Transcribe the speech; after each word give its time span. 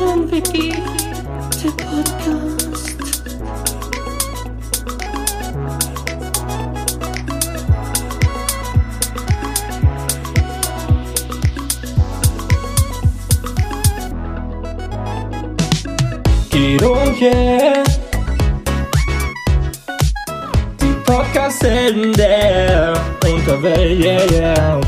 Traumwiki, 0.00 0.72
der 1.62 1.70
Podcast. 1.72 3.20
Guido 16.50 16.92
und 16.92 17.20
yeah. 17.20 17.84
Die 20.80 20.94
Podcast-Helden 21.04 22.14
der 22.14 22.94
Unterwelt, 23.22 24.02
yeah, 24.02 24.32
yeah. 24.32 24.80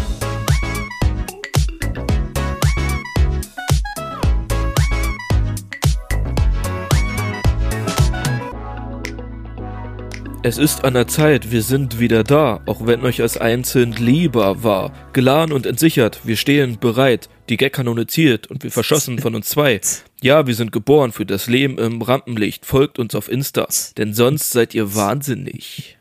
Es 10.44 10.58
ist 10.58 10.84
an 10.84 10.94
der 10.94 11.06
Zeit, 11.06 11.52
wir 11.52 11.62
sind 11.62 12.00
wieder 12.00 12.24
da, 12.24 12.62
auch 12.66 12.84
wenn 12.84 13.04
euch 13.04 13.22
als 13.22 13.36
einzeln 13.36 13.92
lieber 13.92 14.64
war. 14.64 14.92
Geladen 15.12 15.52
und 15.52 15.66
entsichert, 15.66 16.26
wir 16.26 16.36
stehen 16.36 16.80
bereit, 16.80 17.28
die 17.48 17.56
Gag 17.56 17.74
kanonisiert 17.74 18.48
und 18.48 18.64
wir 18.64 18.72
verschossen 18.72 19.20
von 19.20 19.36
uns 19.36 19.50
zwei. 19.50 19.80
Ja, 20.20 20.48
wir 20.48 20.56
sind 20.56 20.72
geboren 20.72 21.12
für 21.12 21.24
das 21.24 21.46
Leben 21.46 21.78
im 21.78 22.02
Rampenlicht. 22.02 22.66
Folgt 22.66 22.98
uns 22.98 23.14
auf 23.14 23.30
Insta, 23.30 23.68
denn 23.96 24.14
sonst 24.14 24.50
seid 24.50 24.74
ihr 24.74 24.96
wahnsinnig. 24.96 25.96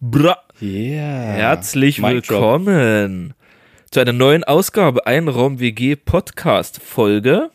Bra. 0.00 0.36
Yeah. 0.60 1.34
Herzlich 1.34 2.00
Mic 2.00 2.22
drop. 2.22 2.66
willkommen 2.66 3.34
zu 3.92 4.00
einer 4.00 4.12
neuen 4.12 4.42
Ausgabe 4.42 5.06
Einraum 5.06 5.60
WG 5.60 5.94
Podcast 5.94 6.82
Folge. 6.82 7.50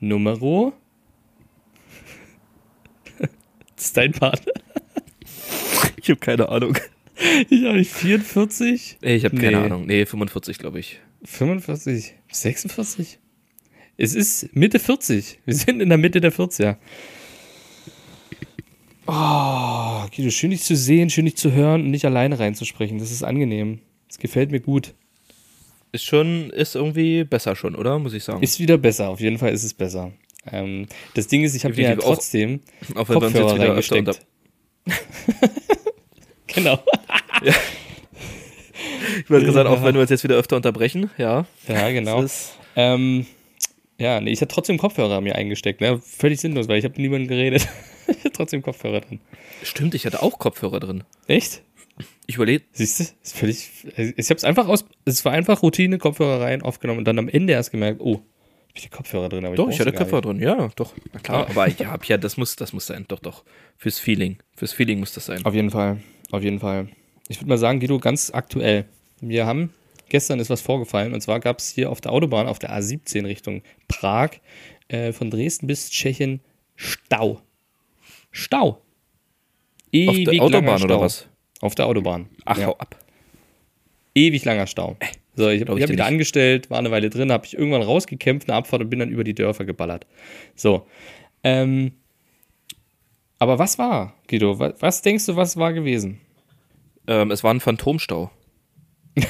Numero. 0.00 0.72
das 3.20 3.84
ist 3.84 3.96
dein 3.96 4.10
Part. 4.10 4.42
Ich 6.02 6.10
habe 6.10 6.20
keine 6.20 6.48
Ahnung. 6.48 6.76
Ich 7.50 7.64
habe 7.64 7.84
44, 7.84 8.98
Nee, 9.02 9.14
ich 9.16 9.24
habe 9.26 9.36
keine 9.36 9.58
Nee. 9.58 9.64
Ahnung. 9.66 9.86
Nee, 9.86 10.06
45 10.06 10.56
glaube 10.58 10.80
ich. 10.80 10.98
45, 11.24 12.14
46. 12.32 13.18
Es 13.98 14.14
ist 14.14 14.56
Mitte 14.56 14.78
40. 14.78 15.38
Wir 15.44 15.54
sind 15.54 15.80
in 15.82 15.90
der 15.90 15.98
Mitte 15.98 16.20
der 16.22 16.32
40er. 16.32 16.76
Oh, 19.06 20.06
Guido, 20.16 20.30
schön 20.30 20.50
dich 20.50 20.62
zu 20.62 20.74
sehen, 20.74 21.10
schön 21.10 21.26
dich 21.26 21.36
zu 21.36 21.52
hören 21.52 21.82
und 21.82 21.90
nicht 21.90 22.04
alleine 22.06 22.38
reinzusprechen. 22.38 22.98
Das 22.98 23.10
ist 23.12 23.22
angenehm. 23.22 23.80
Das 24.08 24.18
gefällt 24.18 24.50
mir 24.50 24.60
gut. 24.60 24.94
Ist 25.92 26.04
schon, 26.04 26.50
ist 26.50 26.74
irgendwie 26.76 27.24
besser 27.24 27.54
schon, 27.56 27.74
oder? 27.76 27.98
Muss 27.98 28.14
ich 28.14 28.24
sagen. 28.24 28.42
Ist 28.42 28.58
wieder 28.58 28.78
besser. 28.78 29.10
Auf 29.10 29.20
jeden 29.20 29.38
Fall 29.38 29.52
ist 29.52 29.64
es 29.64 29.74
besser. 29.74 30.12
Ähm, 30.50 30.86
das 31.14 31.26
Ding 31.28 31.44
ist, 31.44 31.54
ich 31.54 31.64
habe 31.64 31.74
mir 31.74 31.82
ja 31.82 31.98
auch- 31.98 32.02
trotzdem 32.14 32.60
Auch 32.94 33.08
jetzt 33.08 33.20
Kopfhörer 33.20 33.58
reingesteckt. 33.58 34.20
genau. 36.54 36.78
Ich 39.24 39.30
wollte 39.30 39.46
gesagt, 39.46 39.68
auch 39.68 39.82
wenn 39.82 39.94
wir 39.94 40.00
uns 40.00 40.10
jetzt 40.10 40.24
wieder 40.24 40.36
öfter 40.36 40.56
unterbrechen, 40.56 41.10
ja. 41.18 41.46
Ja, 41.68 41.90
genau. 41.90 42.24
Ähm, 42.76 43.26
ja, 43.98 44.20
nee, 44.20 44.30
ich 44.30 44.40
hatte 44.40 44.54
trotzdem 44.54 44.78
Kopfhörer 44.78 45.20
mir 45.20 45.36
eingesteckt. 45.36 45.80
Ne? 45.80 46.00
Völlig 46.00 46.40
sinnlos, 46.40 46.68
weil 46.68 46.78
ich 46.78 46.84
habe 46.84 46.92
mit 46.92 47.02
niemandem 47.02 47.28
geredet. 47.28 47.68
ich 48.08 48.18
hatte 48.18 48.32
trotzdem 48.32 48.62
Kopfhörer 48.62 49.00
drin. 49.00 49.20
stimmt, 49.62 49.94
ich 49.94 50.06
hatte 50.06 50.22
auch 50.22 50.38
Kopfhörer 50.38 50.80
drin. 50.80 51.04
Echt? 51.26 51.62
Ich 52.26 52.36
überlege, 52.36 52.64
Siehst 52.72 53.00
du? 53.00 53.04
Ist 53.22 53.36
völlig. 53.36 53.70
Ich 53.96 54.30
habe 54.30 54.36
es 54.36 54.44
einfach 54.44 54.66
aus. 54.66 54.84
Es 55.04 55.24
war 55.24 55.32
einfach 55.32 55.62
Routine, 55.62 55.98
Kopfhörer 55.98 56.40
rein, 56.40 56.62
aufgenommen 56.62 57.00
und 57.00 57.04
dann 57.04 57.18
am 57.18 57.28
Ende 57.28 57.52
erst 57.52 57.70
gemerkt, 57.70 58.00
oh, 58.00 58.16
hab 58.16 58.76
ich 58.76 58.82
die 58.82 58.88
Kopfhörer 58.88 59.28
drin. 59.28 59.44
Aber 59.44 59.54
doch, 59.54 59.68
ich 59.68 59.76
sie 59.76 59.82
hatte 59.82 59.92
Kopfhörer 59.92 60.32
nicht. 60.32 60.44
drin, 60.46 60.58
ja, 60.58 60.70
doch. 60.74 60.94
Na 61.12 61.20
klar, 61.20 61.48
aber 61.50 61.68
ja, 61.68 61.90
hab 61.90 62.04
ja, 62.06 62.16
das 62.16 62.36
muss, 62.36 62.56
das 62.56 62.72
muss 62.72 62.86
sein, 62.86 63.04
doch, 63.08 63.18
doch. 63.18 63.44
Fürs 63.76 63.98
Feeling. 63.98 64.38
Fürs 64.56 64.72
Feeling 64.72 65.00
muss 65.00 65.12
das 65.12 65.26
sein. 65.26 65.44
Auf 65.44 65.54
jeden 65.54 65.70
Fall. 65.70 65.98
Auf 66.32 66.42
jeden 66.42 66.58
Fall. 66.58 66.88
Ich 67.28 67.38
würde 67.38 67.50
mal 67.50 67.58
sagen, 67.58 67.78
Guido, 67.78 67.98
ganz 67.98 68.30
aktuell. 68.34 68.86
Wir 69.20 69.46
haben. 69.46 69.72
Gestern 70.08 70.40
ist 70.40 70.50
was 70.50 70.60
vorgefallen 70.60 71.14
und 71.14 71.22
zwar 71.22 71.40
gab 71.40 71.58
es 71.58 71.70
hier 71.70 71.90
auf 71.90 72.00
der 72.02 72.12
Autobahn, 72.12 72.46
auf 72.46 72.58
der 72.58 72.70
A17 72.70 73.24
Richtung 73.24 73.62
Prag, 73.88 74.30
äh, 74.88 75.12
von 75.12 75.30
Dresden 75.30 75.66
bis 75.66 75.88
Tschechien 75.88 76.40
Stau. 76.74 77.40
Stau. 78.30 78.68
Auf 78.68 78.80
Ewig 79.92 80.24
der 80.24 80.34
langer 80.34 80.44
Autobahn 80.44 80.78
Stau. 80.78 80.84
oder 80.86 81.00
was? 81.00 81.28
Auf 81.60 81.74
der 81.74 81.86
Autobahn. 81.86 82.28
Ach, 82.44 82.58
ja. 82.58 82.66
hau 82.66 82.76
ab. 82.76 82.98
ewig 84.14 84.44
langer 84.44 84.66
Stau. 84.66 84.96
So, 85.34 85.48
ich 85.48 85.62
habe 85.62 85.80
hab 85.80 85.88
wieder 85.88 86.04
angestellt, 86.04 86.68
war 86.68 86.78
eine 86.78 86.90
Weile 86.90 87.08
drin, 87.08 87.32
habe 87.32 87.46
ich 87.46 87.56
irgendwann 87.56 87.82
rausgekämpft, 87.82 88.48
eine 88.50 88.56
Abfahrt 88.58 88.82
und 88.82 88.90
bin 88.90 88.98
dann 88.98 89.08
über 89.08 89.24
die 89.24 89.34
Dörfer 89.34 89.64
geballert. 89.64 90.06
So. 90.54 90.86
Ähm, 91.42 91.92
aber 93.38 93.58
was 93.58 93.78
war, 93.78 94.14
Guido? 94.28 94.58
Was, 94.58 94.74
was 94.80 95.02
denkst 95.02 95.26
du, 95.26 95.36
was 95.36 95.56
war 95.56 95.72
gewesen? 95.72 96.20
Ähm, 97.06 97.30
es 97.30 97.42
war 97.44 97.52
ein 97.52 97.60
Phantomstau. 97.60 98.30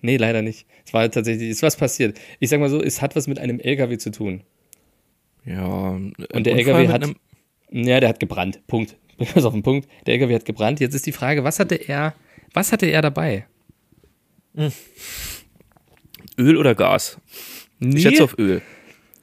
Nee, 0.00 0.16
leider 0.16 0.42
nicht. 0.42 0.66
Es 0.86 0.92
war 0.92 1.10
tatsächlich, 1.10 1.50
ist 1.50 1.62
was 1.62 1.76
passiert. 1.76 2.20
Ich 2.38 2.50
sag 2.50 2.60
mal 2.60 2.70
so, 2.70 2.80
es 2.80 3.02
hat 3.02 3.16
was 3.16 3.26
mit 3.26 3.40
einem 3.40 3.58
LKW 3.58 3.98
zu 3.98 4.10
tun. 4.12 4.42
Ja. 5.44 5.88
Und 5.90 6.14
der 6.46 6.54
LKW 6.54 6.88
hat, 6.88 7.04
ja, 7.72 7.98
der 7.98 8.08
hat 8.08 8.20
gebrannt. 8.20 8.64
Punkt. 8.68 8.96
Bringen 9.18 9.30
wir 9.34 9.40
es 9.40 9.44
auf 9.44 9.54
den 9.54 9.64
Punkt. 9.64 9.88
Der 10.06 10.14
LKW 10.14 10.36
hat 10.36 10.44
gebrannt. 10.44 10.78
Jetzt 10.78 10.94
ist 10.94 11.04
die 11.06 11.12
Frage, 11.12 11.42
was 11.42 11.58
hatte 11.58 11.74
er, 11.74 12.14
was 12.54 12.70
hatte 12.70 12.86
er 12.86 13.02
dabei? 13.02 13.46
Öl 16.38 16.56
oder 16.56 16.74
Gas? 16.74 17.20
Nee, 17.80 17.96
Ich 17.96 18.02
schätze 18.02 18.24
auf 18.24 18.38
Öl. 18.38 18.62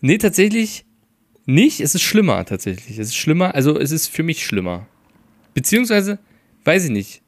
nee, 0.02 0.18
tatsächlich 0.18 0.86
nicht. 1.46 1.80
Es 1.80 1.96
ist 1.96 2.02
schlimmer, 2.02 2.44
tatsächlich. 2.46 2.98
Es 3.00 3.08
ist 3.08 3.16
schlimmer, 3.16 3.56
also 3.56 3.80
es 3.80 3.92
ist 3.92 4.08
für 4.08 4.24
mich 4.24 4.46
schlimmer. 4.46 4.88
Beziehungsweise, 5.54 6.20
weiß 6.66 6.86
ich 6.86 6.92
nicht. 6.92 7.22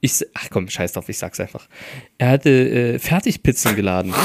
Ich, 0.00 0.24
ach 0.34 0.48
komm, 0.50 0.68
scheiß 0.68 0.92
drauf, 0.92 1.08
ich 1.08 1.18
sag's 1.18 1.40
einfach. 1.40 1.68
Er 2.18 2.28
hatte 2.30 2.50
äh, 2.50 2.98
Fertigpizzen 2.98 3.74
geladen. 3.74 4.14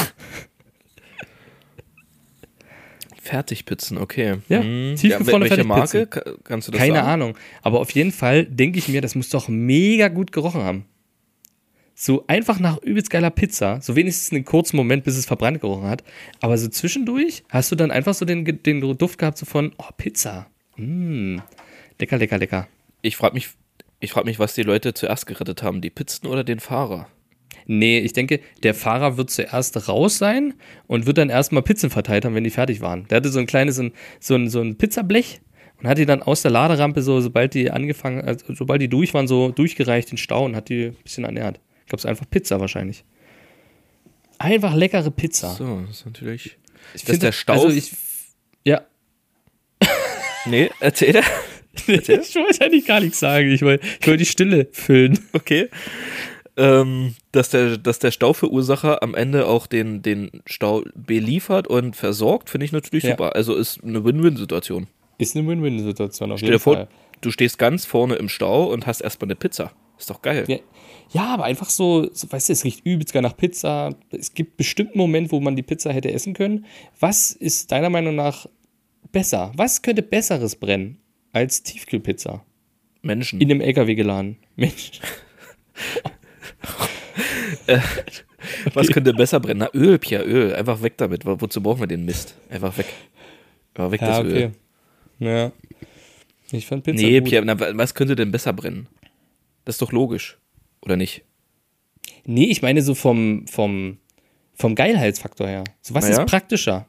Fertigpizzen, 3.22 3.98
okay. 3.98 4.36
Ja, 4.50 4.62
Hm. 4.62 4.96
tiefgefrorene 4.98 5.50
welche 5.50 5.64
Marke? 5.64 6.08
Kannst 6.44 6.68
du 6.68 6.72
das 6.74 6.80
Keine 6.82 6.96
sagen? 6.96 7.08
Ahnung. 7.08 7.38
Aber 7.62 7.80
auf 7.80 7.92
jeden 7.92 8.12
fall 8.12 8.46
denke 8.46 8.80
ich 8.80 8.90
mir, 8.90 9.02
das 9.02 9.16
muss 9.16 9.30
doch 9.30 9.48
mega 9.48 10.10
gut 10.10 10.32
gerochen 10.32 10.62
haben. 10.62 10.86
So 11.96 12.26
einfach 12.28 12.60
nach 12.60 12.80
übelst 12.80 13.10
geiler 13.10 13.30
Pizza, 13.30 13.80
so 13.80 13.96
wenigstens 13.96 14.32
einen 14.34 14.44
kurzen 14.44 14.76
Moment, 14.76 15.04
bis 15.06 15.16
es 15.16 15.26
verbrannt 15.26 15.62
gerochen 15.62 15.88
hat. 15.88 16.04
Aber 16.42 16.58
so 16.58 16.68
zwischendurch 16.68 17.44
hast 17.50 17.72
du 17.72 17.76
dann 17.76 17.92
einfach 17.92 18.14
so 18.14 18.26
den, 18.26 18.44
den 18.46 18.98
Duft 18.98 19.20
gehabt 19.20 19.38
so 19.38 19.46
von, 19.46 19.72
oh, 19.78 19.86
Pizza. 19.96 20.48
Mm, 20.76 21.38
lecker, 22.00 22.18
lecker, 22.18 22.38
lecker. 22.40 22.68
Ich 23.02 23.16
frage 23.16 23.36
mich, 23.36 23.50
ich 24.03 24.12
frag 24.12 24.25
mich, 24.25 24.38
was 24.38 24.53
die 24.53 24.64
Leute 24.64 24.94
zuerst 24.94 25.28
gerettet 25.28 25.64
haben, 25.64 25.80
die 25.80 25.90
Pizzen 25.90 26.28
oder 26.28 26.44
den 26.44 26.59
Fahrer? 26.59 27.08
Nee, 27.66 28.00
ich 28.00 28.12
denke, 28.12 28.41
der 28.62 28.74
Fahrer 28.74 29.16
wird 29.16 29.30
zuerst 29.30 29.88
raus 29.88 30.18
sein 30.18 30.56
und 30.88 31.06
wird 31.06 31.18
dann 31.18 31.30
erstmal 31.30 31.64
Pizzen 31.64 31.90
verteilt 31.90 32.25
haben, 32.25 32.36
wenn 32.36 32.44
die 32.44 32.50
fertig 32.50 32.81
waren. 32.81 33.08
Der 33.08 33.18
hatte 33.18 33.30
so 33.30 33.40
ein 33.40 33.46
kleines, 33.46 33.78
so 33.78 34.36
ein, 34.36 34.50
so 34.50 34.59
ein, 34.59 34.78
Pizzablech 34.78 35.40
und 35.80 35.88
hat 35.88 35.97
die 35.97 36.06
dann 36.06 36.22
aus 36.22 36.42
der 36.42 36.52
Laderampe, 36.52 37.02
so, 37.02 37.22
sobald 37.22 37.53
die 37.53 37.72
angefangen, 37.72 38.22
also, 38.22 38.53
sobald 38.53 38.81
die 38.81 38.90
durch 38.90 39.13
waren, 39.13 39.30
so 39.30 39.52
durchgereicht 39.52 40.12
in 40.12 40.18
Stau 40.18 40.44
und 40.44 40.58
hat 40.58 40.68
die 40.68 40.88
ein 40.88 40.96
bisschen 41.03 41.24
ernährt. 41.24 41.62
Ich 41.81 41.88
glaube, 41.88 42.00
es 42.00 42.03
ist 42.03 42.09
einfach 42.09 42.30
Pizza 42.30 42.59
wahrscheinlich. 42.59 43.06
Einfach 44.38 44.75
leckere 44.75 45.12
Pizza. 45.12 45.52
So, 45.52 45.81
das 45.88 46.00
ist 46.00 46.06
natürlich. 46.06 46.58
ich 46.94 47.06
dass 47.06 47.19
der 47.19 47.31
Stau- 47.31 47.53
Also 47.53 47.69
ich, 47.69 47.94
ja, 48.66 48.81
Nee, 50.46 50.69
erzähl. 50.81 51.22
ich 51.88 51.88
wollte 52.36 52.66
eigentlich 52.66 52.86
gar 52.86 53.00
nichts 53.00 53.20
sagen. 53.20 53.52
Ich 53.52 53.62
wollte 53.62 53.86
ich 54.00 54.08
wollte 54.08 54.18
die 54.18 54.26
Stille 54.26 54.68
füllen. 54.72 55.20
Okay. 55.34 55.70
Ähm, 56.56 57.16
dass, 57.32 57.50
der, 57.50 57.78
dass 57.78 57.98
der 57.98 58.12
Stauverursacher 58.12 59.02
am 59.02 59.16
Ende 59.16 59.48
auch 59.48 59.66
den, 59.66 60.04
den 60.04 60.30
Stau 60.46 60.84
beliefert 60.96 61.68
und 61.68 61.96
versorgt, 61.96 62.52
finde 62.52 62.66
ich 62.66 62.72
natürlich 62.72 63.06
Ja. 63.06 63.12
super. 63.12 63.36
Also 63.36 63.56
ist 63.56 63.84
eine 63.84 64.06
Win-Win-Situation. 64.06 64.86
Ist 65.18 65.36
eine 65.36 65.48
Win-Win-Situation 65.48 66.31
auf 66.31 66.38
Stell 66.38 66.50
dir 66.50 66.54
jeden 66.54 66.62
vor, 66.64 66.75
Fall. 66.75 66.88
du 67.22 67.31
stehst 67.31 67.58
ganz 67.58 67.86
vorne 67.88 68.16
im 68.16 68.30
Stau 68.30 68.72
und 68.72 68.86
hast 68.86 69.02
erstmal 69.02 69.28
eine 69.28 69.36
Pizza. 69.36 69.72
Ist 69.98 70.12
doch 70.12 70.22
geil. 70.22 70.44
Ja, 70.48 70.58
ja, 71.12 71.26
aber 71.34 71.46
einfach 71.46 71.69
so, 71.72 72.08
so, 72.14 72.31
weißt 72.31 72.50
du, 72.50 72.54
es 72.54 72.64
riecht 72.64 72.86
übelst 72.86 73.14
geil 73.14 73.22
nach 73.24 73.36
Pizza. 73.38 73.96
Es 74.12 74.36
gibt 74.36 74.58
bestimmt 74.58 74.92
einen 74.92 75.00
Moment, 75.00 75.31
wo 75.31 75.40
man 75.40 75.56
die 75.56 75.64
Pizza 75.64 75.92
hätte 75.92 76.12
essen 76.12 76.34
können. 76.36 76.66
Was 77.00 77.31
ist 77.31 77.72
deiner 77.72 77.90
Meinung 77.90 78.14
nach 78.16 78.46
besser? 79.12 79.52
Was 79.56 79.81
könnte 79.81 80.04
Besseres 80.04 80.56
brennen 80.56 81.00
als 81.33 81.63
Tiefkühlpizza? 81.63 82.45
Menschen. 83.01 83.41
In 83.41 83.50
dem 83.50 83.59
LKW 83.59 83.95
geladen. 83.95 84.38
Mensch. 84.56 85.01
Was 88.74 88.88
könnte 88.88 89.13
besser 89.13 89.39
brennen? 89.39 89.59
Na, 89.59 89.69
Öl, 89.74 89.97
Pierre, 90.00 90.24
Öl. 90.24 90.53
Einfach 90.56 90.81
weg 90.81 90.97
damit. 90.97 91.25
Wo- 91.25 91.39
Wozu 91.39 91.62
brauchen 91.62 91.81
wir 91.81 91.88
den 91.88 92.06
Mist? 92.06 92.35
Einfach 92.50 92.77
weg. 92.77 92.88
Einfach 93.74 93.91
weg 93.91 94.00
das 94.01 94.24
Öl. 94.24 94.51
Ja. 95.19 95.51
Ich 96.51 96.68
fand 96.68 96.83
Pizza 96.83 97.01
Nee, 97.01 97.19
gut. 97.19 97.30
Pierre, 97.30 97.45
na, 97.45 97.59
was 97.77 97.95
könnte 97.95 98.15
denn 98.15 98.31
besser 98.31 98.53
brennen? 98.53 98.88
Das 99.65 99.75
ist 99.75 99.81
doch 99.81 99.91
logisch. 99.91 100.38
Oder 100.81 100.97
nicht? 100.97 101.24
Nee, 102.25 102.45
ich 102.45 102.62
meine 102.62 102.81
so 102.81 102.95
vom, 102.95 103.47
vom, 103.47 103.97
vom 104.53 104.75
Geilheitsfaktor 104.75 105.47
her. 105.47 105.63
So 105.81 105.94
was 105.94 106.07
ja? 106.09 106.21
ist 106.21 106.30
praktischer? 106.30 106.88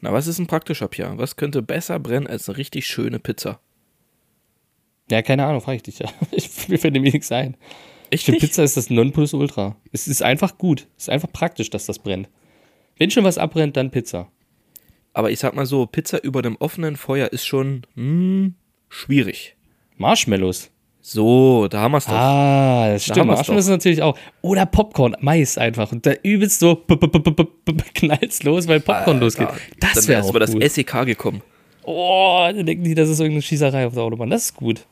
Na, 0.00 0.12
was 0.12 0.26
ist 0.26 0.38
ein 0.38 0.46
praktischer 0.46 0.88
Pia? 0.88 1.16
Was 1.16 1.36
könnte 1.36 1.62
besser 1.62 1.98
brennen 1.98 2.26
als 2.26 2.48
eine 2.48 2.58
richtig 2.58 2.86
schöne 2.86 3.18
Pizza? 3.18 3.60
Ja, 5.10 5.22
keine 5.22 5.44
Ahnung, 5.44 5.60
frage 5.60 5.76
ich 5.76 5.82
dich 5.82 5.98
ja. 5.98 6.08
Ich, 6.30 6.68
mir 6.68 6.78
fällt 6.78 6.94
nämlich 6.94 7.14
nichts 7.14 7.32
ein. 7.32 7.56
Echt 8.10 8.24
Für 8.24 8.32
Pizza 8.32 8.64
ist 8.64 8.76
das 8.76 8.90
Nonplusultra. 8.90 9.76
Es 9.92 10.08
ist 10.08 10.22
einfach 10.22 10.58
gut. 10.58 10.86
Es 10.96 11.04
ist 11.04 11.10
einfach 11.10 11.30
praktisch, 11.32 11.70
dass 11.70 11.86
das 11.86 11.98
brennt. 11.98 12.28
Wenn 12.96 13.10
schon 13.10 13.24
was 13.24 13.38
abbrennt, 13.38 13.76
dann 13.76 13.90
Pizza. 13.90 14.28
Aber 15.12 15.30
ich 15.30 15.38
sag 15.38 15.54
mal 15.54 15.66
so, 15.66 15.86
Pizza 15.86 16.22
über 16.22 16.42
dem 16.42 16.56
offenen 16.56 16.96
Feuer 16.96 17.28
ist 17.32 17.46
schon 17.46 17.82
hm, 17.94 18.54
schwierig. 18.88 19.56
Marshmallows. 19.96 20.70
So, 21.00 21.68
da 21.68 21.80
haben 21.80 21.92
wir 21.92 21.98
es 21.98 22.04
doch. 22.06 22.12
Ah, 22.12 22.88
das 22.92 23.06
Da 23.06 23.14
stimmt. 23.14 23.28
Marshmallows 23.28 23.66
doch. 23.66 23.72
natürlich 23.72 24.02
auch. 24.02 24.18
Oder 24.42 24.66
Popcorn, 24.66 25.16
Mais 25.20 25.56
einfach. 25.58 25.92
Und 25.92 26.04
da 26.06 26.12
übelst 26.22 26.60
so 26.60 26.76
knallt's 27.94 28.42
los, 28.42 28.68
weil 28.68 28.80
Popcorn 28.80 29.20
losgeht. 29.20 29.48
Das 29.80 30.06
wäre 30.08 30.20
ist 30.20 30.26
auch 30.26 30.30
über 30.30 30.40
das. 30.40 30.52
SEK 30.52 31.06
gekommen. 31.06 31.42
Oh, 31.84 32.46
dann 32.52 32.66
denken 32.66 32.84
die, 32.84 32.94
das 32.94 33.08
ist 33.08 33.20
irgendeine 33.20 33.42
Schießerei 33.42 33.86
auf 33.86 33.94
der 33.94 34.02
Autobahn. 34.02 34.28
Das 34.28 34.44
ist 34.44 34.54
gut. 34.54 34.86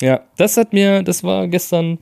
Ja, 0.00 0.20
das 0.36 0.56
hat 0.56 0.72
mir, 0.72 1.02
das 1.02 1.22
war 1.24 1.46
gestern, 1.48 1.98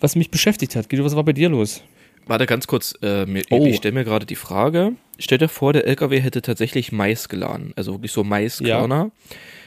was 0.00 0.14
mich 0.16 0.30
beschäftigt 0.30 0.76
hat. 0.76 0.88
Guido, 0.88 1.04
was 1.04 1.16
war 1.16 1.24
bei 1.24 1.32
dir 1.32 1.48
los? 1.48 1.82
Warte 2.26 2.46
ganz 2.46 2.66
kurz, 2.68 2.94
äh, 3.02 3.26
mir, 3.26 3.42
Oh. 3.50 3.64
ich 3.66 3.76
stelle 3.76 3.94
mir 3.94 4.04
gerade 4.04 4.26
die 4.26 4.36
Frage. 4.36 4.92
Stell 5.18 5.38
dir 5.38 5.48
vor, 5.48 5.72
der 5.72 5.86
LKW 5.86 6.20
hätte 6.20 6.40
tatsächlich 6.40 6.92
Mais 6.92 7.28
geladen. 7.28 7.72
Also 7.76 7.94
wirklich 7.94 8.12
so 8.12 8.22
Maiskörner. 8.22 9.10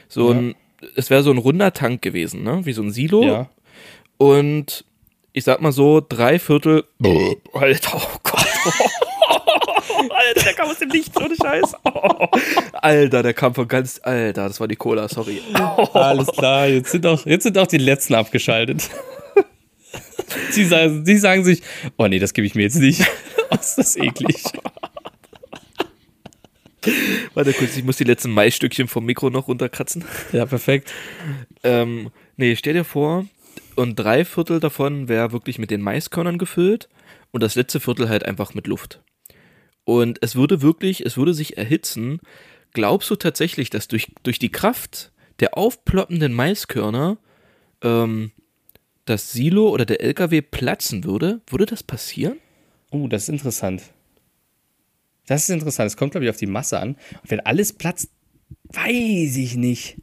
So 0.08 0.32
Ja. 0.32 0.38
ein, 0.38 0.54
es 0.94 1.10
wäre 1.10 1.22
so 1.22 1.30
ein 1.30 1.38
runder 1.38 1.72
Tank 1.74 2.00
gewesen, 2.00 2.42
ne? 2.44 2.60
Wie 2.64 2.72
so 2.72 2.82
ein 2.82 2.92
Silo. 2.92 3.22
Ja. 3.24 3.50
Und 4.16 4.84
ich 5.34 5.44
sag 5.44 5.60
mal 5.60 5.72
so, 5.72 6.00
drei 6.06 6.38
Viertel. 6.38 6.84
Alter, 7.52 7.96
oh 7.96 8.18
Gott. 8.22 8.46
Alter, 10.26 10.42
der 10.42 10.54
kam 10.54 10.68
aus 10.68 10.78
dem 10.78 10.88
Nichts, 10.88 11.16
ohne 11.16 11.36
Scheiß. 11.36 11.74
Alter, 12.72 13.22
der 13.22 13.34
kam 13.34 13.54
von 13.54 13.68
ganz. 13.68 14.00
Alter, 14.02 14.48
das 14.48 14.60
war 14.60 14.68
die 14.68 14.76
Cola, 14.76 15.08
sorry. 15.08 15.40
Alles 15.92 16.28
klar, 16.28 16.66
jetzt 16.66 16.90
sind 16.90 17.06
auch, 17.06 17.24
jetzt 17.26 17.44
sind 17.44 17.56
auch 17.58 17.66
die 17.66 17.78
letzten 17.78 18.14
abgeschaltet. 18.14 18.90
Sie 20.50 20.64
sagen, 20.64 21.04
die 21.04 21.18
sagen 21.18 21.44
sich, 21.44 21.62
oh 21.96 22.08
nee, 22.08 22.18
das 22.18 22.34
gebe 22.34 22.46
ich 22.46 22.54
mir 22.54 22.62
jetzt 22.62 22.76
nicht. 22.76 23.06
Oh, 23.50 23.54
ist 23.54 23.78
das 23.78 23.96
eklig. 23.96 24.42
Warte 27.34 27.52
kurz, 27.52 27.76
ich 27.76 27.84
muss 27.84 27.96
die 27.96 28.04
letzten 28.04 28.32
Maisstückchen 28.32 28.88
vom 28.88 29.04
Mikro 29.04 29.30
noch 29.30 29.46
runterkratzen. 29.46 30.04
Ja, 30.32 30.46
perfekt. 30.46 30.92
Ähm, 31.62 32.10
nee, 32.36 32.56
stell 32.56 32.74
dir 32.74 32.84
vor, 32.84 33.26
und 33.76 33.94
drei 33.96 34.24
Viertel 34.24 34.58
davon 34.58 35.08
wäre 35.08 35.32
wirklich 35.32 35.58
mit 35.58 35.70
den 35.70 35.80
Maiskörnern 35.80 36.38
gefüllt 36.38 36.88
und 37.30 37.42
das 37.42 37.54
letzte 37.54 37.78
Viertel 37.78 38.08
halt 38.08 38.24
einfach 38.24 38.54
mit 38.54 38.66
Luft. 38.66 39.00
Und 39.86 40.18
es 40.20 40.34
würde 40.34 40.62
wirklich, 40.62 41.06
es 41.06 41.16
würde 41.16 41.32
sich 41.32 41.56
erhitzen. 41.56 42.18
Glaubst 42.72 43.08
du 43.08 43.14
tatsächlich, 43.14 43.70
dass 43.70 43.86
durch, 43.86 44.08
durch 44.24 44.40
die 44.40 44.50
Kraft 44.50 45.12
der 45.38 45.56
aufploppenden 45.56 46.32
Maiskörner 46.32 47.18
ähm, 47.82 48.32
das 49.04 49.32
Silo 49.32 49.68
oder 49.68 49.84
der 49.84 50.00
LKW 50.00 50.42
platzen 50.42 51.04
würde? 51.04 51.40
Würde 51.46 51.66
das 51.66 51.84
passieren? 51.84 52.36
Oh, 52.90 53.06
das 53.06 53.22
ist 53.22 53.28
interessant. 53.28 53.84
Das 55.28 55.44
ist 55.44 55.50
interessant. 55.50 55.86
Es 55.86 55.96
kommt, 55.96 56.10
glaube 56.10 56.24
ich, 56.24 56.30
auf 56.30 56.36
die 56.36 56.46
Masse 56.46 56.80
an. 56.80 56.96
Und 57.22 57.30
wenn 57.30 57.40
alles 57.40 57.72
platzt, 57.72 58.10
weiß 58.64 59.36
ich 59.36 59.54
nicht. 59.54 59.98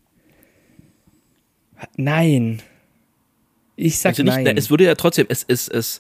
Nein. 1.98 2.62
Ich 3.76 4.00
sag 4.00 4.12
Also 4.12 4.24
nicht, 4.24 4.34
nein. 4.34 4.44
na, 4.46 4.52
es 4.54 4.70
würde 4.70 4.86
ja 4.86 4.96
trotzdem, 4.96 5.26
es, 5.28 5.44
es, 5.46 5.68
es, 5.68 6.00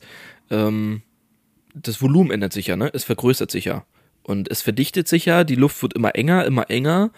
ähm, 0.49 1.01
das 1.73 2.01
Volumen 2.01 2.31
ändert 2.31 2.53
sich 2.53 2.67
ja, 2.67 2.75
ne? 2.75 2.89
Es 2.93 3.03
vergrößert 3.03 3.51
sich 3.51 3.65
ja. 3.65 3.85
Und 4.23 4.49
es 4.49 4.61
verdichtet 4.61 5.07
sich 5.07 5.25
ja, 5.25 5.43
die 5.43 5.55
Luft 5.55 5.81
wird 5.81 5.93
immer 5.93 6.15
enger, 6.15 6.45
immer 6.45 6.69
enger. 6.69 7.11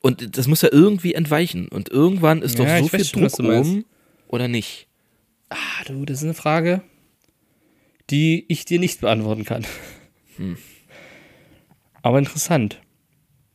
Und 0.00 0.36
das 0.36 0.46
muss 0.46 0.62
ja 0.62 0.68
irgendwie 0.70 1.14
entweichen. 1.14 1.68
Und 1.68 1.88
irgendwann 1.88 2.42
ist 2.42 2.58
Ja, 2.58 2.64
doch 2.78 2.84
so 2.84 2.96
viel 2.96 3.04
schon, 3.04 3.22
Druck 3.22 3.38
oben, 3.40 3.84
oder 4.28 4.48
nicht? 4.48 4.86
ah, 5.48 5.84
du, 5.86 6.04
das 6.04 6.18
ist 6.18 6.24
eine 6.24 6.34
Frage, 6.34 6.82
die 8.10 8.44
ich 8.48 8.64
dir 8.64 8.78
nicht 8.78 9.00
beantworten 9.00 9.44
kann. 9.44 9.64
Hm. 10.36 10.56
Aber 12.02 12.18
interessant. 12.18 12.80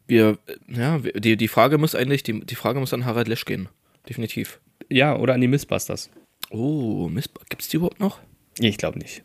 Wir, 0.08 0.40
ja, 0.68 1.00
die, 1.00 1.38
die 1.38 1.48
Frage 1.48 1.78
muss 1.78 1.96
eigentlich, 1.96 2.24
die, 2.24 2.42
die 2.42 2.56
Frage 2.56 2.80
muss 2.80 2.94
an 2.94 3.06
Harald 3.06 3.28
Lesch 3.28 3.46
gehen. 3.46 3.70
Definitiv. 4.10 4.60
Ja, 4.90 5.16
oder 5.18 5.36
an 5.36 5.42
die 5.42 5.48
Missbusters. 5.48 6.10
Oh, 6.50 7.08
Mist, 7.08 7.32
gibt's 7.50 7.70
die 7.70 7.78
überhaupt 7.78 8.00
noch? 8.00 8.20
Ich 8.60 8.78
glaube 8.78 9.00
nicht. 9.00 9.24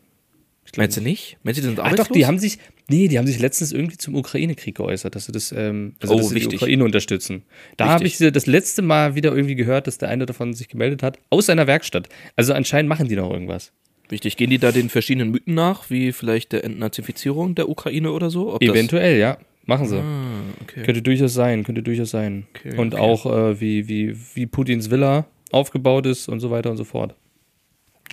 Meinst 0.75 0.97
du 0.97 1.01
nicht? 1.01 1.37
Meinst 1.43 1.57
du, 1.57 1.61
die 1.61 1.67
sind 1.67 1.79
Ach 1.79 1.85
arbeitslos? 1.85 2.07
doch, 2.07 2.13
die 2.13 2.25
haben 2.25 2.39
sich, 2.39 2.57
nee, 2.89 3.07
die 3.07 3.17
haben 3.17 3.27
sich 3.27 3.39
letztens 3.39 3.71
irgendwie 3.71 3.97
zum 3.97 4.15
Ukraine-Krieg 4.15 4.75
geäußert, 4.75 5.15
dass 5.15 5.25
sie 5.25 5.31
das, 5.31 5.51
ähm, 5.51 5.95
also 6.01 6.15
Oh, 6.15 6.17
dass 6.17 6.29
sie 6.29 6.39
die. 6.39 6.55
Ukraine 6.55 6.83
unterstützen. 6.83 7.43
Da 7.77 7.87
habe 7.87 8.05
ich 8.05 8.17
das 8.17 8.45
letzte 8.45 8.81
Mal 8.81 9.15
wieder 9.15 9.33
irgendwie 9.33 9.55
gehört, 9.55 9.87
dass 9.87 9.97
der 9.97 10.09
eine 10.09 10.25
davon 10.25 10.53
sich 10.53 10.67
gemeldet 10.67 11.03
hat, 11.03 11.19
aus 11.29 11.45
seiner 11.45 11.67
Werkstatt. 11.67 12.09
Also 12.35 12.53
anscheinend 12.53 12.89
machen 12.89 13.07
die 13.07 13.15
noch 13.15 13.31
irgendwas. 13.31 13.71
Wichtig. 14.09 14.37
Gehen 14.37 14.49
die 14.49 14.57
da 14.57 14.71
den 14.71 14.89
verschiedenen 14.89 15.31
Mythen 15.31 15.53
nach, 15.53 15.89
wie 15.89 16.11
vielleicht 16.11 16.51
der 16.53 16.63
Entnazifizierung 16.63 17.55
der 17.55 17.69
Ukraine 17.69 18.11
oder 18.11 18.29
so? 18.29 18.53
Ob 18.53 18.61
Eventuell, 18.61 19.17
ja. 19.19 19.37
Machen 19.65 19.85
sie. 19.87 19.97
Ah, 19.97 20.43
okay. 20.61 20.83
Könnte 20.83 21.01
durchaus 21.01 21.33
sein, 21.33 21.65
könnte 21.65 21.83
durchaus 21.83 22.11
sein. 22.11 22.47
Okay, 22.55 22.77
und 22.77 22.93
okay. 22.93 23.03
auch 23.03 23.25
äh, 23.25 23.59
wie, 23.59 23.89
wie, 23.89 24.15
wie 24.33 24.45
Putins 24.45 24.89
Villa 24.89 25.25
aufgebaut 25.51 26.05
ist 26.05 26.29
und 26.29 26.39
so 26.39 26.51
weiter 26.51 26.71
und 26.71 26.77
so 26.77 26.85
fort. 26.85 27.15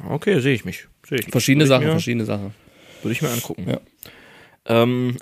Okay, 0.08 0.40
sehe 0.40 0.54
ich 0.54 0.64
mich. 0.64 0.88
Sehe 1.06 1.18
ich. 1.18 1.26
Verschiedene 1.26 1.66
Sachen, 1.66 1.86
verschiedene 1.88 2.24
Sachen. 2.24 2.54
Würde 3.02 3.12
ich 3.12 3.22
mir 3.22 3.30
angucken. 3.30 3.68
Ja. 3.68 3.80
Ähm, 4.66 5.16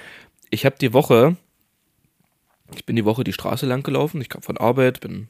ich 0.50 0.64
habe 0.66 0.76
die 0.80 0.92
Woche, 0.92 1.36
ich 2.74 2.84
bin 2.84 2.96
die 2.96 3.04
Woche 3.04 3.24
die 3.24 3.32
Straße 3.32 3.66
lang 3.66 3.82
gelaufen. 3.82 4.20
Ich 4.20 4.28
kam 4.28 4.42
von 4.42 4.56
Arbeit, 4.58 5.00
bin 5.00 5.28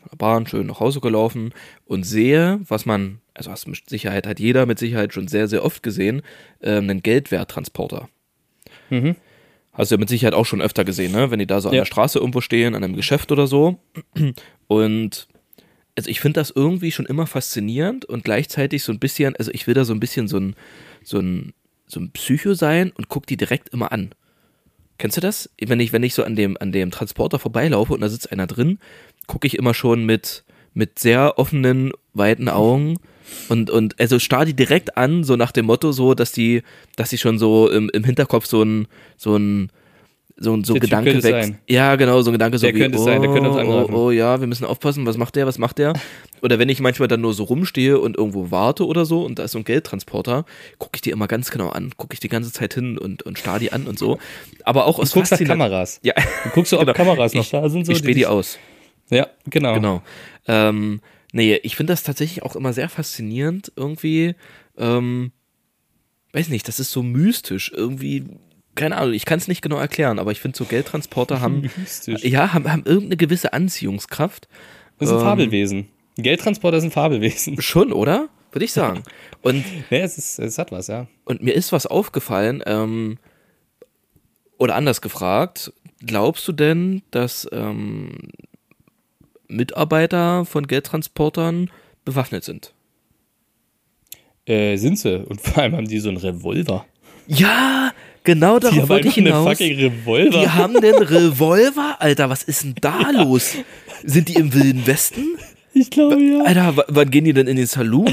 von 0.00 0.08
der 0.10 0.16
Bahn 0.16 0.46
schön 0.46 0.66
nach 0.66 0.80
Hause 0.80 1.00
gelaufen 1.00 1.52
und 1.86 2.04
sehe, 2.04 2.60
was 2.68 2.86
man, 2.86 3.20
also 3.34 3.50
was 3.50 3.66
mit 3.66 3.88
Sicherheit 3.88 4.26
hat 4.26 4.40
jeder 4.40 4.66
mit 4.66 4.78
Sicherheit 4.78 5.12
schon 5.14 5.28
sehr, 5.28 5.48
sehr 5.48 5.64
oft 5.64 5.82
gesehen, 5.82 6.22
ähm, 6.60 6.84
einen 6.90 7.02
Geldwerttransporter. 7.02 8.08
Mhm. 8.90 9.16
Hast 9.72 9.90
du 9.90 9.94
ja 9.94 10.00
mit 10.00 10.08
Sicherheit 10.08 10.34
auch 10.34 10.46
schon 10.46 10.60
öfter 10.60 10.84
gesehen, 10.84 11.12
ne? 11.12 11.30
Wenn 11.30 11.38
die 11.38 11.46
da 11.46 11.60
so 11.60 11.68
an 11.68 11.74
Ja. 11.74 11.82
der 11.82 11.86
Straße 11.86 12.18
irgendwo 12.18 12.40
stehen, 12.40 12.74
an 12.74 12.82
einem 12.82 12.96
Geschäft 12.96 13.30
oder 13.30 13.46
so. 13.46 13.78
Und 14.66 15.28
also 15.98 16.10
ich 16.10 16.20
finde 16.20 16.38
das 16.38 16.52
irgendwie 16.52 16.92
schon 16.92 17.06
immer 17.06 17.26
faszinierend 17.26 18.04
und 18.04 18.22
gleichzeitig 18.22 18.84
so 18.84 18.92
ein 18.92 19.00
bisschen, 19.00 19.34
also 19.34 19.50
ich 19.52 19.66
will 19.66 19.74
da 19.74 19.84
so 19.84 19.92
ein 19.92 19.98
bisschen 19.98 20.28
so 20.28 20.38
ein, 20.38 20.54
so 21.02 21.18
ein, 21.18 21.54
so 21.88 21.98
ein 21.98 22.12
Psycho 22.12 22.54
sein 22.54 22.92
und 22.92 23.08
guck 23.08 23.26
die 23.26 23.36
direkt 23.36 23.70
immer 23.70 23.90
an. 23.90 24.14
Kennst 24.98 25.16
du 25.16 25.20
das? 25.20 25.50
Wenn 25.60 25.80
ich, 25.80 25.92
wenn 25.92 26.04
ich 26.04 26.14
so 26.14 26.22
an 26.22 26.36
dem, 26.36 26.56
an 26.60 26.70
dem 26.70 26.92
Transporter 26.92 27.40
vorbeilaufe 27.40 27.92
und 27.94 28.00
da 28.00 28.08
sitzt 28.08 28.30
einer 28.30 28.46
drin, 28.46 28.78
gucke 29.26 29.48
ich 29.48 29.58
immer 29.58 29.74
schon 29.74 30.06
mit, 30.06 30.44
mit 30.72 31.00
sehr 31.00 31.36
offenen, 31.36 31.90
weiten 32.14 32.48
Augen 32.48 32.98
und, 33.48 33.68
und 33.68 33.98
also 33.98 34.20
starr 34.20 34.44
die 34.44 34.54
direkt 34.54 34.96
an, 34.96 35.24
so 35.24 35.34
nach 35.34 35.50
dem 35.50 35.66
Motto, 35.66 35.90
so, 35.90 36.14
dass 36.14 36.30
die, 36.30 36.62
dass 36.94 37.10
die 37.10 37.18
schon 37.18 37.40
so 37.40 37.68
im, 37.68 37.90
im 37.90 38.04
Hinterkopf 38.04 38.46
so 38.46 38.62
ein, 38.62 38.86
so 39.16 39.34
ein, 39.34 39.72
so 40.40 40.54
ein 40.54 40.62
so 40.62 40.74
Der 40.74 40.80
Gedanke 40.80 41.20
sein. 41.20 41.58
Ja, 41.68 41.96
genau, 41.96 42.22
so 42.22 42.30
ein 42.30 42.32
Gedanke 42.32 42.58
so 42.58 42.66
Der 42.66 42.74
wie, 42.74 42.78
könnte 42.78 42.96
es 42.96 43.02
oh, 43.02 43.06
sein, 43.06 43.20
der 43.20 43.30
könnte 43.32 43.50
uns 43.50 43.68
oh, 43.68 43.88
oh, 43.92 44.10
ja, 44.12 44.38
wir 44.40 44.46
müssen 44.46 44.64
aufpassen, 44.64 45.04
was 45.04 45.16
macht 45.16 45.34
der, 45.34 45.46
was 45.46 45.58
macht 45.58 45.78
der? 45.78 45.94
Oder 46.42 46.60
wenn 46.60 46.68
ich 46.68 46.80
manchmal 46.80 47.08
dann 47.08 47.20
nur 47.20 47.34
so 47.34 47.42
rumstehe 47.44 47.98
und 47.98 48.16
irgendwo 48.16 48.52
warte 48.52 48.86
oder 48.86 49.04
so 49.04 49.24
und 49.24 49.40
da 49.40 49.42
ist 49.44 49.52
so 49.52 49.58
ein 49.58 49.64
Geldtransporter, 49.64 50.44
gucke 50.78 50.92
ich 50.94 51.00
die 51.00 51.10
immer 51.10 51.26
ganz 51.26 51.50
genau 51.50 51.70
an, 51.70 51.92
gucke 51.96 52.14
ich 52.14 52.20
die 52.20 52.28
ganze 52.28 52.52
Zeit 52.52 52.74
hin 52.74 52.96
und, 52.96 53.24
und 53.24 53.38
starr 53.40 53.58
die 53.58 53.72
an 53.72 53.88
und 53.88 53.98
so. 53.98 54.18
Aber 54.62 54.86
auch 54.86 55.00
aus 55.00 55.10
Du 55.10 55.14
guckst 55.18 55.32
nach 55.32 55.40
Kameras. 55.40 55.98
Ja, 56.04 56.14
Du 56.44 56.50
guckst 56.50 56.70
so, 56.70 56.76
ob 56.78 56.82
Genau. 56.86 56.92
Kameras 56.96 57.34
noch 57.34 57.42
ich, 57.42 57.50
da 57.50 57.68
sind. 57.68 57.84
So, 57.86 57.92
ich 57.92 57.98
spähe 57.98 58.14
die 58.14 58.20
dich- 58.20 58.26
aus. 58.28 58.58
Ja, 59.10 59.26
genau. 59.50 59.74
Genau. 59.74 60.02
Ähm, 60.46 61.00
nee, 61.32 61.56
ich 61.64 61.74
finde 61.74 61.92
das 61.92 62.04
tatsächlich 62.04 62.44
auch 62.44 62.54
immer 62.54 62.72
sehr 62.72 62.88
faszinierend, 62.88 63.72
irgendwie. 63.74 64.36
Ähm, 64.76 65.32
weiß 66.32 66.48
nicht, 66.50 66.68
das 66.68 66.78
ist 66.78 66.92
so 66.92 67.02
mystisch, 67.02 67.72
irgendwie. 67.74 68.24
Keine 68.78 68.96
Ahnung, 68.96 69.12
ich 69.12 69.24
kann 69.24 69.38
es 69.38 69.48
nicht 69.48 69.60
genau 69.60 69.76
erklären, 69.78 70.18
aber 70.20 70.30
ich 70.30 70.40
finde 70.40 70.56
so 70.56 70.64
Geldtransporter 70.64 71.40
haben, 71.42 71.68
ja, 72.06 72.52
haben, 72.54 72.70
haben 72.70 72.84
irgendeine 72.84 73.16
gewisse 73.16 73.52
Anziehungskraft. 73.52 74.48
Das 74.98 75.08
ist 75.08 75.14
ein 75.14 75.20
Ähm, 75.20 75.24
Fabelwesen. 75.26 75.88
Geldtransporter 76.16 76.78
ein 76.78 76.90
Fabelwesen. 76.90 77.60
Schon, 77.62 77.92
oder? 77.92 78.28
Würde 78.52 78.64
ich 78.64 78.72
sagen. 78.72 79.02
Und, 79.42 79.64
Nee, 79.90 80.00
es, 80.00 80.16
ist, 80.16 80.38
es 80.38 80.58
hat 80.58 80.70
was, 80.72 80.86
ja. 80.86 81.06
und 81.24 81.42
mir 81.42 81.52
ist 81.54 81.72
was 81.72 81.86
aufgefallen, 81.86 82.62
ähm, 82.66 83.18
oder 84.58 84.74
anders 84.76 85.00
gefragt, 85.00 85.72
glaubst 86.04 86.46
du 86.46 86.52
denn, 86.52 87.02
dass 87.10 87.48
ähm, 87.52 88.12
Mitarbeiter 89.48 90.44
von 90.44 90.66
Geldtransportern 90.66 91.70
bewaffnet 92.04 92.44
sind? 92.44 92.74
Äh, 94.46 94.76
sind 94.76 94.98
sie. 94.98 95.24
Und 95.26 95.40
vor 95.40 95.62
allem 95.62 95.76
haben 95.76 95.88
die 95.88 95.98
so 95.98 96.08
einen 96.08 96.18
Revolver. 96.18 96.86
Ja, 97.26 97.92
genau 98.28 98.58
Die 98.58 98.64
darauf 98.66 98.78
haben 98.80 98.88
wollte 98.90 99.08
ich 99.08 99.14
hinaus. 99.14 99.56
Die 99.58 100.48
haben 100.48 100.74
den 100.80 100.94
Revolver? 101.14 101.96
Alter, 101.98 102.28
was 102.28 102.42
ist 102.42 102.62
denn 102.62 102.74
da 102.80 103.10
los? 103.10 103.54
Sind 104.04 104.28
die 104.28 104.34
im 104.34 104.52
Wilden 104.52 104.86
Westen? 104.86 105.24
ich 105.72 105.90
glaube 105.90 106.22
ja. 106.22 106.42
Alter, 106.44 106.84
wann 106.88 107.10
gehen 107.10 107.24
die 107.24 107.32
denn 107.32 107.46
in 107.46 107.56
den 107.56 107.66
Saloon? 107.66 108.12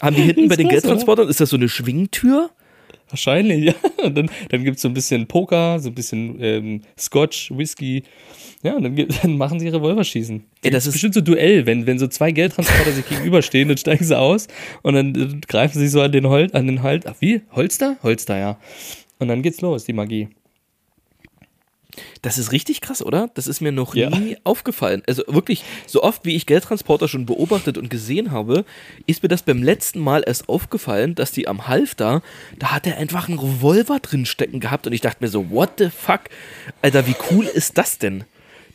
Haben 0.00 0.16
die 0.16 0.22
hinten 0.22 0.44
Ist 0.44 0.48
bei 0.48 0.56
den 0.56 0.68
Geldtransportern, 0.68 1.28
ist 1.28 1.40
das 1.40 1.50
so 1.50 1.56
eine 1.56 1.68
Schwingtür? 1.68 2.50
Wahrscheinlich, 3.10 3.64
ja. 3.66 3.74
Und 4.04 4.16
dann, 4.16 4.30
dann 4.48 4.64
gibt 4.64 4.76
es 4.76 4.82
so 4.82 4.88
ein 4.88 4.94
bisschen 4.94 5.26
Poker, 5.26 5.78
so 5.80 5.88
ein 5.90 5.94
bisschen 5.94 6.36
ähm, 6.40 6.80
Scotch, 6.98 7.50
Whisky. 7.56 8.02
Ja, 8.62 8.74
und 8.76 8.82
dann, 8.84 8.94
gibt- 8.94 9.12
dann 9.24 9.36
machen 9.36 9.58
sie 9.60 9.68
Revolverschießen. 9.68 10.42
Ey, 10.62 10.70
das 10.70 10.86
ist- 10.86 10.92
bestimmt 10.92 11.14
so 11.14 11.20
Duell, 11.20 11.66
wenn, 11.66 11.86
wenn 11.86 11.98
so 11.98 12.06
zwei 12.06 12.30
Geldtransporter 12.32 12.92
sich 12.92 13.08
gegenüberstehen, 13.08 13.68
dann 13.68 13.76
steigen 13.78 14.04
sie 14.04 14.16
aus 14.18 14.46
und 14.82 14.94
dann 14.94 15.14
äh, 15.14 15.40
greifen 15.46 15.78
sie 15.78 15.88
so 15.88 16.00
an 16.00 16.12
den 16.12 16.26
Hol 16.26 16.48
an 16.52 16.66
den 16.66 16.82
Halt. 16.82 17.06
Ach, 17.06 17.14
wie? 17.20 17.42
Holster? 17.52 17.96
Holster, 18.02 18.38
ja. 18.38 18.58
Und 19.18 19.28
dann 19.28 19.42
geht's 19.42 19.60
los, 19.60 19.84
die 19.84 19.92
Magie. 19.92 20.28
Das 22.22 22.38
ist 22.38 22.52
richtig 22.52 22.80
krass, 22.80 23.02
oder? 23.02 23.30
Das 23.34 23.46
ist 23.46 23.60
mir 23.60 23.72
noch 23.72 23.94
Ja. 23.94 24.10
nie 24.10 24.36
aufgefallen. 24.44 25.02
Also 25.06 25.22
wirklich, 25.26 25.64
so 25.86 26.02
oft 26.02 26.24
wie 26.24 26.36
ich 26.36 26.46
Geldtransporter 26.46 27.08
schon 27.08 27.26
beobachtet 27.26 27.78
und 27.78 27.88
gesehen 27.90 28.30
habe, 28.30 28.64
ist 29.06 29.22
mir 29.22 29.28
das 29.28 29.42
beim 29.42 29.62
letzten 29.62 30.00
Mal 30.00 30.22
erst 30.26 30.48
aufgefallen, 30.48 31.14
dass 31.14 31.32
die 31.32 31.48
am 31.48 31.66
Halfter, 31.68 32.22
da 32.58 32.72
hat 32.72 32.86
er 32.86 32.96
einfach 32.98 33.28
einen 33.28 33.38
Revolver 33.38 33.98
drin 34.00 34.26
stecken 34.26 34.60
gehabt 34.60 34.86
und 34.86 34.92
ich 34.92 35.00
dachte 35.00 35.18
mir 35.24 35.28
so, 35.28 35.50
what 35.50 35.70
the 35.78 35.88
fuck? 35.90 36.22
Alter, 36.82 37.06
wie 37.06 37.16
cool 37.30 37.44
ist 37.46 37.78
das 37.78 37.98
denn? 37.98 38.24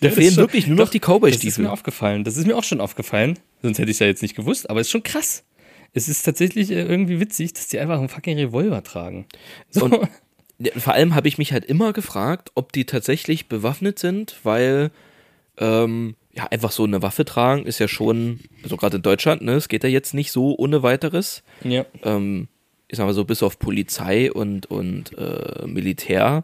Da 0.02 0.08
Ja, 0.10 0.14
fehlen 0.14 0.28
ist 0.28 0.34
schon- 0.36 0.44
wirklich 0.44 0.68
nur 0.68 0.76
noch 0.78 0.86
doch, 0.86 0.92
die 0.92 1.00
Das 1.00 1.08
ist 1.08 1.10
mir 1.10 1.14
Cowboy-Stiefel. 1.20 1.68
aufgefallen. 1.68 2.24
Das 2.24 2.36
ist 2.38 2.46
mir 2.48 2.58
auch 2.58 2.64
schon 2.64 2.82
aufgefallen. 2.82 3.40
Sonst 3.62 3.80
hätte 3.80 3.90
ich 3.92 3.96
es 3.96 4.00
ja 4.00 4.08
jetzt 4.08 4.22
nicht 4.22 4.36
gewusst, 4.36 4.70
aber 4.70 4.82
es 4.82 4.88
ist 4.88 4.92
schon 4.92 5.04
krass. 5.04 5.44
Es 5.94 6.10
ist 6.10 6.24
tatsächlich 6.24 6.70
äh, 6.72 6.82
irgendwie 6.82 7.22
witzig, 7.22 7.54
dass 7.54 7.68
die 7.68 7.80
einfach 7.80 7.98
einen 8.00 8.10
fucking 8.10 8.38
Revolver 8.38 8.84
tragen. 8.84 9.26
So. 9.70 9.86
Und 9.86 10.10
vor 10.78 10.94
allem 10.94 11.16
habe 11.16 11.28
ich 11.28 11.38
mich 11.38 11.52
halt 11.52 11.66
immer 11.66 11.94
gefragt, 11.94 12.52
ob 12.56 12.72
die 12.72 12.86
tatsächlich 12.86 13.48
bewaffnet 13.48 14.00
sind, 14.00 14.36
weil 14.44 14.92
ähm, 15.58 16.16
ja 16.34 16.46
einfach 16.48 16.72
so 16.72 16.84
eine 16.84 17.02
Waffe 17.02 17.26
tragen 17.26 17.66
ist 17.66 17.80
ja 17.80 17.88
schon, 17.88 18.40
also 18.64 18.76
gerade 18.78 18.98
in 18.98 19.02
Deutschland, 19.04 19.42
ne, 19.42 19.54
es 19.54 19.68
geht 19.70 19.84
ja 19.84 19.90
jetzt 19.90 20.14
nicht 20.14 20.32
so 20.32 20.56
ohne 20.58 20.84
weiteres. 20.84 21.44
ja. 21.64 21.86
Ähm, 22.04 22.48
ich 22.88 22.98
sag 22.98 23.08
mal 23.08 23.14
so, 23.14 23.26
bis 23.26 23.42
auf 23.42 23.58
Polizei 23.58 24.32
und, 24.32 24.68
und 24.68 25.18
äh, 25.18 25.66
Militär, 25.66 26.44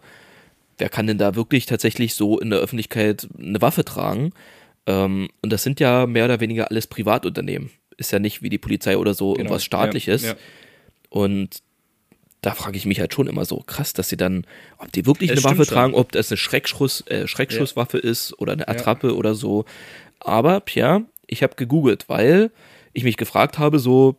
wer 0.80 0.90
kann 0.90 1.06
denn 1.06 1.20
da 1.20 1.36
wirklich 1.36 1.68
tatsächlich 1.68 2.16
so 2.16 2.40
in 2.40 2.50
der 2.50 2.58
Öffentlichkeit 2.60 3.28
eine 3.38 3.62
Waffe 3.62 3.86
tragen? 3.86 4.32
Ähm, 4.88 5.30
und 5.44 5.54
das 5.54 5.62
sind 5.62 5.80
ja 5.80 6.08
mehr 6.08 6.26
oder 6.26 6.40
weniger 6.40 6.72
alles 6.72 6.88
Privatunternehmen. 6.88 7.70
Ist 7.96 8.12
ja 8.12 8.18
nicht 8.18 8.42
wie 8.42 8.50
die 8.50 8.58
Polizei 8.58 8.98
oder 8.98 9.14
so 9.14 9.34
Genau. 9.34 9.40
irgendwas 9.42 9.64
staatliches. 9.64 10.24
Ja, 10.24 10.30
ja. 10.30 10.36
Und 11.10 11.62
da 12.42 12.56
frage 12.56 12.78
ich 12.78 12.86
mich 12.86 13.00
halt 13.00 13.14
schon 13.14 13.28
immer 13.28 13.46
so, 13.46 13.58
krass, 13.66 13.94
dass 13.94 14.10
sie 14.10 14.18
dann, 14.18 14.46
ob 14.80 14.92
die 14.92 15.06
wirklich 15.06 15.30
Es 15.30 15.38
eine 15.38 15.44
Waffe 15.44 15.66
schon. 15.66 15.74
tragen, 15.76 15.94
ob 15.94 16.12
das 16.12 16.32
eine 16.32 16.38
Schreckschuss, 16.38 17.02
äh, 17.08 17.28
Schreckschusswaffe 17.28 18.00
ist 18.00 18.38
oder 18.40 18.54
eine 18.54 18.68
Attrappe 18.68 19.16
oder 19.16 19.36
so. 19.36 19.66
Aber, 20.20 20.60
Pierre, 20.60 21.04
ich 21.28 21.44
habe 21.44 21.56
gegoogelt, 21.56 22.10
weil 22.10 22.52
ich 22.94 23.04
mich 23.04 23.18
gefragt 23.18 23.60
habe, 23.60 23.80
so 23.80 24.16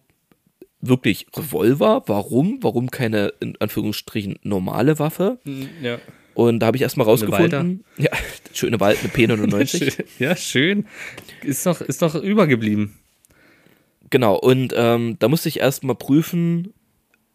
wirklich 0.81 1.27
Revolver, 1.37 2.05
warum? 2.07 2.59
Warum 2.61 2.91
keine, 2.91 3.33
in 3.41 3.57
Anführungsstrichen, 3.61 4.39
normale 4.43 4.99
Waffe? 4.99 5.39
ja. 5.81 5.99
Und 6.35 6.61
da 6.61 6.67
habe 6.67 6.79
ich 6.79 6.83
erstmal 6.83 7.07
rausgefunden, 7.07 7.85
ja, 7.99 8.09
schöne 8.55 8.81
Wald, 8.81 8.99
eine 9.01 9.11
P99. 9.13 9.91
Schön. 9.91 10.07
Ja, 10.19 10.35
schön. 10.35 10.87
Ist 11.43 11.67
noch, 11.67 11.83
ist 11.83 12.01
noch 12.01 12.15
übergeblieben. 12.15 12.95
Genau, 14.09 14.37
und 14.37 14.73
ähm, 14.75 15.17
da 15.19 15.29
musste 15.29 15.51
ich 15.51 15.61
erstmal 15.61 15.95
prüfen, 15.95 16.73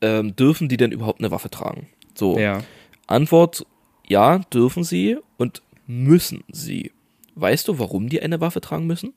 ähm, 0.01 0.36
dürfen 0.36 0.70
die 0.70 0.77
denn 0.77 0.92
überhaupt 0.92 1.20
eine 1.20 1.32
Waffe 1.32 1.50
tragen? 1.50 1.88
So. 2.16 2.38
Ja. 2.39 2.63
Antwort: 3.08 3.66
Ja, 4.08 4.39
dürfen 4.54 4.84
sie 4.84 5.18
und 5.38 5.62
müssen 5.86 6.44
sie. 6.51 6.92
Weißt 7.36 7.68
du, 7.68 7.80
warum 7.80 8.10
die 8.10 8.22
eine 8.22 8.42
Waffe 8.42 8.62
tragen 8.62 8.88
müssen? 8.88 9.13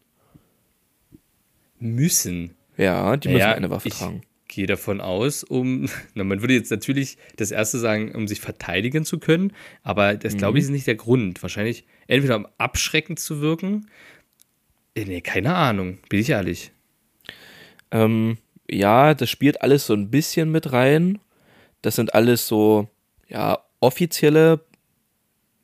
Müssen. 1.78 2.54
Ja, 2.76 3.16
die 3.16 3.28
müssen 3.28 3.40
Ja, 3.40 3.52
eine 3.54 3.70
Waffe 3.70 3.88
ich 3.88 3.94
tragen. 3.94 4.22
gehe 4.48 4.66
davon 4.66 5.00
aus, 5.00 5.44
um, 5.44 5.86
na, 6.14 6.24
man 6.24 6.40
würde 6.42 6.54
jetzt 6.54 6.70
natürlich 6.70 7.16
das 7.36 7.50
erste 7.50 7.78
sagen, 7.78 8.14
um 8.14 8.28
sich 8.28 8.40
verteidigen 8.40 9.04
zu 9.04 9.18
können, 9.18 9.52
aber 9.82 10.14
das 10.14 10.36
glaube 10.36 10.52
Mhm. 10.52 10.56
ich 10.58 10.64
ist 10.64 10.70
nicht 10.70 10.86
der 10.86 10.94
Grund. 10.96 11.42
Wahrscheinlich 11.42 11.84
entweder 12.06 12.36
um 12.36 12.46
abschreckend 12.58 13.18
zu 13.20 13.40
wirken. 13.40 13.86
Äh, 14.94 15.04
Nee, 15.04 15.20
keine 15.20 15.54
Ahnung, 15.54 15.98
bin 16.08 16.20
ich 16.20 16.30
ehrlich. 16.30 16.72
Ähm, 17.90 18.36
ja, 18.70 19.14
das 19.14 19.28
spielt 19.30 19.62
alles 19.62 19.86
so 19.86 19.94
ein 19.94 20.10
bisschen 20.10 20.50
mit 20.50 20.72
rein. 20.72 21.18
Das 21.82 21.96
sind 21.96 22.14
alles 22.14 22.46
so, 22.46 22.88
ja, 23.28 23.58
offizielle, 23.80 24.60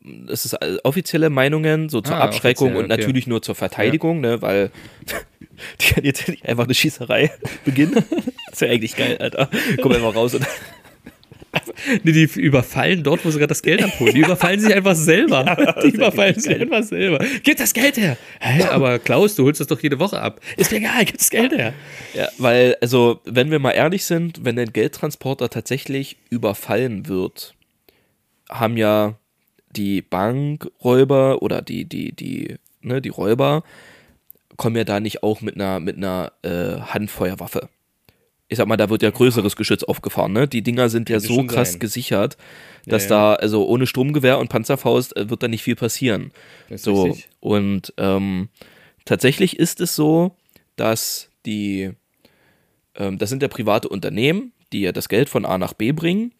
das 0.02 0.44
ist 0.46 0.56
offizielle 0.84 1.30
Meinungen, 1.30 1.88
so 1.88 2.00
zur 2.00 2.16
Ah, 2.16 2.20
Abschreckung 2.24 2.68
offiziell, 2.68 2.84
und 2.84 2.92
okay. 2.92 3.00
natürlich 3.02 3.26
nur 3.26 3.42
zur 3.42 3.54
Verteidigung, 3.54 4.20
ne, 4.20 4.40
weil 4.40 4.70
die 5.80 5.86
kann 5.92 6.04
jetzt 6.04 6.28
nicht 6.28 6.46
einfach 6.46 6.64
eine 6.64 6.74
Schießerei 6.74 7.30
beginnen. 7.64 8.04
Das 8.48 8.62
wäre 8.62 8.72
eigentlich 8.72 8.96
geil, 8.96 9.18
Alter. 9.18 9.50
Komm 9.82 9.92
einfach 9.92 10.14
raus 10.14 10.34
und 10.34 10.46
Nee, 12.02 12.12
die 12.12 12.40
überfallen 12.40 13.02
dort, 13.02 13.24
wo 13.24 13.30
sie 13.30 13.38
gerade 13.38 13.48
das 13.48 13.62
Geld 13.62 13.82
abholen. 13.82 14.14
Die 14.14 14.20
überfallen 14.20 14.60
sich 14.60 14.74
einfach 14.74 14.94
selber. 14.94 15.74
die 15.82 15.88
überfallen 15.88 16.38
sich 16.38 16.60
einfach 16.60 16.82
selber. 16.82 17.24
Gib 17.42 17.58
das 17.58 17.72
Geld 17.72 17.96
her! 17.96 18.16
Hä, 18.40 18.64
aber 18.64 18.98
Klaus, 18.98 19.34
du 19.34 19.44
holst 19.44 19.60
das 19.60 19.66
doch 19.66 19.80
jede 19.80 19.98
Woche 19.98 20.20
ab. 20.20 20.40
Ist 20.56 20.72
mir 20.72 20.78
egal, 20.78 21.04
gib 21.04 21.18
das 21.18 21.30
Geld 21.30 21.52
her. 21.52 21.74
Ja, 22.14 22.28
weil, 22.38 22.76
also, 22.80 23.20
wenn 23.24 23.50
wir 23.50 23.58
mal 23.58 23.72
ehrlich 23.72 24.04
sind, 24.04 24.44
wenn 24.44 24.58
ein 24.58 24.72
Geldtransporter 24.72 25.50
tatsächlich 25.50 26.16
überfallen 26.30 27.08
wird, 27.08 27.54
haben 28.48 28.76
ja 28.76 29.18
die 29.70 30.02
Bankräuber 30.02 31.42
oder 31.42 31.62
die, 31.62 31.84
die, 31.84 32.12
die, 32.12 32.56
ne, 32.80 33.00
die 33.00 33.10
Räuber 33.10 33.62
kommen 34.56 34.76
ja 34.76 34.84
da 34.84 35.00
nicht 35.00 35.22
auch 35.22 35.40
mit 35.40 35.54
einer, 35.56 35.80
mit 35.80 35.96
einer 35.96 36.32
äh, 36.42 36.80
Handfeuerwaffe. 36.80 37.68
Ich 38.48 38.58
sag 38.58 38.68
mal, 38.68 38.76
da 38.76 38.90
wird 38.90 39.02
ja 39.02 39.10
größeres 39.10 39.56
Geschütz 39.56 39.82
aufgefahren, 39.82 40.32
ne? 40.32 40.46
Die 40.46 40.62
Dinger 40.62 40.88
sind 40.88 41.08
ja 41.08 41.18
so 41.18 41.44
krass 41.44 41.72
sein. 41.72 41.80
gesichert, 41.80 42.36
dass 42.86 43.04
Ja, 43.04 43.08
da, 43.08 43.34
also 43.34 43.66
ohne 43.66 43.86
Sturmgewehr 43.86 44.38
und 44.38 44.48
Panzerfaust 44.48 45.16
äh, 45.16 45.28
wird 45.28 45.42
da 45.42 45.48
nicht 45.48 45.62
viel 45.62 45.74
passieren. 45.74 46.30
Das 46.68 46.82
So, 46.82 47.04
richtig. 47.04 47.28
und 47.40 47.92
ähm, 47.96 48.48
tatsächlich 49.04 49.58
ist 49.58 49.80
es 49.80 49.96
so, 49.96 50.36
dass 50.76 51.28
die, 51.44 51.90
ähm, 52.94 53.18
das 53.18 53.30
sind 53.30 53.42
ja 53.42 53.48
private 53.48 53.88
Unternehmen, 53.88 54.52
die 54.72 54.82
ja 54.82 54.92
das 54.92 55.08
Geld 55.08 55.28
von 55.28 55.44
A 55.44 55.58
nach 55.58 55.72
B 55.72 55.90
bringen 55.92 56.32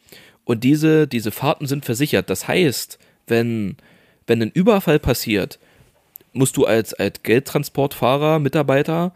und 0.45 0.63
diese, 0.63 1.09
diese 1.09 1.33
Fahrten 1.33 1.67
sind 1.67 1.85
versichert. 1.85 2.31
Das 2.31 2.47
heißt, 2.47 2.99
wenn, 3.27 3.77
wenn 4.29 4.41
ein 4.43 4.53
Überfall 4.53 5.01
passiert, 5.01 5.59
musst 6.33 6.57
du 6.57 6.67
als, 6.67 6.95
als 6.95 7.23
Geldtransportfahrer, 7.25 8.39
Mitarbeiter, 8.39 9.13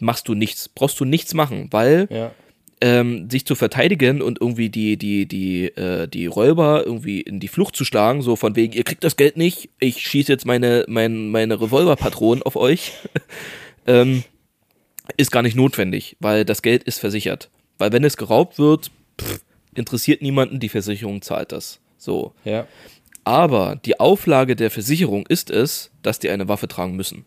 machst 0.00 0.28
du 0.28 0.34
nichts, 0.34 0.68
brauchst 0.68 0.98
du 1.00 1.04
nichts 1.04 1.34
machen, 1.34 1.68
weil 1.70 2.08
Ja. 2.10 2.32
ähm, 2.80 3.28
sich 3.30 3.44
zu 3.44 3.54
verteidigen 3.56 4.22
und 4.22 4.40
irgendwie 4.40 4.68
die, 4.70 4.96
die, 4.96 5.26
die, 5.26 5.64
äh, 5.76 6.06
die 6.06 6.26
Räuber 6.26 6.84
irgendwie 6.86 7.20
in 7.20 7.40
die 7.40 7.48
Flucht 7.48 7.74
zu 7.74 7.84
schlagen, 7.84 8.22
so 8.22 8.36
von 8.36 8.54
wegen, 8.56 8.72
ihr 8.72 8.84
kriegt 8.84 9.02
das 9.04 9.16
Geld 9.16 9.36
nicht, 9.36 9.70
ich 9.80 9.98
schieße 10.06 10.30
jetzt 10.30 10.46
meine, 10.46 10.84
mein, 10.88 11.28
meine 11.30 11.60
Revolverpatronen 11.60 12.42
auf 12.44 12.54
euch, 12.56 12.92
ähm, 13.86 14.22
ist 15.16 15.32
gar 15.32 15.42
nicht 15.42 15.56
notwendig, 15.56 16.16
weil 16.20 16.44
das 16.44 16.62
Geld 16.62 16.84
ist 16.84 16.98
versichert. 17.00 17.50
Weil 17.78 17.92
wenn 17.92 18.04
es 18.04 18.16
geraubt 18.16 18.58
wird, 18.58 18.90
pff, 19.20 19.40
interessiert 19.74 20.22
niemanden, 20.22 20.60
die 20.60 20.68
Versicherung 20.68 21.22
zahlt 21.22 21.52
das. 21.52 21.80
So. 21.96 22.32
Ja. 22.44 22.66
Aber 23.24 23.76
die 23.84 23.98
Auflage 24.00 24.56
der 24.56 24.70
Versicherung 24.70 25.26
ist 25.26 25.50
es, 25.50 25.90
dass 26.02 26.18
die 26.18 26.30
eine 26.30 26.48
Waffe 26.48 26.68
tragen 26.68 26.96
müssen. 26.96 27.24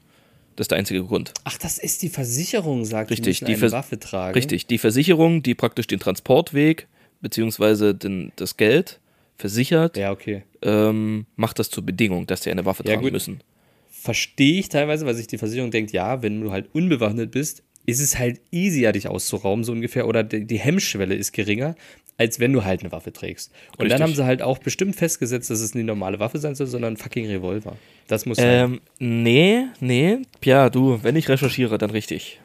Das 0.56 0.66
ist 0.66 0.72
der 0.72 0.78
einzige 0.80 1.04
Grund. 1.04 1.34
Ach, 1.44 1.58
das 1.58 1.78
ist 1.78 2.02
die 2.02 2.10
Versicherung, 2.10 2.86
sagt 2.86 3.10
Richtig, 3.12 3.40
die 3.40 3.46
die 3.46 3.52
eine 3.52 3.58
Vers- 3.60 3.72
Waffe 3.72 4.00
tragen. 4.00 4.34
Richtig, 4.36 4.68
die 4.68 4.78
Versicherung, 4.78 5.42
die 5.44 5.56
praktisch 5.56 5.88
den 5.88 6.00
Transportweg 6.00 6.88
beziehungsweise 7.22 7.96
den, 7.96 8.32
das 8.36 8.58
Geld 8.58 9.00
versichert, 9.38 9.98
Ja, 9.98 10.12
okay. 10.12 10.44
ähm, 10.62 11.26
macht 11.36 11.58
das 11.60 11.70
zur 11.70 11.86
Bedingung, 11.86 12.28
dass 12.28 12.44
sie 12.44 12.52
eine 12.52 12.66
Waffe 12.66 12.84
Ja, 12.84 12.92
tragen 12.94 13.04
gut. 13.04 13.14
müssen. 13.14 13.42
Verstehe 13.90 14.60
ich 14.60 14.70
teilweise, 14.70 15.06
weil 15.06 15.14
sich 15.16 15.28
die 15.28 15.38
Versicherung 15.38 15.72
denkt, 15.72 15.92
ja, 15.92 16.22
wenn 16.24 16.42
du 16.42 16.52
halt 16.52 16.70
unbewaffnet 16.74 17.32
bist, 17.32 17.64
ist 17.86 18.00
es 18.00 18.18
halt 18.20 18.40
easier, 18.52 18.92
dich 18.92 19.08
auszurauben, 19.08 19.64
so 19.64 19.72
ungefähr, 19.72 20.08
oder 20.08 20.24
die 20.24 20.60
Hemmschwelle 20.60 21.16
ist 21.16 21.32
geringer, 21.34 21.76
als 22.22 22.40
wenn 22.40 22.54
du 22.54 22.64
halt 22.64 22.82
eine 22.82 22.92
Waffe 22.92 23.12
trägst. 23.12 23.52
Und 23.72 23.82
Richtig. 23.82 23.90
dann 23.90 24.04
haben 24.04 24.16
sie 24.16 24.24
halt 24.24 24.44
auch 24.44 24.60
bestimmt 24.60 24.96
festgesetzt, 24.96 25.50
dass 25.50 25.60
es 25.60 25.74
nie 25.74 25.82
normale 25.82 26.20
Waffe 26.20 26.38
sein 26.38 26.54
soll, 26.54 26.68
sondern 26.68 26.94
ein 26.94 26.98
fucking 26.98 27.26
Revolver. 27.26 27.78
Das 28.08 28.28
muss 28.28 28.38
sein. 28.38 28.80
Ähm, 29.00 29.24
nee, 29.24 29.66
nee. 29.80 30.20
Ja, 30.44 30.70
du, 30.70 31.00
wenn 31.02 31.16
ich 31.16 31.28
recherchiere, 31.30 31.80
dann 31.80 31.90
richtig. 31.90 32.40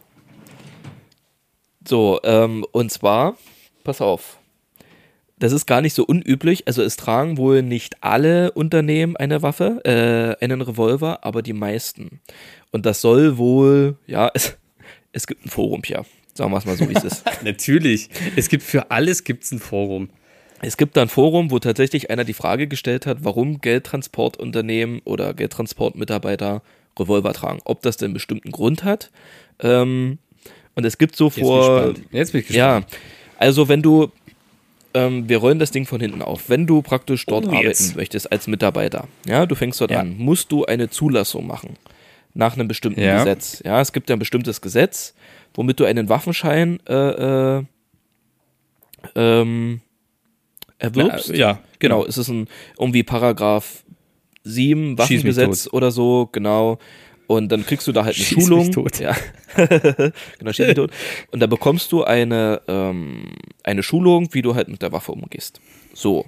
So, 1.86 2.20
ähm, 2.24 2.64
und 2.72 2.90
zwar, 2.90 3.36
pass 3.84 4.00
auf. 4.00 4.38
Das 5.38 5.52
ist 5.52 5.66
gar 5.66 5.82
nicht 5.82 5.92
so 5.92 6.06
unüblich. 6.06 6.66
Also 6.66 6.82
es 6.82 6.96
tragen 6.96 7.36
wohl 7.36 7.60
nicht 7.60 8.02
alle 8.02 8.52
Unternehmen 8.52 9.14
eine 9.18 9.42
Waffe, 9.42 9.82
äh, 9.84 10.42
einen 10.42 10.62
Revolver, 10.62 11.22
aber 11.22 11.42
die 11.42 11.52
meisten. 11.52 12.22
Und 12.72 12.86
das 12.86 13.02
soll 13.02 13.36
wohl, 13.36 13.98
ja, 14.06 14.30
es, 14.34 14.56
es 15.12 15.26
gibt 15.26 15.44
ein 15.44 15.50
Forum, 15.50 15.82
ja. 15.84 16.02
Sagen 16.36 16.50
wir 16.52 16.58
es 16.58 16.64
mal 16.66 16.76
so, 16.76 16.88
wie 16.88 16.94
es 16.94 17.04
ist. 17.04 17.24
Natürlich. 17.44 18.08
Es 18.36 18.48
gibt 18.48 18.62
für 18.62 18.90
alles 18.90 19.24
gibt's 19.24 19.50
ein 19.52 19.58
Forum. 19.58 20.10
Es 20.62 20.76
gibt 20.76 20.96
da 20.96 21.02
ein 21.02 21.08
Forum, 21.08 21.50
wo 21.50 21.58
tatsächlich 21.58 22.10
einer 22.10 22.24
die 22.24 22.32
Frage 22.32 22.66
gestellt 22.66 23.06
hat, 23.06 23.18
warum 23.24 23.60
Geldtransportunternehmen 23.60 25.00
oder 25.04 25.34
Geldtransportmitarbeiter 25.34 26.62
Revolver 26.98 27.32
tragen. 27.34 27.60
Ob 27.64 27.82
das 27.82 27.96
denn 27.98 28.06
einen 28.06 28.14
bestimmten 28.14 28.50
Grund 28.52 28.82
hat. 28.84 29.10
Ähm, 29.60 30.18
und 30.74 30.84
es 30.84 30.98
gibt 30.98 31.16
so 31.16 31.26
Jetzt 31.26 31.34
bin 31.36 31.44
ich 31.44 31.48
vor. 31.50 31.94
Jetzt 32.12 32.32
bin 32.32 32.40
ich 32.40 32.46
gespannt. 32.48 32.86
Ja, 32.90 32.98
also 33.38 33.68
wenn 33.68 33.82
du, 33.82 34.10
ähm, 34.94 35.28
wir 35.28 35.38
rollen 35.38 35.58
das 35.58 35.70
Ding 35.70 35.84
von 35.86 36.00
hinten 36.00 36.22
auf. 36.22 36.48
Wenn 36.48 36.66
du 36.66 36.80
praktisch 36.82 37.26
dort 37.26 37.44
Oh, 37.46 37.48
arbeiten 37.50 37.66
jetzt. 37.66 37.96
möchtest 37.96 38.30
als 38.32 38.46
Mitarbeiter, 38.46 39.08
ja, 39.26 39.44
du 39.46 39.54
fängst 39.54 39.80
dort 39.80 39.90
Ja. 39.90 40.00
an, 40.00 40.16
musst 40.16 40.52
du 40.52 40.64
eine 40.64 40.88
Zulassung 40.90 41.46
machen 41.46 41.76
nach 42.34 42.54
einem 42.54 42.68
bestimmten 42.68 43.00
Ja. 43.00 43.18
Gesetz. 43.18 43.62
Ja, 43.64 43.80
es 43.80 43.92
gibt 43.92 44.08
ja 44.10 44.16
ein 44.16 44.18
bestimmtes 44.18 44.60
Gesetz, 44.62 45.14
womit 45.56 45.80
du 45.80 45.84
einen 45.84 46.08
Waffenschein 46.08 46.78
äh, 46.86 47.58
äh, 47.58 47.64
ähm, 49.16 49.80
erwirbst. 50.78 51.30
Ja, 51.30 51.60
Genau, 51.78 51.98
genau. 51.98 52.08
es 52.08 52.18
ist 52.18 52.28
ein 52.28 52.48
irgendwie 52.78 53.02
Paragraph 53.02 53.84
7 54.44 54.80
Schieß 54.80 54.88
mich 54.88 54.98
Waffengesetz 54.98 55.68
oder 55.72 55.90
so, 55.90 56.28
genau. 56.32 56.78
Und 57.26 57.50
dann 57.50 57.66
kriegst 57.66 57.86
du 57.88 57.92
da 57.92 58.04
halt 58.04 58.14
eine 58.14 58.24
Schieß 58.24 58.36
mich 58.36 58.46
Schulung. 58.46 58.70
tot. 58.72 59.00
Ja. 59.00 59.16
genau, 59.56 60.52
schieß 60.52 60.66
mich 60.66 60.76
tot. 60.76 60.92
Und 61.32 61.40
da 61.40 61.46
bekommst 61.46 61.90
du 61.90 62.04
eine, 62.04 62.62
ähm, 62.68 63.32
eine 63.64 63.82
Schulung, 63.82 64.28
wie 64.32 64.42
du 64.42 64.54
halt 64.54 64.68
mit 64.68 64.80
der 64.80 64.92
Waffe 64.92 65.12
umgehst. 65.12 65.60
So. 65.92 66.26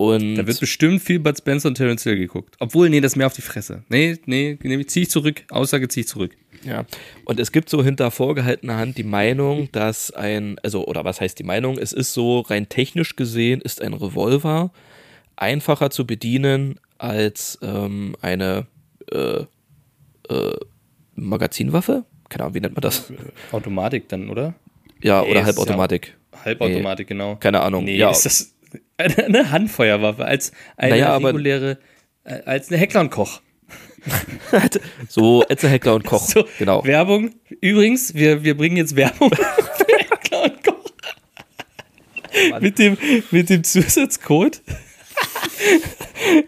Und 0.00 0.36
Da 0.36 0.46
wird 0.46 0.58
bestimmt 0.58 1.02
viel 1.02 1.18
Bud 1.18 1.36
Spencer 1.36 1.68
und 1.68 1.74
Terence 1.74 2.04
Hill 2.04 2.16
geguckt. 2.16 2.56
Obwohl, 2.58 2.88
nee, 2.88 3.02
das 3.02 3.12
ist 3.12 3.16
mehr 3.16 3.26
auf 3.26 3.34
die 3.34 3.42
Fresse. 3.42 3.84
Nee, 3.90 4.16
nee, 4.24 4.58
nee 4.62 4.86
zieh 4.86 5.02
ich 5.02 5.10
zurück. 5.10 5.42
Aussage 5.50 5.88
zieh 5.88 6.00
ich 6.00 6.08
zurück. 6.08 6.34
Ja, 6.64 6.86
und 7.26 7.38
es 7.38 7.52
gibt 7.52 7.68
so 7.68 7.84
hinter 7.84 8.10
vorgehaltener 8.10 8.78
Hand 8.78 8.96
die 8.96 9.02
Meinung, 9.02 9.68
dass 9.72 10.10
ein, 10.10 10.58
also, 10.62 10.86
oder 10.86 11.04
was 11.04 11.20
heißt 11.20 11.38
die 11.38 11.42
Meinung? 11.42 11.76
Es 11.76 11.92
ist 11.92 12.14
so, 12.14 12.40
rein 12.40 12.70
technisch 12.70 13.14
gesehen 13.14 13.60
ist 13.60 13.82
ein 13.82 13.92
Revolver 13.92 14.72
einfacher 15.36 15.90
zu 15.90 16.06
bedienen 16.06 16.80
als 16.96 17.58
ähm, 17.60 18.16
eine 18.22 18.68
äh, 19.12 19.44
äh, 20.30 20.56
Magazinwaffe? 21.14 22.06
Keine 22.30 22.44
Ahnung, 22.44 22.54
wie 22.54 22.60
nennt 22.60 22.74
man 22.74 22.80
das? 22.80 23.12
Automatik 23.52 24.08
dann, 24.08 24.30
oder? 24.30 24.54
Ja, 25.02 25.20
Nee, 25.20 25.32
oder 25.32 25.40
es 25.42 25.48
ist 25.48 25.58
Halbautomatik. 25.58 26.16
Halbautomatik, 26.42 27.06
genau. 27.06 27.36
Keine 27.36 27.60
Ahnung. 27.60 27.84
Nee, 27.84 27.98
ja, 27.98 28.10
ist 28.10 28.24
das 28.24 28.54
eine, 28.96 29.50
Handfeuerwaffe 29.50 30.24
als 30.24 30.52
eine 30.76 30.92
Naja, 30.92 31.16
reguläre, 31.16 31.78
äh, 32.24 32.42
als 32.44 32.68
eine 32.68 32.78
Heckler 32.78 33.00
und 33.00 33.10
Koch. 33.10 33.40
so 35.08 35.44
Etze 35.48 35.68
Heckler 35.68 35.94
und 35.94 36.04
Koch. 36.04 36.26
So, 36.26 36.44
genau. 36.58 36.84
Werbung. 36.84 37.34
Übrigens, 37.60 38.14
wir, 38.14 38.42
wir 38.44 38.56
bringen 38.56 38.76
jetzt 38.76 38.96
Werbung 38.96 39.30
für 39.34 39.98
Heckler 39.98 40.44
und 40.44 40.64
Koch. 40.64 42.60
mit, 42.60 42.78
dem, 42.78 42.96
mit 43.30 43.50
dem 43.50 43.64
Zusatzcode. 43.64 44.62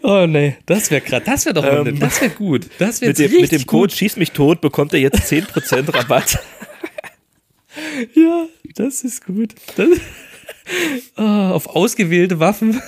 oh 0.01 0.25
nee, 0.27 0.57
das 0.65 0.89
wäre 0.89 1.01
gerade, 1.01 1.25
das 1.25 1.45
wäre 1.45 1.53
doch 1.53 1.65
Ähm, 1.65 1.99
das 1.99 2.21
wäre 2.21 2.31
gut. 2.31 2.67
Das 2.79 3.01
wäre 3.01 3.09
Mit 3.09 3.19
dem, 3.19 3.41
mit 3.41 3.51
dem 3.51 3.65
Code 3.65 3.91
gut. 3.91 3.97
Schieß 3.97 4.17
mich 4.17 4.31
tot 4.31 4.61
bekommt 4.61 4.93
er 4.93 4.99
jetzt 4.99 5.31
10% 5.31 5.93
Rabatt. 5.93 6.39
Ja, 8.13 8.47
das 8.75 9.03
ist 9.03 9.25
gut. 9.25 9.55
Das, 9.75 9.89
auf 11.15 11.67
ausgewählte 11.67 12.39
Waffen 12.39 12.81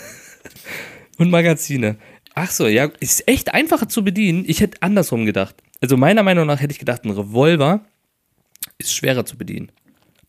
und 1.17 1.29
Magazine. 1.29 1.97
Ach 2.33 2.51
so, 2.51 2.67
ja, 2.67 2.89
ist 2.99 3.27
echt 3.27 3.53
einfacher 3.53 3.87
zu 3.87 4.03
bedienen. 4.03 4.43
Ich 4.47 4.59
hätte 4.59 4.81
andersrum 4.81 5.25
gedacht. 5.25 5.55
Also 5.81 5.97
meiner 5.97 6.23
Meinung 6.23 6.47
nach 6.47 6.59
hätte 6.61 6.73
ich 6.73 6.79
gedacht, 6.79 7.05
ein 7.05 7.11
Revolver 7.11 7.85
ist 8.77 8.93
schwerer 8.93 9.25
zu 9.25 9.37
bedienen 9.37 9.71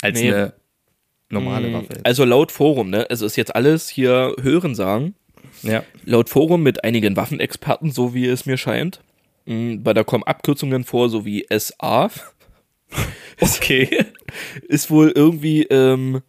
als 0.02 0.20
Nee. 0.20 0.32
eine 0.32 0.52
normale 1.30 1.72
Waffe. 1.72 2.00
Also 2.04 2.24
laut 2.24 2.52
Forum, 2.52 2.90
ne? 2.90 3.08
Also 3.10 3.26
ist 3.26 3.36
jetzt 3.36 3.54
alles 3.56 3.88
hier 3.88 4.34
Hören 4.40 4.74
sagen. 4.74 5.14
Ja. 5.62 5.82
Laut 6.04 6.28
Forum 6.28 6.62
mit 6.62 6.84
einigen 6.84 7.16
Waffenexperten, 7.16 7.90
so 7.90 8.14
wie 8.14 8.26
es 8.26 8.46
mir 8.46 8.56
scheint. 8.58 9.00
Mm, 9.46 9.82
Bei 9.82 9.94
da 9.94 10.04
kommen 10.04 10.22
Abkürzungen 10.24 10.84
vor, 10.84 11.08
so 11.08 11.24
wie 11.24 11.46
SA. 11.50 12.10
Okay. 13.40 14.06
Ist 14.68 14.90
wohl 14.90 15.12
irgendwie, 15.14 15.64
ähm, 15.64 16.22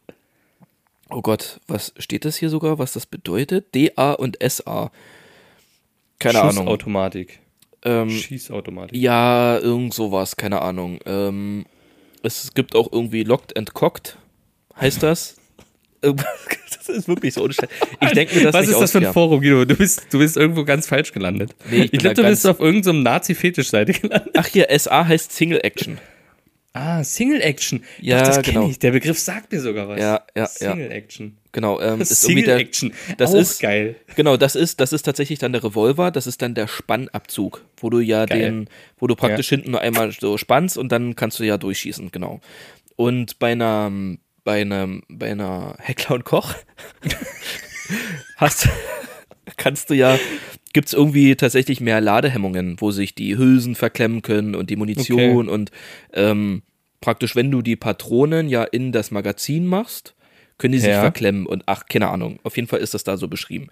oh 1.09 1.21
Gott, 1.21 1.59
was 1.67 1.93
steht 1.97 2.25
das 2.25 2.37
hier 2.37 2.49
sogar, 2.49 2.79
was 2.79 2.93
das 2.93 3.05
bedeutet? 3.05 3.73
DA 3.75 4.13
und 4.13 4.37
SA. 4.41 4.91
Keine 6.19 6.41
Ahnung. 6.41 6.65
Schussautomatik. 6.65 7.39
Ähm, 7.83 8.09
Schießautomatik. 8.09 8.97
ja, 8.97 9.57
irgend 9.59 9.93
sowas, 9.93 10.35
keine 10.35 10.61
Ahnung. 10.61 10.99
Ähm, 11.05 11.65
es 12.23 12.53
gibt 12.53 12.75
auch 12.75 12.91
irgendwie 12.91 13.23
Locked 13.23 13.55
and 13.55 13.73
Cocked, 13.73 14.17
heißt 14.79 15.03
das? 15.03 15.35
Das 16.87 16.89
ist 16.89 17.07
wirklich 17.07 17.33
so 17.33 17.43
unschön. 17.43 17.67
Ich 17.99 18.11
denke 18.11 18.35
mir 18.35 18.43
das 18.43 18.53
Was 18.53 18.67
nicht 18.67 18.75
ist 18.75 18.79
das 18.79 18.91
für 18.91 18.99
ein. 18.99 19.11
Forum, 19.11 19.41
Guido? 19.41 19.65
Du 19.65 19.75
bist, 19.75 20.07
du 20.11 20.19
bist 20.19 20.37
irgendwo 20.37 20.63
ganz 20.63 20.87
falsch 20.87 21.11
gelandet. 21.11 21.53
Nee, 21.69 21.83
ich 21.83 21.93
ich 21.93 21.99
glaube, 21.99 22.13
du 22.13 22.23
bist 22.23 22.47
auf 22.47 22.59
irgendeinem 22.61 23.03
Nazi-Fetisch-Seite 23.03 23.91
gelandet. 23.93 24.33
Ach 24.37 24.45
hier, 24.47 24.67
SA 24.77 25.05
heißt 25.05 25.33
Single 25.33 25.59
Action. 25.63 25.97
Ah, 26.79 27.03
Single 27.03 27.41
Action. 27.41 27.83
Ja, 27.99 28.19
Doch, 28.19 28.27
das 28.27 28.41
kenn 28.43 28.53
genau. 28.53 28.69
ich. 28.69 28.77
Der 28.77 28.91
Begriff 28.91 29.17
sagt 29.17 29.51
mir 29.51 29.59
sogar 29.59 29.87
was. 29.87 29.99
Ja, 29.99 30.21
ja, 30.35 30.43
ja. 30.43 30.45
Single 30.47 30.91
Action. 30.91 31.37
Genau, 31.51 31.81
ähm, 31.81 32.01
ist 32.01 32.21
Single 32.21 32.43
der, 32.43 32.57
Action. 32.57 32.93
das 33.17 33.31
Auch 33.33 33.39
ist- 33.39 33.59
geil. 33.61 33.95
Genau, 34.15 34.37
das 34.37 34.55
ist, 34.55 34.79
das 34.79 34.93
ist 34.93 35.01
tatsächlich 35.03 35.39
dann 35.39 35.53
der 35.53 35.63
Revolver, 35.63 36.11
das 36.11 36.27
ist 36.27 36.41
dann 36.43 36.53
der 36.53 36.67
Spannabzug, 36.67 37.63
wo 37.77 37.89
du 37.89 37.99
ja 37.99 38.25
Geil. 38.25 38.39
den, 38.39 38.69
wo 38.99 39.07
du 39.07 39.15
praktisch 39.15 39.49
hinten 39.49 39.71
nur 39.71 39.81
einmal 39.81 40.11
so 40.11 40.37
spannst 40.37 40.77
und 40.77 40.91
dann 40.91 41.15
kannst 41.15 41.39
du 41.39 41.43
ja 41.45 41.57
durchschießen, 41.57 42.11
genau. 42.11 42.41
Und 42.95 43.39
bei 43.39 43.53
einer, 43.53 43.91
bei 44.43 44.61
einem, 44.61 45.01
bei 45.09 45.31
einer 45.31 45.75
Heckler 45.79 46.15
und 46.15 46.25
Koch 46.25 46.53
hast, 48.37 48.67
kannst 49.57 49.89
du 49.89 49.95
ja, 49.95 50.19
gibt's 50.73 50.93
irgendwie 50.93 51.35
tatsächlich 51.35 51.81
mehr 51.81 52.01
Ladehemmungen, 52.01 52.75
wo 52.79 52.91
sich 52.91 53.15
die 53.15 53.37
Hülsen 53.37 53.75
verklemmen 53.75 54.21
können 54.21 54.55
und 54.55 54.69
die 54.69 54.75
Munition 54.75 55.49
und 55.49 55.71
ähm, 56.13 56.61
praktisch, 57.01 57.35
wenn 57.35 57.51
du 57.51 57.61
die 57.61 57.75
Patronen 57.75 58.49
ja 58.49 58.63
in 58.63 58.91
das 58.91 59.11
Magazin 59.11 59.65
machst, 59.65 60.15
können 60.57 60.71
die 60.73 60.79
sich 60.79 60.89
Ja. 60.89 61.01
verklemmen 61.01 61.45
und 61.45 61.63
ach, 61.67 61.85
keine 61.87 62.07
Ahnung. 62.09 62.39
Auf 62.43 62.55
jeden 62.55 62.67
Fall 62.67 62.79
ist 62.79 62.93
das 62.95 63.03
da 63.03 63.15
so 63.17 63.27
beschrieben. 63.27 63.67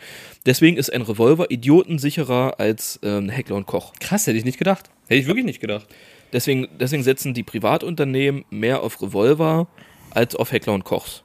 Deswegen 0.45 0.77
ist 0.77 0.93
ein 0.93 1.01
Revolver 1.01 1.49
idiotensicherer 1.49 2.59
als 2.59 2.99
ähm, 3.03 3.29
Heckler 3.29 3.55
und 3.55 3.65
Koch. 3.65 3.93
Krass, 3.99 4.27
hätte 4.27 4.37
ich 4.37 4.45
nicht 4.45 4.59
gedacht. 4.59 4.89
Hätte 5.07 5.19
ich 5.19 5.25
wirklich 5.27 5.45
nicht 5.45 5.59
gedacht. 5.61 5.87
Deswegen, 6.31 6.67
deswegen 6.79 7.01
setzen 7.03 7.33
die 7.33 7.43
Privatunternehmen 7.43 8.45
mehr 8.51 8.83
auf 8.83 9.01
Revolver 9.01 9.67
als 10.11 10.35
auf 10.35 10.51
Heckler 10.51 10.73
und 10.73 10.83
Kochs. 10.85 11.23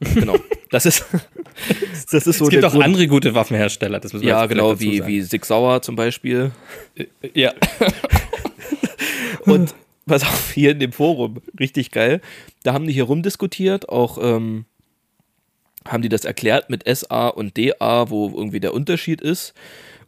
Genau. 0.00 0.36
Das 0.70 0.86
ist, 0.86 1.04
das 2.10 2.26
ist 2.26 2.38
so 2.38 2.44
es 2.44 2.50
gibt 2.50 2.64
auch 2.64 2.72
Grund. 2.72 2.84
andere 2.84 3.06
gute 3.06 3.34
Waffenhersteller. 3.34 4.00
Das 4.00 4.12
müssen 4.12 4.24
wir 4.24 4.30
Ja, 4.30 4.46
genau, 4.46 4.78
wie, 4.80 5.06
wie 5.06 5.22
Sig 5.22 5.44
Sauer 5.44 5.82
zum 5.82 5.96
Beispiel. 5.96 6.52
Ja. 7.34 7.52
Und 9.44 9.74
pass 10.06 10.22
auf, 10.22 10.52
hier 10.52 10.72
in 10.72 10.80
dem 10.80 10.92
Forum, 10.92 11.40
richtig 11.58 11.90
geil. 11.90 12.20
Da 12.62 12.72
haben 12.72 12.86
die 12.86 12.92
hier 12.92 13.04
rumdiskutiert, 13.04 13.88
auch 13.88 14.18
ähm, 14.20 14.64
haben 15.86 16.02
die 16.02 16.08
das 16.08 16.24
erklärt 16.24 16.70
mit 16.70 16.84
SA 16.88 17.28
und 17.28 17.56
DA, 17.56 18.10
wo 18.10 18.28
irgendwie 18.28 18.60
der 18.60 18.74
Unterschied 18.74 19.20
ist. 19.20 19.54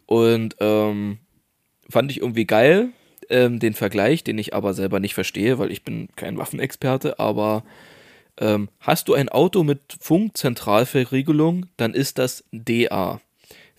Und 0.07 0.57
ähm, 0.61 1.19
fand 1.89 2.11
ich 2.11 2.21
irgendwie 2.21 2.45
geil, 2.45 2.91
ähm, 3.29 3.61
den 3.61 3.75
Vergleich, 3.75 4.25
den 4.25 4.39
ich 4.39 4.55
aber 4.55 4.75
selber 4.75 5.01
nicht 5.01 5.15
verstehe, 5.15 5.59
weil 5.59 5.71
ich 5.71 5.85
bin 5.85 6.09
kein 6.17 6.37
Waffenexperte, 6.37 7.19
aber 7.19 7.65
ähm, 8.39 8.69
hast 8.81 9.09
du 9.09 9.15
ein 9.15 9.29
Auto 9.29 9.63
mit 9.63 9.81
Funkzentralverriegelung, 10.01 11.67
dann 11.77 11.95
ist 11.95 12.19
das 12.19 12.45
DA. 12.53 13.21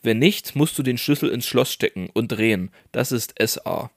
Wenn 0.03 0.19
nicht, 0.19 0.55
musst 0.55 0.77
du 0.77 0.83
den 0.83 0.97
Schlüssel 0.97 1.29
ins 1.29 1.45
Schloss 1.45 1.71
stecken 1.71 2.09
und 2.13 2.29
drehen. 2.29 2.71
Das 2.91 3.11
ist 3.11 3.35
SA. 3.39 3.91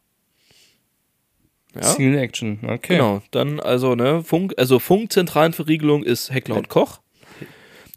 Ja? 1.74 1.82
Single 1.82 2.18
Action, 2.18 2.58
okay. 2.66 2.96
Genau, 2.96 3.22
dann 3.30 3.58
also 3.58 3.94
ne 3.94 4.22
Funk, 4.22 4.54
also 4.56 4.78
Funkzentralenverriegelung 4.78 6.04
ist 6.04 6.30
Heckler 6.32 6.56
und 6.56 6.68
Koch. 6.68 7.00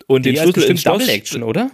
Und 0.08 0.26
den 0.26 0.36
Der 0.36 0.46
ist 0.46 0.54
Schlüssel 0.54 0.72
ins 0.72 0.82
Schloss. 0.82 1.00
Double 1.00 1.14
Action, 1.14 1.44
oder? 1.44 1.70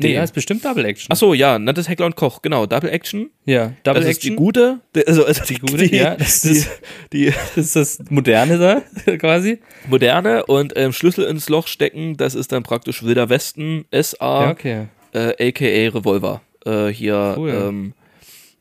Nee. 0.00 0.12
Der 0.12 0.22
ist 0.22 0.32
bestimmt 0.32 0.64
Double 0.64 0.84
Action. 0.84 1.08
Ach 1.10 1.16
so, 1.16 1.34
ja, 1.34 1.58
das 1.58 1.78
ist 1.78 1.88
Heckler 1.88 2.06
und 2.06 2.14
Koch, 2.14 2.40
genau, 2.40 2.66
Double 2.66 2.88
Action. 2.88 3.30
ja, 3.46 3.72
Double 3.82 4.00
das 4.02 4.10
ist 4.12 4.22
die 4.22 4.28
Action. 4.28 4.36
gute, 4.36 4.80
also, 5.06 5.24
also 5.24 5.42
die 5.44 5.54
gute, 5.58 5.84
ja, 5.92 6.14
das 6.14 6.42
die, 6.42 6.48
ist- 6.50 6.70
die 7.12 7.26
Das 7.26 7.56
ist 7.56 7.74
das 7.76 7.98
Moderne 8.08 8.58
da, 8.58 9.16
quasi. 9.16 9.58
moderne 9.88 10.46
und 10.46 10.72
ähm, 10.76 10.92
Schlüssel 10.92 11.24
ins 11.24 11.48
Loch 11.48 11.66
stecken, 11.66 12.16
das 12.16 12.36
ist 12.36 12.52
dann 12.52 12.62
praktisch 12.62 13.02
Wilder 13.02 13.28
Westen, 13.28 13.86
SA, 13.90 14.44
Ja, 14.44 14.50
okay. 14.52 14.86
äh, 15.14 15.48
aka 15.48 15.64
Revolver. 15.98 16.42
Äh, 16.64 16.88
hier, 16.88 17.34
Cool. 17.36 17.50
ähm, 17.50 17.92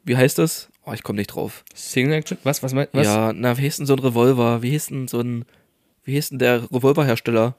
wie 0.06 0.18
heißt 0.18 0.40
das? 0.40 0.70
Oh, 0.86 0.94
ich 0.94 1.04
komme 1.04 1.18
nicht 1.18 1.28
drauf. 1.28 1.64
Single 1.76 2.14
Action? 2.14 2.38
Was, 2.46 2.64
was 2.64 2.74
meinst 2.74 2.94
was? 2.96 3.06
Ja, 3.06 3.32
na, 3.34 3.58
wie 3.58 3.62
hieß 3.62 3.78
denn 3.78 3.86
so 3.86 3.94
ein 3.94 4.00
Revolver? 4.00 4.64
Wie 4.64 4.72
hieß 4.72 4.88
denn 4.88 5.08
so 5.08 5.20
ein, 5.20 5.46
wie 6.04 6.14
hieß 6.14 6.30
denn 6.30 6.40
der 6.40 6.64
Revolverhersteller? 6.72 7.54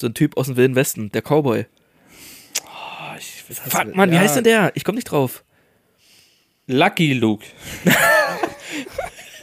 So 0.00 0.06
ein 0.06 0.14
Typ 0.14 0.36
aus 0.36 0.46
dem 0.46 0.56
Wilden 0.56 0.76
Westen, 0.76 1.10
der 1.10 1.22
Cowboy. 1.22 1.64
Oh, 2.64 3.16
ich, 3.18 3.35
was 3.35 3.35
heißt 3.35 3.35
Fuck? 3.54 3.94
Mann, 3.94 4.10
wie 4.10 4.14
Ja. 4.14 4.20
heißt 4.20 4.36
denn 4.36 4.44
der? 4.44 4.72
Ich 4.74 4.84
komme 4.84 4.96
nicht 4.96 5.10
drauf. 5.10 5.44
Lucky 6.66 7.12
Luke. 7.14 7.44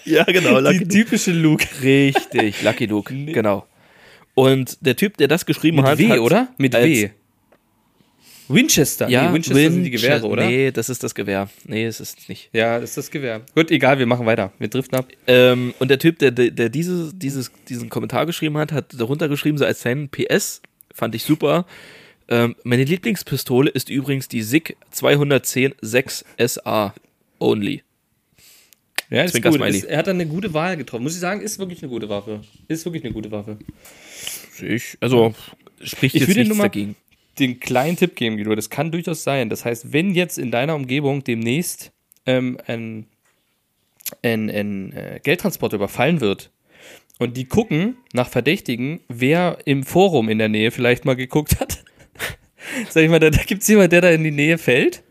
Ja, 0.06 0.24
genau, 0.26 0.60
Die 0.72 0.86
typische 0.88 1.32
Luke. 1.32 1.66
Richtig, 1.82 2.62
Lucky 2.62 2.86
Luke, 2.88 3.14
genau. 3.14 3.66
Und 4.36 4.78
der 4.82 4.96
Typ, 4.96 5.16
der 5.18 5.28
das 5.30 5.46
geschrieben 5.46 5.78
Mit 5.78 5.86
hat, 5.86 5.98
W, 5.98 6.10
hat 6.10 6.20
oder? 6.20 6.48
Mit 6.58 6.74
W. 6.74 7.12
Winchester. 8.50 9.08
Ja, 9.08 9.28
nee, 9.30 9.36
Winchester 9.36 9.72
sind 9.72 9.84
die 9.86 9.92
Gewehre, 9.92 10.28
oder? 10.28 10.46
Nee, 10.46 10.72
das 10.72 10.90
ist 10.90 11.02
das 11.04 11.16
Gewehr. 11.16 11.50
Nee, 11.66 11.86
es 11.86 12.02
ist 12.02 12.28
nicht. 12.28 12.50
Ja, 12.52 12.80
das 12.80 12.90
ist 12.92 12.98
das 12.98 13.12
Gewehr. 13.12 13.42
Gut, 13.56 13.72
egal, 13.72 14.00
wir 14.00 14.06
machen 14.06 14.26
weiter. 14.26 14.52
Wir 14.60 14.68
driften 14.68 14.98
ab. 14.98 15.08
Ähm, 15.28 15.74
und 15.80 15.88
der 15.90 15.98
Typ, 16.00 16.20
der, 16.20 16.32
der, 16.32 16.52
der 16.52 16.68
dieses, 16.68 17.18
dieses, 17.18 17.52
diesen 17.70 17.90
Kommentar 17.90 18.26
geschrieben 18.26 18.58
hat, 18.58 18.74
hat 18.74 18.88
darunter 19.00 19.30
geschrieben, 19.30 19.58
so 19.58 19.64
als 19.66 19.82
sein 19.82 20.10
PS, 20.10 20.62
fand 20.94 21.16
ich 21.16 21.24
super. 21.24 21.66
Ähm, 22.34 22.56
meine 22.64 22.84
Lieblingspistole 22.84 23.70
ist 23.70 23.92
übrigens 23.92 24.28
die 24.28 24.42
SIG 24.42 24.76
210 24.90 25.76
6 25.80 26.26
SA 26.40 26.96
Only. 27.40 27.84
Ja, 29.12 29.22
ist 29.22 29.40
gut. 29.40 29.62
Ist, 29.62 29.84
er 29.84 30.00
hat 30.00 30.08
dann 30.08 30.16
eine 30.16 30.26
gute 30.26 30.52
Wahl 30.52 30.76
getroffen. 30.76 31.04
Muss 31.04 31.14
ich 31.14 31.20
sagen, 31.20 31.42
ist 31.42 31.60
wirklich 31.60 31.84
eine 31.84 31.90
gute 31.90 32.10
Waffe. 32.10 32.42
Ist 32.68 32.86
wirklich 32.86 33.04
eine 33.04 33.14
gute 33.14 33.30
Waffe. 33.30 33.60
Ich, 34.60 34.98
also 35.00 35.36
spricht 35.84 36.16
Ich 36.16 36.22
jetzt 36.22 36.30
würde 36.30 36.40
nichts 36.40 36.58
dagegen. 36.58 36.96
Den 37.38 37.60
kleinen 37.60 37.98
Tipp 37.98 38.16
geben, 38.16 38.38
Guido, 38.38 38.56
das 38.56 38.72
kann 38.72 38.92
durchaus 38.92 39.24
sein. 39.24 39.50
Das 39.50 39.64
heißt, 39.64 39.94
wenn 39.94 40.16
jetzt 40.16 40.40
in 40.40 40.50
deiner 40.50 40.74
Umgebung 40.74 41.24
demnächst 41.24 41.92
ähm, 42.26 42.58
ein, 42.66 43.06
ein, 44.24 44.50
ein 44.50 44.92
äh, 44.94 45.20
Geldtransporter 45.22 45.76
überfallen 45.76 46.20
wird 46.20 46.50
und 47.20 47.38
die 47.38 47.46
gucken 47.46 47.98
nach 48.12 48.30
Verdächtigen, 48.30 49.02
wer 49.08 49.60
im 49.66 49.84
Forum 49.84 50.30
in 50.30 50.40
der 50.40 50.50
Nähe 50.50 50.72
vielleicht 50.72 51.06
mal 51.06 51.16
geguckt 51.16 51.60
hat, 51.60 51.83
sag 52.90 53.04
ich 53.04 53.10
mal, 53.10 53.20
da, 53.20 53.30
da 53.30 53.44
gibt 53.44 53.62
es 53.62 53.68
jemanden, 53.68 53.92
der 53.92 54.02
da 54.02 54.10
in 54.10 54.24
die 54.24 54.32
Nähe 54.32 54.58
fällt. 54.58 55.04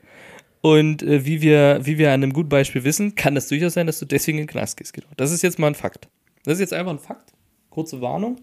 Und 0.61 1.03
äh, 1.03 1.25
wie, 1.25 1.42
wir, 1.42 1.81
wie 1.83 1.98
wir 1.98 2.09
an 2.09 2.22
einem 2.22 2.33
guten 2.33 2.48
Beispiel 2.48 2.85
wissen, 2.85 3.14
kann 3.14 3.35
das 3.35 3.48
durchaus 3.48 3.75
sein, 3.75 3.87
dass 3.87 3.98
du 3.98 4.07
deswegen 4.07 4.38
in 4.38 4.44
den 4.44 4.51
Knast 4.51 4.77
gehst. 4.77 4.94
Guido. 4.94 5.09
Das 5.16 5.33
ist 5.33 5.42
jetzt 5.42 5.59
mal 5.59 5.66
ein 5.68 5.75
Fakt. 5.75 6.09
Das 6.44 6.55
ist 6.55 6.61
jetzt 6.61 6.72
einfach 6.72 6.92
ein 6.92 6.98
Fakt. 6.98 7.33
Kurze 7.70 8.01
Warnung. 8.01 8.40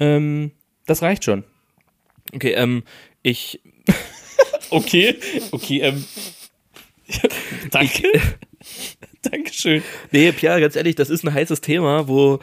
Ähm, 0.00 0.52
das 0.86 1.02
reicht 1.02 1.24
schon. 1.24 1.44
Okay, 2.32 2.52
ähm, 2.52 2.84
ich, 3.22 3.60
Okay, 4.70 5.16
okay, 5.52 5.80
ähm. 5.80 6.04
Danke. 7.70 8.08
Dankeschön. 9.22 9.82
nee, 10.12 10.32
Pierre, 10.32 10.60
ganz 10.60 10.76
ehrlich, 10.76 10.94
das 10.94 11.10
ist 11.10 11.24
ein 11.24 11.32
heißes 11.32 11.60
Thema, 11.60 12.08
wo, 12.08 12.38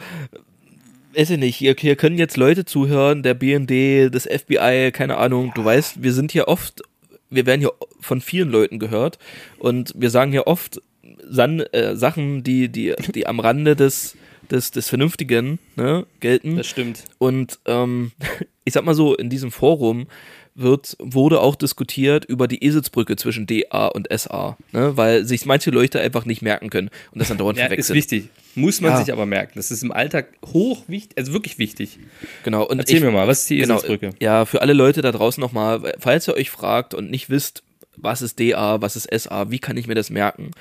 weiß 1.16 1.30
ich 1.30 1.38
nicht, 1.38 1.56
hier, 1.56 1.74
hier 1.78 1.96
können 1.96 2.18
jetzt 2.18 2.36
Leute 2.36 2.64
zuhören, 2.64 3.22
der 3.22 3.34
BND, 3.34 4.14
das 4.14 4.24
FBI, 4.24 4.90
keine 4.92 5.16
Ahnung, 5.16 5.52
du 5.54 5.64
weißt, 5.64 6.02
wir 6.02 6.12
sind 6.12 6.32
hier 6.32 6.48
oft, 6.48 6.82
wir 7.30 7.46
werden 7.46 7.60
hier 7.60 7.72
von 8.00 8.20
vielen 8.20 8.50
Leuten 8.50 8.78
gehört 8.78 9.18
und 9.58 9.92
wir 9.96 10.10
sagen 10.10 10.30
hier 10.32 10.46
oft 10.46 10.80
San, 11.28 11.60
äh, 11.60 11.96
Sachen, 11.96 12.42
die, 12.42 12.68
die, 12.68 12.94
die 13.14 13.26
am 13.26 13.40
Rande 13.40 13.76
des, 13.76 14.16
des, 14.50 14.70
des 14.70 14.88
Vernünftigen 14.88 15.58
ne, 15.76 16.06
gelten. 16.20 16.56
Das 16.56 16.66
stimmt. 16.66 17.04
Und 17.18 17.58
ähm, 17.66 18.12
ich 18.64 18.74
sag 18.74 18.84
mal 18.84 18.94
so, 18.94 19.14
in 19.14 19.30
diesem 19.30 19.50
Forum 19.50 20.06
wird, 20.54 20.96
wurde 21.00 21.40
auch 21.40 21.56
diskutiert 21.56 22.24
über 22.24 22.46
die 22.46 22.62
Eselsbrücke 22.64 23.16
zwischen 23.16 23.46
DA 23.46 23.88
und 23.88 24.06
SA, 24.16 24.56
ne? 24.72 24.96
weil 24.96 25.24
sich 25.24 25.46
manche 25.46 25.70
Leute 25.70 26.00
einfach 26.00 26.24
nicht 26.26 26.42
merken 26.42 26.70
können 26.70 26.90
und 27.12 27.18
das 27.18 27.28
dann 27.28 27.38
dauernd 27.38 27.58
Ja, 27.58 27.64
ist 27.66 27.88
verwechseln. 27.88 27.96
wichtig. 27.96 28.28
Muss 28.54 28.80
man 28.80 28.92
Ja. 28.92 28.98
sich 28.98 29.12
aber 29.12 29.26
merken. 29.26 29.52
Das 29.56 29.72
ist 29.72 29.82
im 29.82 29.90
Alltag 29.90 30.28
hoch 30.46 30.84
wichtig, 30.86 31.18
also 31.18 31.32
wirklich 31.32 31.58
wichtig. 31.58 31.98
Genau. 32.44 32.64
Und 32.64 32.78
Erzähl 32.78 32.98
ich, 32.98 33.02
mir 33.02 33.10
mal, 33.10 33.26
was 33.26 33.40
ist 33.42 33.50
die 33.50 33.56
genau, 33.56 33.74
Eselsbrücke? 33.78 34.10
Ja, 34.20 34.44
für 34.44 34.60
alle 34.62 34.74
Leute 34.74 35.02
da 35.02 35.10
draußen 35.10 35.40
nochmal, 35.40 35.94
falls 35.98 36.28
ihr 36.28 36.34
euch 36.34 36.50
fragt 36.50 36.94
und 36.94 37.10
nicht 37.10 37.30
wisst, 37.30 37.64
was 37.96 38.22
ist 38.22 38.38
DA, 38.38 38.80
was 38.80 38.94
ist 38.96 39.08
SA, 39.12 39.50
wie 39.50 39.58
kann 39.58 39.76
ich 39.76 39.86
mir 39.88 39.94
das 39.96 40.10
merken? 40.10 40.52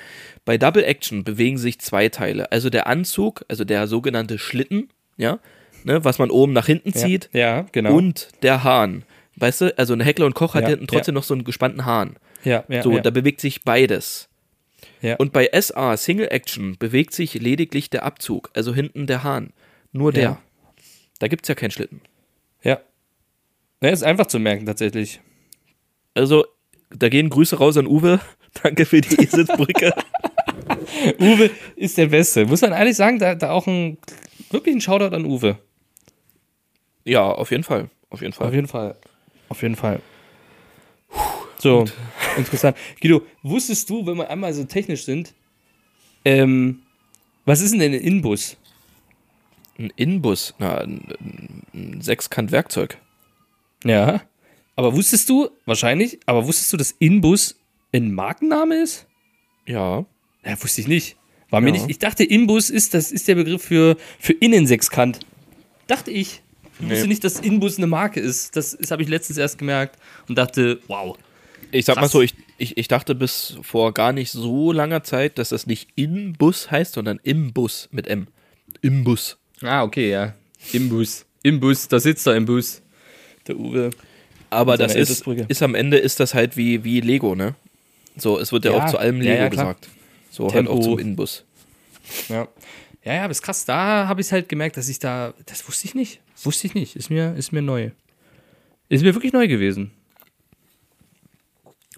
Bei 0.45 0.57
Double 0.57 0.83
Action 0.83 1.23
bewegen 1.23 1.57
sich 1.59 1.79
zwei 1.79 2.09
Teile. 2.09 2.51
Also 2.51 2.69
der 2.71 2.87
Anzug, 2.87 3.43
also 3.47 3.63
der 3.63 3.87
sogenannte 3.87 4.39
Schlitten, 4.39 4.89
ja, 5.17 5.39
ne, 5.83 6.03
was 6.03 6.17
man 6.17 6.31
oben 6.31 6.53
nach 6.53 6.65
hinten 6.65 6.93
zieht, 6.93 7.29
Ja, 7.33 7.39
ja 7.39 7.65
genau. 7.71 7.95
und 7.95 8.29
der 8.41 8.63
Hahn. 8.63 9.03
Weißt 9.35 9.61
du, 9.61 9.77
also 9.77 9.93
ein 9.93 9.99
Heckler 10.01 10.25
und 10.25 10.35
Koch 10.35 10.53
hat 10.53 10.63
Ja, 10.63 10.69
hinten 10.69 10.87
trotzdem 10.87 11.15
noch 11.15 11.23
so 11.23 11.33
einen 11.33 11.43
gespannten 11.43 11.85
Hahn. 11.85 12.17
ja, 12.43 12.63
ja, 12.67 12.83
So, 12.83 12.91
ja. 12.93 13.01
da 13.01 13.09
bewegt 13.09 13.41
sich 13.41 13.63
beides. 13.63 14.29
ja. 15.01 15.15
Und 15.15 15.33
bei 15.33 15.49
SA, 15.59 15.97
Single 15.97 16.27
Action, 16.31 16.77
bewegt 16.77 17.13
sich 17.13 17.33
lediglich 17.35 17.89
der 17.89 18.03
Abzug, 18.03 18.49
also 18.53 18.73
hinten 18.73 19.07
der 19.07 19.23
Hahn. 19.23 19.51
Nur 19.91 20.11
der. 20.11 20.23
Ja. 20.23 20.41
Da 21.19 21.27
gibt's 21.27 21.47
ja 21.47 21.55
keinen 21.55 21.71
Schlitten. 21.71 22.01
ja. 22.63 22.79
Ja, 23.81 23.89
ist 23.89 24.03
einfach 24.03 24.27
zu 24.27 24.39
merken, 24.39 24.65
tatsächlich. 24.65 25.19
Also, 26.13 26.45
da 26.89 27.09
gehen 27.09 27.29
Grüße 27.29 27.57
raus 27.57 27.75
an 27.75 27.85
Uwe. 27.85 28.21
Danke 28.63 28.85
für 28.85 29.01
die 29.01 29.15
Eselsbrücke. 29.21 29.91
Uwe 31.19 31.49
ist 31.75 31.97
der 31.97 32.05
Beste. 32.07 32.45
Muss 32.45 32.61
man 32.61 32.71
ehrlich 32.71 32.95
sagen, 32.95 33.19
da, 33.19 33.35
da 33.35 33.51
auch 33.51 33.67
ein, 33.67 33.97
wirklich 34.51 34.75
ein 34.75 34.79
Shoutout 34.81 35.13
an 35.13 35.25
Uwe. 35.25 35.57
ja, 37.03 37.23
auf 37.29 37.51
jeden 37.51 37.63
Fall. 37.63 37.89
Auf 38.09 38.21
jeden 38.21 38.31
Fall. 38.33 38.47
Auf 38.47 38.53
jeden 38.53 38.67
Fall. 38.67 38.95
Auf 39.49 39.61
jeden 39.61 39.75
Fall. 39.75 40.01
So, 41.59 41.85
interessant. 42.37 42.75
Guido, 43.01 43.21
wusstest 43.41 43.89
du, 43.89 44.05
wenn 44.05 44.17
wir 44.17 44.29
einmal 44.29 44.53
so 44.53 44.63
technisch 44.65 45.05
sind, 45.05 45.33
ähm, 46.25 46.81
was 47.45 47.61
ist 47.61 47.71
denn 47.73 47.81
ein 47.81 47.93
Inbus? 47.93 48.57
Ein 49.77 49.91
Inbus, 49.95 50.53
na, 50.59 50.79
ein, 50.79 51.01
ein 51.73 52.01
Sechskant-Werkzeug. 52.01 52.97
Ja. 53.83 54.21
Aber 54.75 54.95
wusstest 54.95 55.29
du, 55.29 55.49
wahrscheinlich, 55.65 56.19
aber 56.25 56.47
wusstest 56.47 56.73
du, 56.73 56.77
dass 56.77 56.91
Inbus 56.99 57.55
ein 57.93 58.13
Markenname 58.13 58.75
ist? 58.75 59.07
Ja. 59.65 60.05
Ja, 60.43 60.61
wusste 60.63 60.81
ich 60.81 60.87
nicht. 60.87 61.17
War 61.49 61.61
mir 61.61 61.67
Ja. 61.67 61.73
nicht. 61.73 61.89
Ich 61.89 61.99
dachte, 61.99 62.23
Inbus 62.23 62.69
ist, 62.69 62.93
das 62.93 63.11
ist 63.11 63.27
der 63.27 63.35
Begriff 63.35 63.63
für, 63.63 63.97
für 64.19 64.33
Innensechskant. 64.33 65.19
Dachte 65.87 66.11
ich. 66.11 66.41
Ich 66.79 66.89
wusste 66.89 67.01
Nee. 67.03 67.07
nicht, 67.07 67.23
dass 67.23 67.39
Inbus 67.39 67.77
eine 67.77 67.87
Marke 67.87 68.19
ist. 68.19 68.55
Das, 68.55 68.77
das 68.79 68.91
habe 68.91 69.03
ich 69.03 69.09
letztens 69.09 69.37
erst 69.37 69.57
gemerkt 69.57 69.97
und 70.27 70.37
dachte, 70.37 70.79
wow. 70.87 71.17
Ich 71.71 71.85
sag 71.85 71.95
mal 71.95 72.01
Krass. 72.01 72.11
so, 72.11 72.21
ich, 72.21 72.33
ich, 72.57 72.77
ich 72.77 72.87
dachte 72.87 73.15
bis 73.15 73.55
vor 73.61 73.93
gar 73.93 74.11
nicht 74.13 74.31
so 74.31 74.71
langer 74.71 75.03
Zeit, 75.03 75.37
dass 75.37 75.49
das 75.49 75.65
nicht 75.65 75.89
Inbus 75.95 76.69
heißt, 76.71 76.93
sondern 76.93 77.19
Imbus 77.23 77.89
mit 77.91 78.07
M. 78.07 78.27
Imbus. 78.81 79.37
Ah, 79.61 79.83
okay, 79.83 80.09
ja. 80.11 80.33
Imbus. 80.71 81.25
Imbus, 81.41 81.87
da 81.87 81.99
sitzt 81.99 82.25
er 82.27 82.35
im 82.35 82.45
Bus. 82.45 82.81
Der 83.47 83.57
Uwe. 83.57 83.89
Aber 84.49 84.77
das 84.77 84.93
ist, 84.95 85.25
ist 85.47 85.63
am 85.63 85.73
Ende 85.75 85.97
ist 85.97 86.19
das 86.19 86.33
halt 86.33 86.55
wie, 86.57 86.83
wie 86.83 87.01
Lego, 87.01 87.33
ne? 87.35 87.55
So, 88.15 88.39
es 88.39 88.51
wird 88.51 88.65
ja, 88.65 88.71
Ja, 88.71 88.85
auch 88.85 88.89
zu 88.91 88.97
allem 88.97 89.17
ja, 89.17 89.31
Lego 89.31 89.43
ja, 89.43 89.49
klar. 89.49 89.65
gesagt. 89.73 89.89
So 90.29 90.47
Tempo. 90.47 90.71
halt 90.73 90.79
auch 90.79 90.83
zum 90.83 90.99
Inbus. 90.99 91.43
Ja. 92.29 92.47
Ja, 93.03 93.13
ja, 93.15 93.23
aber 93.23 93.31
ist 93.31 93.41
krass. 93.41 93.65
Da 93.65 94.07
habe 94.07 94.21
ich 94.21 94.31
halt 94.31 94.47
gemerkt, 94.47 94.77
dass 94.77 94.87
ich 94.89 94.99
da. 94.99 95.33
Das 95.47 95.67
wusste 95.67 95.87
ich 95.87 95.95
nicht. 95.95 96.19
Wusste 96.45 96.67
ich 96.67 96.73
nicht. 96.73 96.95
Ist 96.95 97.09
mir, 97.09 97.35
ist 97.35 97.51
mir 97.51 97.61
neu. 97.61 97.91
Ist 98.89 99.03
mir 99.03 99.13
wirklich 99.15 99.33
neu 99.33 99.47
gewesen. 99.47 99.91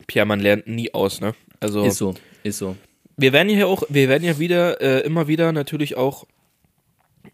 Pierre, 0.08 0.26
man 0.26 0.40
lernt 0.40 0.68
nie 0.68 0.94
aus, 0.94 1.22
ne? 1.22 1.34
Also 1.60 1.84
Ist 1.86 1.98
so. 1.98 2.14
Ist 2.44 2.58
so. 2.60 2.76
wir 3.18 3.34
werden 3.34 3.50
ja 3.50 3.66
auch, 3.66 3.84
wir 3.90 4.08
werden 4.10 4.24
ja 4.24 4.38
wieder, 4.40 4.82
äh, 4.82 5.00
immer 5.02 5.28
wieder 5.28 5.52
natürlich 5.52 5.98
auch 5.98 6.26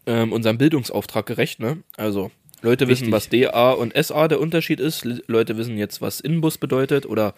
ähm, 0.06 0.32
unserem 0.32 0.58
Bildungsauftrag 0.58 1.26
gerecht, 1.26 1.60
ne? 1.60 1.82
Also 1.96 2.30
Leute 2.62 2.86
wissen, 2.88 3.12
Wichtig. 3.12 3.12
was 3.12 3.28
DA 3.28 3.72
und 3.72 3.92
SA 4.02 4.28
der 4.28 4.40
Unterschied 4.40 4.80
ist. 4.80 5.04
Le- 5.04 5.22
Leute 5.26 5.56
wissen 5.56 5.76
jetzt, 5.76 6.00
was 6.00 6.20
Inbus 6.20 6.58
bedeutet 6.58 7.04
oder 7.06 7.34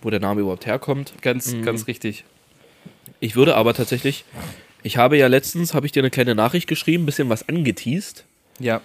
wo 0.00 0.08
der 0.10 0.20
Name 0.20 0.40
überhaupt 0.40 0.66
herkommt. 0.66 1.12
Ganz, 1.20 1.54
ganz 1.62 1.86
richtig. 1.86 2.24
Ich 3.20 3.36
würde 3.36 3.56
aber 3.56 3.74
tatsächlich, 3.74 4.24
ich 4.84 4.96
habe 4.96 5.18
ja 5.18 5.26
letztens, 5.26 5.74
habe 5.74 5.86
ich 5.86 5.92
dir 5.92 6.00
eine 6.00 6.10
kleine 6.10 6.34
Nachricht 6.34 6.66
geschrieben, 6.68 7.02
ein 7.02 7.06
bisschen 7.06 7.28
was 7.28 7.48
angeteased, 7.48 8.24
Ja. 8.58 8.80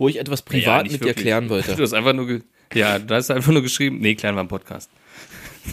Wo 0.00 0.08
ich 0.08 0.18
etwas 0.18 0.42
privat 0.42 0.64
Ja, 0.64 0.82
mit 0.82 0.92
nicht 0.92 1.02
dir 1.02 1.08
wirklich. 1.08 1.24
klären 1.24 1.44
Du 1.48 1.50
wollte. 1.50 1.76
hast 1.80 1.92
einfach 1.92 2.12
nur. 2.14 2.40
Ja, 2.74 2.98
du 2.98 3.14
hast 3.14 3.30
einfach 3.30 3.52
nur 3.52 3.62
geschrieben. 3.62 3.98
Nee, 4.00 4.14
klären 4.14 4.34
wir 4.34 4.40
im 4.40 4.48
Podcast. 4.48 4.90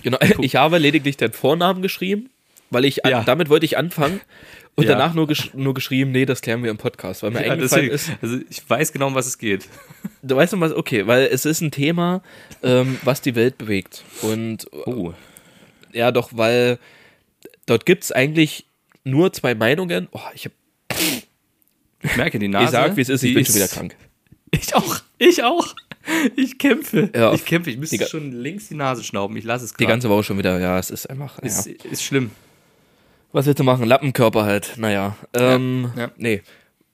Genau, 0.03 0.17
ich 0.41 0.55
habe 0.57 0.77
lediglich 0.79 1.15
deinen 1.17 1.31
Vornamen 1.33 1.81
geschrieben, 1.81 2.29
weil 2.69 2.85
ich 2.85 2.99
Ja. 3.07 3.23
damit 3.23 3.49
wollte 3.49 3.65
ich 3.65 3.77
anfangen 3.77 4.19
und 4.75 4.83
Ja. 4.83 4.91
danach 4.91 5.13
nur, 5.13 5.27
gesch 5.27 5.53
nur 5.53 5.73
geschrieben, 5.73 6.11
nee, 6.11 6.25
das 6.25 6.41
klären 6.41 6.61
wir 6.61 6.69
im 6.71 6.77
Podcast, 6.77 7.23
weil 7.23 7.31
mir 7.31 7.45
Ja, 7.45 7.53
eingefallen 7.53 7.89
deswegen, 7.89 8.13
ist, 8.17 8.21
also 8.21 8.37
ich 8.49 8.69
weiß 8.69 8.91
genau, 8.91 9.07
um 9.07 9.15
was 9.15 9.27
es 9.27 9.37
geht. 9.37 9.67
du 10.23 10.35
weißt 10.35 10.53
noch 10.53 10.59
was, 10.59 10.73
okay, 10.73 11.07
weil 11.07 11.27
es 11.31 11.45
ist 11.45 11.61
ein 11.61 11.71
Thema, 11.71 12.21
ähm, 12.63 12.97
was 13.03 13.21
die 13.21 13.33
Welt 13.35 13.57
bewegt 13.57 14.03
und 14.23 14.67
Oh. 14.85 15.13
ja 15.93 16.11
doch, 16.11 16.31
weil 16.33 16.79
dort 17.65 17.85
gibt 17.85 18.03
es 18.03 18.11
eigentlich 18.11 18.65
nur 19.05 19.31
zwei 19.31 19.55
Meinungen. 19.55 20.09
Oh, 20.11 20.19
ich, 20.35 20.45
hab, 20.45 20.51
Ich 22.03 22.15
merke 22.17 22.39
die 22.39 22.49
Nase. 22.49 22.65
ich 22.65 22.71
sag, 22.71 22.97
wie 22.97 23.01
es 23.01 23.09
ist, 23.09 23.23
ich 23.23 23.33
bin 23.33 23.45
schon 23.45 23.55
wieder 23.55 23.67
krank. 23.69 23.95
Ich 24.59 24.75
auch. 24.75 24.99
Ich 25.17 25.43
auch. 25.43 25.75
Ich 26.35 26.57
kämpfe. 26.57 27.09
Ja, 27.13 27.33
ich 27.33 27.43
kämpfe. 27.43 27.69
Ich 27.69 27.77
müsste 27.77 27.97
die 27.97 28.05
schon 28.05 28.31
links 28.31 28.69
die 28.69 28.75
Nase 28.75 29.03
schnauben. 29.03 29.35
Ich 29.35 29.43
lasse 29.43 29.65
es 29.65 29.71
Die 29.73 29.77
gerade. 29.77 29.93
ganze 29.93 30.09
Woche 30.09 30.23
schon 30.23 30.37
wieder, 30.37 30.59
ja, 30.59 30.79
es 30.79 30.89
ist 30.89 31.09
einfach, 31.09 31.37
ja. 31.39 31.47
Ist, 31.47 31.67
ist 31.67 32.03
schlimm. 32.03 32.31
Was 33.33 33.45
willst 33.45 33.59
du 33.59 33.63
machen? 33.65 33.85
Lappenkörper 33.85 34.45
halt. 34.45 34.75
Naja. 34.77 35.17
Ähm, 35.33 35.91
ja. 35.97 36.11
Nee. 36.17 36.43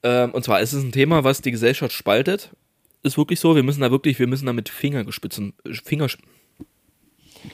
Ähm, 0.02 0.32
und 0.32 0.44
zwar 0.44 0.60
ist 0.60 0.72
es 0.72 0.82
ein 0.82 0.90
Thema, 0.90 1.22
was 1.22 1.42
die 1.42 1.52
Gesellschaft 1.52 1.92
spaltet. 1.94 2.50
Ist 3.04 3.16
wirklich 3.16 3.38
so. 3.38 3.54
Wir 3.54 3.62
müssen 3.62 3.82
da 3.82 3.90
wirklich, 3.90 4.18
wir 4.18 4.26
müssen 4.26 4.46
da 4.46 4.52
mit 4.52 4.68
Fingergespitzen, 4.68 5.52
Finger, 5.84 6.08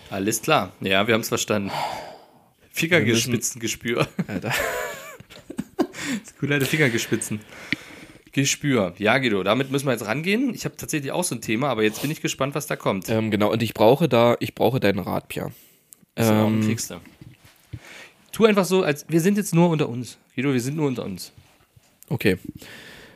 Alles 0.08 0.40
klar. 0.40 0.72
Ja, 0.80 1.06
wir 1.06 1.14
haben 1.14 1.20
es 1.20 1.28
verstanden. 1.28 1.70
Fingergespitzengespür. 2.70 4.08
Alter. 4.26 4.54
Das 6.24 6.36
coole 6.38 6.54
alte 6.54 6.66
Fingergespitzen. 6.66 7.40
Gespür. 8.32 8.94
Ja, 8.98 9.18
Guido, 9.18 9.42
damit 9.42 9.70
müssen 9.70 9.86
wir 9.86 9.92
jetzt 9.92 10.06
rangehen. 10.06 10.54
Ich 10.54 10.64
habe 10.64 10.76
tatsächlich 10.76 11.10
auch 11.12 11.24
so 11.24 11.34
ein 11.34 11.40
Thema, 11.40 11.68
aber 11.68 11.82
jetzt 11.82 12.00
bin 12.02 12.10
ich 12.10 12.20
gespannt, 12.20 12.54
was 12.54 12.66
da 12.66 12.76
kommt. 12.76 13.08
ähm, 13.08 13.30
genau. 13.30 13.50
Und 13.50 13.62
ich 13.62 13.74
brauche 13.74 14.08
da, 14.08 14.36
ich 14.40 14.54
brauche 14.54 14.78
deinen 14.80 14.98
Rat, 15.00 15.28
Pia. 15.28 15.50
So, 16.18 16.32
Ähm, 16.32 16.60
kriegst 16.62 16.90
du. 16.90 17.00
Tu 18.32 18.44
einfach 18.46 18.64
so, 18.64 18.82
als 18.84 19.04
wir 19.08 19.20
sind 19.20 19.36
jetzt 19.36 19.54
nur 19.54 19.68
unter 19.70 19.88
uns. 19.88 20.18
Guido, 20.36 20.52
wir 20.52 20.60
sind 20.60 20.76
nur 20.76 20.86
unter 20.86 21.04
uns. 21.04 21.32
okay. 22.08 22.38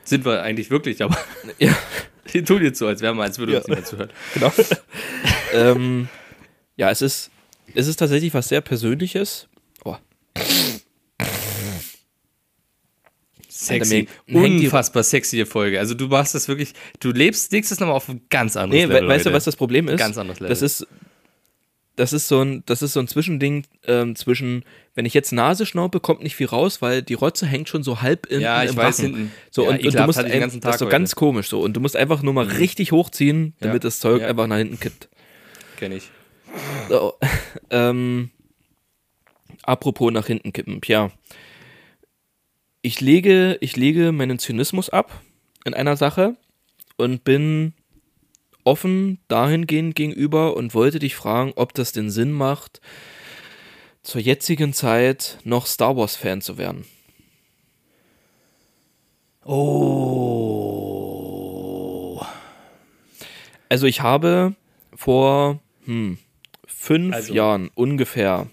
Sind 0.06 0.24
wir 0.26 0.42
eigentlich 0.42 0.68
wirklich, 0.70 1.02
aber 1.02 1.16
Ja, 1.58 1.74
die 2.34 2.42
tun 2.44 2.62
jetzt 2.62 2.78
so, 2.78 2.86
als 2.86 3.00
wären 3.00 3.16
wir, 3.16 3.22
als 3.22 3.38
würde 3.38 3.56
uns 3.56 3.66
Ja. 3.66 3.70
niemand 3.74 3.86
zuhören. 3.86 4.10
genau. 4.34 4.52
ähm, 5.54 6.08
ja, 6.76 6.90
es 6.90 7.00
ist, 7.00 7.30
es 7.74 7.86
ist 7.86 7.96
tatsächlich 7.96 8.34
was 8.34 8.48
sehr 8.48 8.60
Persönliches. 8.60 9.48
Oh, 9.84 9.96
Sexy. 13.64 14.08
Unfassbar 14.32 15.02
sexy 15.02 15.44
Folge. 15.46 15.78
Also 15.78 15.94
du 15.94 16.06
machst 16.08 16.34
das 16.34 16.48
wirklich, 16.48 16.72
du 17.00 17.10
lebst 17.10 17.52
nächstes 17.52 17.80
nochmal 17.80 17.96
auf 17.96 18.08
ein 18.08 18.22
ganz 18.30 18.56
anderes 18.56 18.82
nee, 18.86 18.92
Level. 18.92 19.08
weißt 19.08 19.24
du, 19.26 19.30
Leute. 19.30 19.36
was 19.36 19.44
das 19.44 19.56
Problem 19.56 19.88
ist? 19.88 19.98
Ganz 19.98 20.18
anderes 20.18 20.40
Level. 20.40 20.50
Das 20.50 20.62
ist, 20.62 20.86
das 21.96 22.12
ist 22.12 22.26
so 22.26 22.40
ein, 22.42 22.62
das 22.66 22.82
ist 22.82 22.92
so 22.94 23.00
ein 23.00 23.06
Zwischending 23.08 23.66
ähm, 23.86 24.16
zwischen, 24.16 24.64
wenn 24.94 25.06
ich 25.06 25.14
jetzt 25.14 25.32
Nase 25.32 25.64
schnaupe, 25.64 26.00
kommt 26.00 26.22
nicht 26.22 26.34
viel 26.34 26.48
raus, 26.48 26.82
weil 26.82 27.02
die 27.02 27.14
Rotze 27.14 27.46
hängt 27.46 27.68
schon 27.68 27.82
so 27.84 28.02
halb 28.02 28.26
in, 28.26 28.40
Ja, 28.40 28.64
ich 28.64 28.70
im 28.70 28.76
weiß, 28.76 28.98
Rachen. 28.98 29.14
hinten. 29.14 29.32
So, 29.50 29.62
Ja, 29.64 29.70
und, 29.70 29.84
und 29.86 29.94
du 29.94 30.02
musst 30.04 30.18
ein, 30.18 30.40
das 30.40 30.54
ist 30.54 30.62
so 30.62 30.70
heute. 30.70 30.86
ganz 30.86 31.14
komisch 31.14 31.48
so. 31.48 31.60
Und 31.60 31.74
du 31.74 31.80
musst 31.80 31.96
einfach 31.96 32.22
nur 32.22 32.32
mal 32.34 32.46
richtig 32.46 32.90
hochziehen, 32.92 33.54
Ja. 33.60 33.68
damit 33.68 33.84
das 33.84 34.00
Zeug 34.00 34.22
Ja. 34.22 34.28
einfach 34.28 34.46
nach 34.48 34.56
hinten 34.58 34.80
kippt. 34.80 35.08
Kenn 35.78 35.92
ich. 35.92 36.10
So, 36.88 37.14
ähm, 37.70 38.30
apropos 39.62 40.12
nach 40.12 40.26
hinten 40.26 40.52
kippen, 40.52 40.80
ja. 40.86 41.10
Ich 42.86 43.00
lege, 43.00 43.56
ich 43.62 43.76
lege 43.76 44.12
meinen 44.12 44.38
Zynismus 44.38 44.90
ab 44.90 45.22
in 45.64 45.72
einer 45.72 45.96
Sache 45.96 46.36
und 46.98 47.24
bin 47.24 47.72
offen 48.62 49.20
dahingehend 49.26 49.94
gegenüber 49.94 50.54
und 50.54 50.74
wollte 50.74 50.98
dich 50.98 51.16
fragen, 51.16 51.54
ob 51.56 51.72
das 51.72 51.92
den 51.92 52.10
Sinn 52.10 52.30
macht, 52.30 52.82
zur 54.02 54.20
jetzigen 54.20 54.74
Zeit 54.74 55.38
noch 55.44 55.64
Star 55.64 55.96
Wars 55.96 56.14
Fan 56.14 56.42
zu 56.42 56.58
werden. 56.58 56.84
Oh. 59.46 60.82
Also 63.70 63.86
ich 63.86 64.02
habe 64.02 64.56
vor 64.94 65.58
hm, 65.86 66.18
fünf 66.66 67.14
Also- 67.14 67.32
Jahren 67.32 67.70
ungefähr 67.74 68.46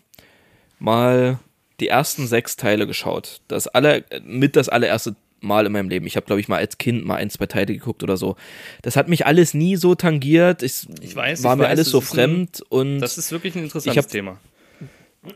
mal 0.80 1.38
die 1.82 1.88
ersten 1.90 2.28
sechs 2.28 2.56
Teile 2.56 2.88
geschaut. 2.88 3.42
Das 3.50 3.68
alle, 3.68 4.06
mit 4.24 4.56
das 4.56 4.70
allererste 4.70 5.16
Mal 5.44 5.66
in 5.66 5.72
meinem 5.72 5.90
Leben. 5.90 6.06
Ich 6.06 6.16
habe, 6.18 6.26
glaube 6.28 6.40
ich, 6.40 6.48
mal 6.48 6.58
als 6.58 6.78
Kind 6.78 7.04
mal 7.04 7.16
ein, 7.16 7.32
zwei 7.32 7.48
Teile 7.48 7.74
geguckt 7.74 8.04
oder 8.04 8.16
so. 8.16 8.36
Das 8.84 8.96
hat 8.96 9.08
mich 9.10 9.26
alles 9.26 9.56
nie 9.56 9.76
so 9.76 9.96
tangiert. 9.96 10.62
Ich, 10.62 10.86
Ich 11.02 11.16
weiß, 11.16 11.44
war 11.44 11.54
ich 11.54 11.58
mir 11.58 11.64
weiß, 11.64 11.70
alles 11.72 11.90
so 11.90 11.98
ist 12.00 12.12
ein- 12.12 12.16
fremd 12.16 12.64
und 12.70 13.00
Das 13.00 13.18
ist 13.18 13.32
wirklich 13.32 13.56
ein 13.56 13.64
interessantes 13.64 13.98
Ich 13.98 14.04
hab- 14.04 14.12
Thema. 14.12 14.38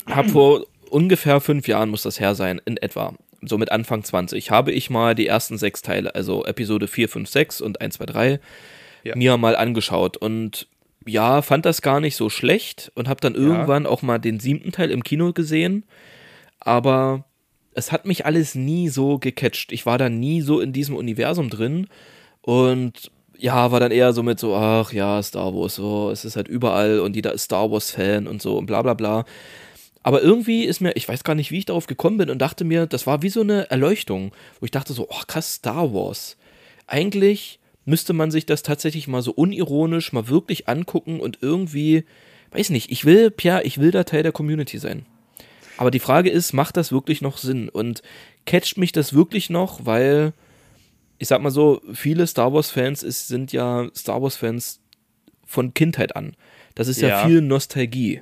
habe 0.09 0.29
vor 0.29 0.65
ungefähr 0.89 1.41
fünf 1.41 1.67
Jahren, 1.67 1.89
muss 1.89 2.03
das 2.03 2.19
her 2.19 2.35
sein, 2.35 2.61
in 2.65 2.77
etwa, 2.77 3.13
so 3.41 3.57
mit 3.57 3.71
Anfang 3.71 4.03
20, 4.03 4.51
habe 4.51 4.71
ich 4.71 4.89
mal 4.89 5.15
die 5.15 5.27
ersten 5.27 5.57
sechs 5.57 5.81
Teile, 5.81 6.13
also 6.15 6.45
Episode 6.45 6.87
4, 6.87 7.09
5, 7.09 7.27
6 7.29 7.61
und 7.61 7.81
1, 7.81 7.95
2, 7.95 8.05
3, 8.05 8.39
Ja. 9.03 9.15
mir 9.15 9.37
mal 9.37 9.55
angeschaut 9.55 10.17
und 10.17 10.67
ja, 11.07 11.41
fand 11.43 11.65
das 11.65 11.81
gar 11.83 11.99
nicht 11.99 12.15
so 12.15 12.29
schlecht 12.29 12.91
und 12.95 13.07
habe 13.07 13.21
dann 13.21 13.35
irgendwann 13.35 13.85
auch 13.85 14.01
mal 14.01 14.17
den 14.19 14.39
siebten 14.39 14.71
Teil 14.71 14.89
im 14.91 15.03
Kino 15.03 15.33
gesehen, 15.33 15.83
aber 16.59 17.25
es 17.73 17.91
hat 17.91 18.05
mich 18.05 18.25
alles 18.25 18.55
nie 18.55 18.89
so 18.89 19.19
gecatcht. 19.19 19.71
Ich 19.71 19.85
war 19.85 19.97
da 19.97 20.09
nie 20.09 20.41
so 20.41 20.59
in 20.59 20.73
diesem 20.73 20.95
Universum 20.95 21.49
drin 21.49 21.87
und 22.41 23.11
ja, 23.37 23.71
war 23.71 23.79
dann 23.79 23.91
eher 23.91 24.13
so 24.13 24.23
mit 24.23 24.39
so, 24.39 24.55
ach 24.55 24.93
ja, 24.93 25.21
Star 25.21 25.53
Wars, 25.53 25.75
so, 25.75 26.09
es 26.09 26.23
ist 26.25 26.37
halt 26.37 26.47
überall 26.47 26.99
und 26.99 27.15
jeder 27.15 27.33
ist 27.33 27.43
Star 27.43 27.69
Wars-Fan 27.69 28.27
und 28.27 28.41
so 28.41 28.57
und 28.57 28.65
bla 28.65 28.81
bla 28.81 28.93
bla. 28.93 29.25
Aber 30.03 30.21
irgendwie 30.21 30.63
ist 30.65 30.81
mir, 30.81 30.95
ich 30.95 31.09
weiß 31.09 31.23
gar 31.23 31.35
nicht, 31.35 31.51
wie 31.51 31.57
ich 31.57 31.65
darauf 31.65 31.87
gekommen 31.87 32.17
bin 32.17 32.29
und 32.29 32.39
dachte 32.39 32.63
mir, 32.63 32.85
das 32.85 33.07
war 33.07 33.23
wie 33.23 33.29
so 33.29 33.41
eine 33.41 33.69
Erleuchtung, 33.71 34.31
wo 34.59 34.65
ich 34.65 34.71
dachte 34.71 34.93
so, 34.93 35.07
oh 35.09 35.21
krass, 35.27 35.55
Star 35.55 35.93
Wars. 35.93 36.37
Eigentlich 36.87 37.59
müsste 37.85 38.13
man 38.13 38.31
sich 38.31 38.45
das 38.45 38.63
tatsächlich 38.63 39.07
mal 39.07 39.21
so 39.21 39.31
unironisch 39.31 40.13
mal 40.13 40.27
wirklich 40.27 40.67
angucken 40.69 41.19
und 41.19 41.39
irgendwie, 41.41 42.05
weiß 42.51 42.69
nicht, 42.69 42.91
ich 42.91 43.05
will, 43.05 43.31
Pierre, 43.31 43.63
ich 43.63 43.79
will 43.79 43.91
da 43.91 44.03
Teil 44.03 44.23
der 44.23 44.31
Community 44.31 44.77
sein. 44.77 45.05
Aber 45.77 45.91
die 45.91 45.99
Frage 45.99 46.29
ist, 46.29 46.53
macht 46.53 46.77
das 46.77 46.91
wirklich 46.91 47.21
noch 47.21 47.37
Sinn? 47.37 47.69
Und 47.69 48.01
catcht 48.45 48.77
mich 48.77 48.91
das 48.91 49.13
wirklich 49.13 49.49
noch, 49.49 49.85
weil, 49.85 50.33
ich 51.17 51.27
sag 51.27 51.41
mal 51.41 51.51
so, 51.51 51.81
viele 51.93 52.27
Star 52.27 52.53
Wars-Fans 52.53 53.01
sind 53.01 53.51
ja 53.51 53.87
Star 53.95 54.21
Wars-Fans 54.21 54.79
von 55.45 55.73
Kindheit 55.73 56.15
an. 56.15 56.35
Das 56.75 56.87
ist 56.87 57.01
ja, 57.01 57.07
Ja. 57.09 57.27
viel 57.27 57.41
Nostalgie. 57.41 58.21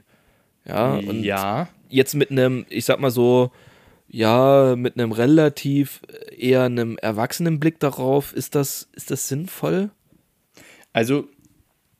Ja, 0.65 0.93
und 0.95 1.23
ja. 1.23 1.67
jetzt 1.89 2.15
mit 2.15 2.31
einem, 2.31 2.65
ich 2.69 2.85
sag 2.85 2.99
mal 2.99 3.11
so, 3.11 3.51
ja, 4.07 4.75
mit 4.77 4.97
einem 4.97 5.11
relativ 5.11 6.01
eher 6.37 6.63
einem 6.63 6.97
erwachsenen 6.99 7.59
Blick 7.59 7.79
darauf, 7.79 8.31
ist 8.33 8.55
das, 8.55 8.87
ist 8.93 9.11
das 9.11 9.27
sinnvoll? 9.27 9.89
Also, 10.93 11.27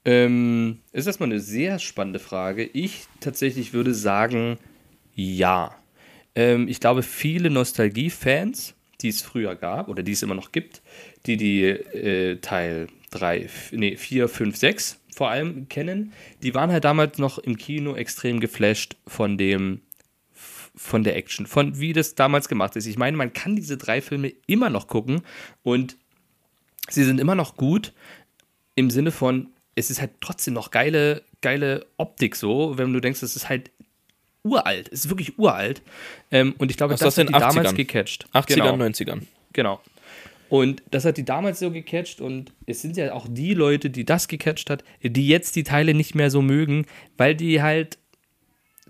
ähm, 0.06 0.80
ist 0.92 1.08
erstmal 1.08 1.30
eine 1.30 1.40
sehr 1.40 1.80
spannende 1.80 2.20
Frage. 2.20 2.64
Ich 2.64 3.08
tatsächlich 3.20 3.74
würde 3.74 3.94
sagen, 3.94 4.58
ja. 5.16 5.76
Ähm, 6.36 6.68
ich 6.68 6.80
glaube, 6.80 7.04
viele 7.04 7.50
Nostalgie-Fans, 7.50 8.76
die 9.02 9.10
es 9.10 9.22
früher 9.22 9.56
gab 9.56 9.90
oder 9.90 10.04
die 10.04 10.14
es 10.14 10.24
immer 10.24 10.36
noch 10.36 10.52
gibt, 10.52 10.82
die 11.26 11.38
die 11.38 11.64
äh, 11.64 12.38
Teil 12.38 12.88
3, 13.12 13.50
nee, 13.72 13.96
4, 13.96 14.28
5, 14.28 14.56
6 14.56 15.00
vor 15.14 15.30
allem 15.30 15.70
kennen, 15.70 16.12
die 16.42 16.56
waren 16.56 16.72
halt 16.72 16.86
damals 16.86 17.20
noch 17.20 17.38
im 17.38 17.58
Kino 17.58 17.96
extrem 17.96 18.40
geflasht 18.40 18.96
von 19.08 19.38
dem 19.38 19.82
von 20.76 21.04
der 21.04 21.16
Action, 21.16 21.46
von 21.46 21.80
wie 21.80 21.94
das 21.94 22.16
damals 22.16 22.48
gemacht 22.50 22.76
ist. 22.76 22.88
Ich 22.88 22.98
meine, 22.98 23.16
man 23.16 23.32
kann 23.32 23.56
diese 23.56 23.78
drei 23.78 24.02
Filme 24.02 24.34
immer 24.48 24.72
noch 24.72 24.88
gucken 24.88 25.22
und 25.62 25.98
sie 26.90 27.04
sind 27.04 27.20
immer 27.20 27.36
noch 27.36 27.58
gut 27.58 27.94
im 28.74 28.90
Sinne 28.90 29.12
von, 29.12 29.50
es 29.76 29.92
ist 29.92 30.02
halt 30.02 30.14
trotzdem 30.20 30.56
noch 30.56 30.72
geile, 30.72 31.22
geile 31.42 31.86
Optik 31.98 32.36
so, 32.36 32.76
wenn 32.78 32.92
du 32.92 33.00
denkst, 33.00 33.22
es 33.22 33.36
ist 33.36 33.50
halt 33.50 33.70
uralt, 34.44 34.90
es 34.92 35.06
ist 35.06 35.10
wirklich 35.10 35.38
uralt. 35.40 35.82
Ähm, 36.32 36.56
und 36.58 36.72
ich 36.72 36.78
glaube, 36.78 36.94
das 36.94 37.00
das 37.00 37.18
hat 37.18 37.30
die 37.30 37.34
in 37.34 37.40
damals 37.40 37.70
80ern? 37.70 37.76
gecatcht. 37.76 38.28
80ern, 38.34 38.56
genau, 38.56 38.74
90ern. 38.76 39.22
genau. 39.54 39.82
Und 40.50 40.84
das 40.92 41.06
hat 41.06 41.18
die 41.18 41.26
damals 41.26 41.60
so 41.60 41.72
gecatcht 41.72 42.22
und 42.22 42.52
es 42.68 42.82
sind 42.82 42.96
ja 42.96 43.14
auch 43.14 43.26
die 43.28 43.56
Leute, 43.56 43.90
die 43.90 44.06
das 44.06 44.28
gecatcht 44.28 44.70
hat, 44.70 44.84
die 45.02 45.28
jetzt 45.28 45.56
die 45.56 45.64
Teile 45.64 45.96
nicht 45.96 46.14
mehr 46.14 46.30
so 46.30 46.44
mögen, 46.44 46.86
weil 47.18 47.34
die 47.34 47.64
halt 47.64 47.98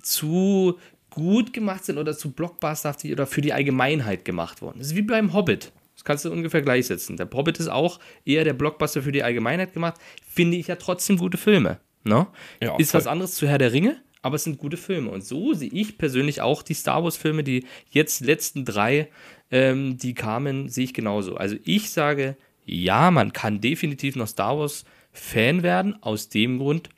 zu 0.02 0.78
gut 1.10 1.54
gemacht 1.54 1.86
sind 1.86 1.98
oder 1.98 2.18
zu 2.18 2.32
blockbusterhaft 2.32 3.06
oder 3.06 3.28
für 3.28 3.42
die 3.42 3.54
Allgemeinheit 3.54 4.26
gemacht 4.26 4.62
worden. 4.62 4.80
Das 4.80 4.88
ist 4.88 4.96
wie 4.96 5.04
beim 5.04 5.34
Hobbit. 5.34 5.72
Das 5.96 6.04
kannst 6.04 6.26
du 6.26 6.32
ungefähr 6.32 6.62
gleichsetzen. 6.62 7.16
Der 7.18 7.30
Hobbit 7.32 7.60
ist 7.60 7.70
auch 7.70 8.00
eher 8.26 8.44
der 8.44 8.54
Blockbuster 8.54 9.02
für 9.02 9.12
die 9.12 9.24
Allgemeinheit 9.24 9.74
gemacht. 9.74 9.96
Finde 10.28 10.58
ich 10.58 10.68
ja 10.68 10.76
trotzdem 10.76 11.18
gute 11.18 11.38
Filme. 11.38 11.80
Ne? 12.04 12.28
Ja, 12.62 12.76
ist 12.78 12.92
voll. 12.92 13.00
was 13.00 13.08
anderes 13.08 13.36
zu 13.36 13.48
Herr 13.48 13.60
der 13.60 13.72
Ringe, 13.72 14.02
aber 14.24 14.38
es 14.38 14.46
sind 14.46 14.58
gute 14.58 14.78
Filme. 14.78 15.12
Und 15.12 15.24
so 15.24 15.54
sehe 15.54 15.70
ich 15.72 16.00
persönlich 16.00 16.42
auch 16.42 16.64
die 16.64 16.74
Star 16.74 17.04
Wars-Filme, 17.04 17.44
die 17.44 17.66
jetzt 17.92 18.22
letzten 18.22 18.66
drei, 18.66 19.10
ähm, 19.52 19.98
die 19.98 20.16
kamen, 20.16 20.70
sehe 20.70 20.86
ich 20.86 20.94
genauso. 20.94 21.36
Also 21.36 21.58
ich 21.64 21.92
sage, 21.92 22.36
ja, 22.66 23.12
man 23.12 23.34
kann 23.34 23.62
definitiv 23.62 24.16
noch 24.16 24.28
Star 24.28 24.58
Wars-Fan 24.58 25.62
werden, 25.62 26.02
aus 26.02 26.30
dem 26.30 26.58
Grund, 26.58 26.90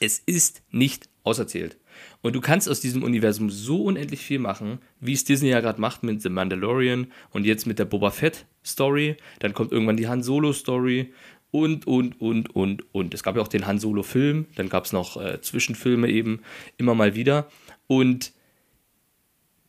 es 0.00 0.18
ist 0.18 0.62
nicht 0.72 1.08
auserzählt. 1.22 1.78
Und 2.22 2.34
du 2.34 2.40
kannst 2.40 2.68
aus 2.68 2.80
diesem 2.80 3.04
Universum 3.04 3.48
so 3.48 3.84
unendlich 3.84 4.20
viel 4.20 4.40
machen, 4.40 4.80
wie 4.98 5.12
es 5.12 5.24
Disney 5.24 5.50
ja 5.50 5.60
gerade 5.60 5.80
macht 5.80 6.02
mit 6.02 6.22
The 6.22 6.28
Mandalorian 6.28 7.06
und 7.30 7.46
jetzt 7.46 7.66
mit 7.66 7.78
der 7.78 7.84
Boba 7.84 8.10
Fett 8.10 8.46
Story. 8.64 9.16
Dann 9.38 9.54
kommt 9.54 9.70
irgendwann 9.70 9.96
die 9.96 10.08
Han 10.08 10.22
Solo 10.22 10.52
Story 10.52 11.12
und, 11.52 11.86
und, 11.86 12.20
und, 12.20 12.56
und, 12.56 12.94
und. 12.94 13.14
Es 13.14 13.22
gab 13.22 13.36
ja 13.36 13.42
auch 13.42 13.48
den 13.48 13.66
Han 13.66 13.78
Solo 13.78 14.02
Film, 14.02 14.46
dann 14.56 14.68
gab 14.68 14.86
es 14.86 14.92
noch 14.92 15.22
äh, 15.22 15.40
Zwischenfilme 15.40 16.08
eben 16.08 16.40
immer 16.78 16.94
mal 16.96 17.14
wieder. 17.14 17.46
Und 17.86 18.32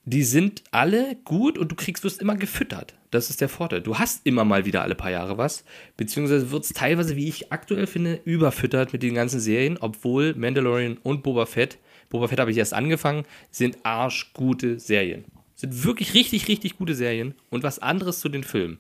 die 0.06 0.24
sind 0.24 0.64
alle 0.72 1.18
gut 1.24 1.58
und 1.58 1.72
du 1.72 1.76
kriegst, 1.76 2.04
wirst 2.04 2.22
immer 2.22 2.36
gefüttert. 2.36 2.96
Das 3.12 3.30
ist 3.30 3.42
der 3.42 3.50
Vorteil. 3.50 3.82
Du 3.82 4.00
hast 4.00 4.26
immer 4.26 4.44
mal 4.44 4.66
wieder 4.66 4.82
alle 4.82 4.96
paar 4.96 5.12
Jahre 5.12 5.38
was, 5.38 5.66
beziehungsweise 5.98 6.52
wird 6.52 6.64
es 6.64 6.74
teilweise, 6.74 7.16
wie 7.16 7.28
ich 7.28 7.52
aktuell 7.52 7.86
finde, 7.86 8.20
überfüttert 8.26 8.92
mit 8.92 9.04
den 9.04 9.14
ganzen 9.14 9.40
Serien, 9.40 9.78
obwohl 9.78 10.34
Mandalorian 10.36 10.98
und 11.04 11.22
Boba 11.22 11.46
Fett, 11.46 11.78
Boba 12.10 12.28
Fett 12.28 12.40
habe 12.40 12.52
ich 12.52 12.58
erst 12.58 12.74
angefangen, 12.74 13.26
sind 13.52 13.78
arschgute 13.84 14.80
Serien. 14.80 15.26
Sind 15.56 15.84
wirklich 15.84 16.14
richtig, 16.14 16.48
richtig 16.48 16.78
gute 16.78 16.96
Serien 16.96 17.36
und 17.50 17.64
was 17.64 17.80
anderes 17.80 18.20
zu 18.20 18.30
den 18.30 18.44
Filmen. 18.44 18.80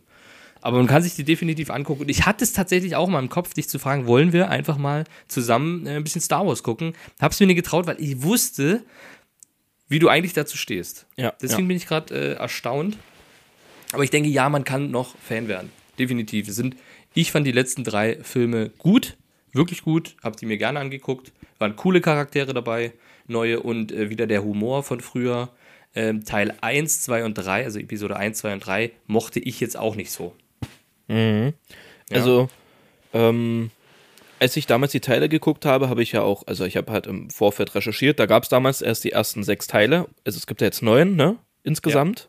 Aber 0.63 0.77
man 0.77 0.87
kann 0.87 1.03
sich 1.03 1.13
die 1.13 1.25
definitiv 1.25 1.69
angucken. 1.69 2.03
Und 2.03 2.09
ich 2.09 2.25
hatte 2.25 2.45
es 2.45 2.53
tatsächlich 2.53 2.95
auch 2.95 3.09
mal 3.09 3.19
im 3.19 3.27
Kopf, 3.27 3.53
dich 3.53 3.67
zu 3.67 3.79
fragen, 3.79 4.07
wollen 4.07 4.31
wir 4.31 4.49
einfach 4.49 4.77
mal 4.77 5.03
zusammen 5.27 5.85
äh, 5.85 5.97
ein 5.97 6.05
bisschen 6.05 6.21
Star 6.21 6.47
Wars 6.47 6.63
gucken? 6.63 6.93
Hab's 7.19 7.41
mir 7.41 7.47
nicht 7.47 7.57
getraut, 7.57 7.85
weil 7.85 7.99
ich 7.99 8.21
wusste, 8.21 8.81
wie 9.89 9.99
du 9.99 10.07
eigentlich 10.07 10.31
dazu 10.31 10.55
stehst. 10.55 11.05
Ja, 11.17 11.33
Deswegen 11.41 11.63
ja. 11.63 11.67
bin 11.67 11.77
ich 11.77 11.85
gerade 11.85 12.15
äh, 12.15 12.33
erstaunt. 12.35 12.97
Aber 13.91 14.05
ich 14.05 14.09
denke, 14.09 14.29
ja, 14.29 14.47
man 14.47 14.63
kann 14.63 14.89
noch 14.89 15.17
Fan 15.17 15.49
werden. 15.49 15.69
Definitiv. 15.99 16.47
Es 16.47 16.55
sind, 16.55 16.77
ich 17.13 17.33
fand 17.33 17.45
die 17.45 17.51
letzten 17.51 17.83
drei 17.83 18.23
Filme 18.23 18.69
gut, 18.77 19.17
wirklich 19.51 19.81
gut, 19.81 20.15
hab 20.23 20.37
die 20.37 20.45
mir 20.45 20.57
gerne 20.57 20.79
angeguckt. 20.79 21.33
Waren 21.59 21.75
coole 21.75 21.99
Charaktere 21.99 22.53
dabei, 22.53 22.93
neue 23.27 23.59
und 23.59 23.91
äh, 23.91 24.09
wieder 24.09 24.27
der 24.27 24.45
Humor 24.45 24.83
von 24.83 25.01
früher. 25.01 25.49
Ähm, 25.93 26.23
Teil 26.23 26.55
1, 26.61 27.01
2 27.01 27.25
und 27.25 27.33
3, 27.33 27.65
also 27.65 27.79
Episode 27.79 28.15
1, 28.15 28.37
2 28.37 28.53
und 28.53 28.65
3, 28.65 28.91
mochte 29.07 29.41
ich 29.41 29.59
jetzt 29.59 29.77
auch 29.77 29.95
nicht 29.95 30.09
so. 30.09 30.33
Also, 32.11 32.49
ähm, 33.13 33.71
als 34.39 34.57
ich 34.57 34.65
damals 34.65 34.91
die 34.91 34.99
Teile 34.99 35.29
geguckt 35.29 35.65
habe, 35.65 35.89
habe 35.89 36.03
ich 36.03 36.11
ja 36.11 36.21
auch, 36.21 36.43
also 36.47 36.65
ich 36.65 36.75
habe 36.77 36.91
halt 36.91 37.07
im 37.07 37.29
Vorfeld 37.29 37.75
recherchiert, 37.75 38.19
da 38.19 38.25
gab 38.25 38.43
es 38.43 38.49
damals 38.49 38.81
erst 38.81 39.03
die 39.03 39.11
ersten 39.11 39.43
sechs 39.43 39.67
Teile. 39.67 40.07
Also 40.25 40.37
es 40.37 40.47
gibt 40.47 40.61
ja 40.61 40.65
jetzt 40.65 40.81
neun, 40.81 41.15
ne? 41.15 41.37
Insgesamt. 41.63 42.27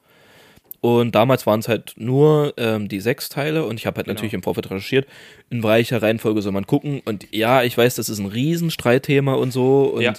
Und 0.81 1.15
damals 1.15 1.47
waren 1.47 1.61
es 1.61 1.67
halt 1.69 1.95
nur 1.97 2.53
ähm, 2.59 2.89
die 2.89 3.01
sechs 3.01 3.31
Teile 3.31 3.65
und 3.65 3.81
ich 3.81 3.87
habe 3.87 3.97
halt 3.97 4.07
Genau. 4.07 4.15
natürlich 4.17 4.35
im 4.35 4.43
Vorfeld 4.43 4.71
recherchiert, 4.71 5.07
in 5.51 5.63
welcher 5.63 6.03
Reihenfolge 6.03 6.43
soll 6.43 6.53
man 6.53 6.67
gucken. 6.67 7.01
Und 7.07 7.27
ja, 7.33 7.63
ich 7.63 7.77
weiß, 7.77 7.95
das 7.95 8.09
ist 8.11 8.19
ein 8.19 8.27
Riesenstreitthema 8.27 9.33
und 9.35 9.51
so. 9.51 9.85
Und 9.85 10.03
Ja. 10.03 10.13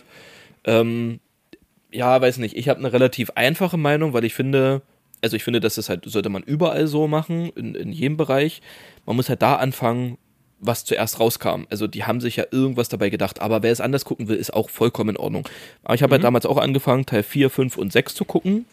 ähm, 0.65 1.19
ja, 1.91 2.19
weiß 2.19 2.39
nicht, 2.39 2.57
ich 2.57 2.67
habe 2.67 2.79
eine 2.79 2.91
relativ 2.91 3.29
einfache 3.35 3.77
Meinung, 3.77 4.11
weil 4.13 4.25
ich 4.25 4.33
finde, 4.33 4.81
also 5.25 5.35
ich 5.37 5.43
finde, 5.43 5.59
das 5.59 5.79
ist 5.79 5.89
halt, 5.89 6.05
sollte 6.05 6.29
man 6.29 6.43
überall 6.43 6.85
so 6.85 7.07
machen, 7.07 7.49
in, 7.55 7.73
in 7.73 7.91
jedem 7.91 8.15
Bereich. 8.15 8.61
Man 9.07 9.15
muss 9.15 9.27
halt 9.27 9.41
da 9.41 9.55
anfangen, 9.55 10.19
was 10.59 10.85
zuerst 10.85 11.19
rauskam. 11.19 11.63
Also 11.71 11.87
die 11.87 12.03
haben 12.03 12.21
sich 12.21 12.35
ja 12.35 12.45
irgendwas 12.51 12.89
dabei 12.89 13.09
gedacht, 13.09 13.41
aber 13.41 13.63
wer 13.63 13.71
es 13.71 13.81
anders 13.81 14.05
gucken 14.05 14.27
will, 14.27 14.37
ist 14.37 14.53
auch 14.53 14.69
vollkommen 14.69 15.15
in 15.15 15.17
Ordnung. 15.17 15.49
Aber 15.83 15.95
ich 15.95 16.03
habe 16.03 16.13
halt 16.13 16.23
damals 16.23 16.45
auch 16.45 16.57
angefangen, 16.57 17.07
Teil 17.07 17.23
4, 17.23 17.49
5 17.49 17.75
und 17.79 17.91
6 17.91 18.13
zu 18.13 18.23
gucken. 18.23 18.67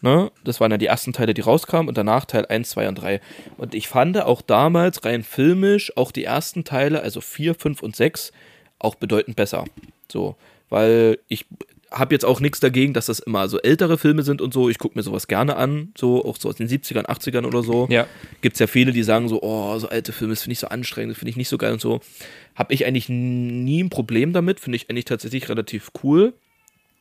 Ne? 0.00 0.30
Das 0.44 0.60
waren 0.60 0.70
ja 0.70 0.78
die 0.78 0.86
ersten 0.86 1.12
Teile, 1.12 1.34
die 1.34 1.40
rauskamen 1.40 1.88
und 1.88 1.98
danach 1.98 2.26
Teil 2.26 2.46
1, 2.46 2.70
2 2.70 2.88
und 2.90 2.94
3. 2.94 3.20
Und 3.56 3.74
ich 3.74 3.88
fand 3.88 4.22
auch 4.22 4.40
damals 4.40 5.04
rein 5.04 5.24
filmisch 5.24 5.96
auch 5.96 6.12
die 6.12 6.22
ersten 6.22 6.62
Teile, 6.62 7.02
also 7.02 7.20
4, 7.20 7.56
5 7.56 7.82
und 7.82 7.96
6, 7.96 8.30
auch 8.78 8.94
bedeutend 8.94 9.34
besser. 9.34 9.64
So, 10.12 10.36
weil 10.68 11.18
ich 11.26 11.46
habe 11.90 12.14
jetzt 12.14 12.24
auch 12.24 12.40
nichts 12.40 12.60
dagegen, 12.60 12.92
dass 12.92 13.06
das 13.06 13.18
immer 13.18 13.48
so 13.48 13.58
ältere 13.60 13.96
Filme 13.98 14.22
sind 14.22 14.42
und 14.42 14.52
so. 14.52 14.68
Ich 14.68 14.78
gucke 14.78 14.98
mir 14.98 15.02
sowas 15.02 15.26
gerne 15.26 15.56
an, 15.56 15.92
so 15.96 16.24
auch 16.24 16.36
so 16.38 16.48
aus 16.48 16.56
den 16.56 16.68
70ern, 16.68 17.06
80ern 17.06 17.46
oder 17.46 17.62
so. 17.62 17.86
Ja. 17.90 18.06
Gibt 18.42 18.54
es 18.56 18.60
ja 18.60 18.66
viele, 18.66 18.92
die 18.92 19.02
sagen 19.02 19.28
so, 19.28 19.42
oh, 19.42 19.78
so 19.78 19.88
alte 19.88 20.12
Filme, 20.12 20.32
das 20.34 20.42
finde 20.42 20.52
ich 20.52 20.58
so 20.58 20.68
anstrengend, 20.68 21.12
das 21.12 21.18
finde 21.18 21.30
ich 21.30 21.36
nicht 21.36 21.48
so 21.48 21.56
geil 21.58 21.72
und 21.72 21.80
so. 21.80 22.00
Habe 22.54 22.74
ich 22.74 22.84
eigentlich 22.86 23.08
nie 23.08 23.82
ein 23.82 23.90
Problem 23.90 24.32
damit, 24.32 24.60
finde 24.60 24.76
ich 24.76 24.90
eigentlich 24.90 25.06
tatsächlich 25.06 25.48
relativ 25.48 25.90
cool. 26.02 26.34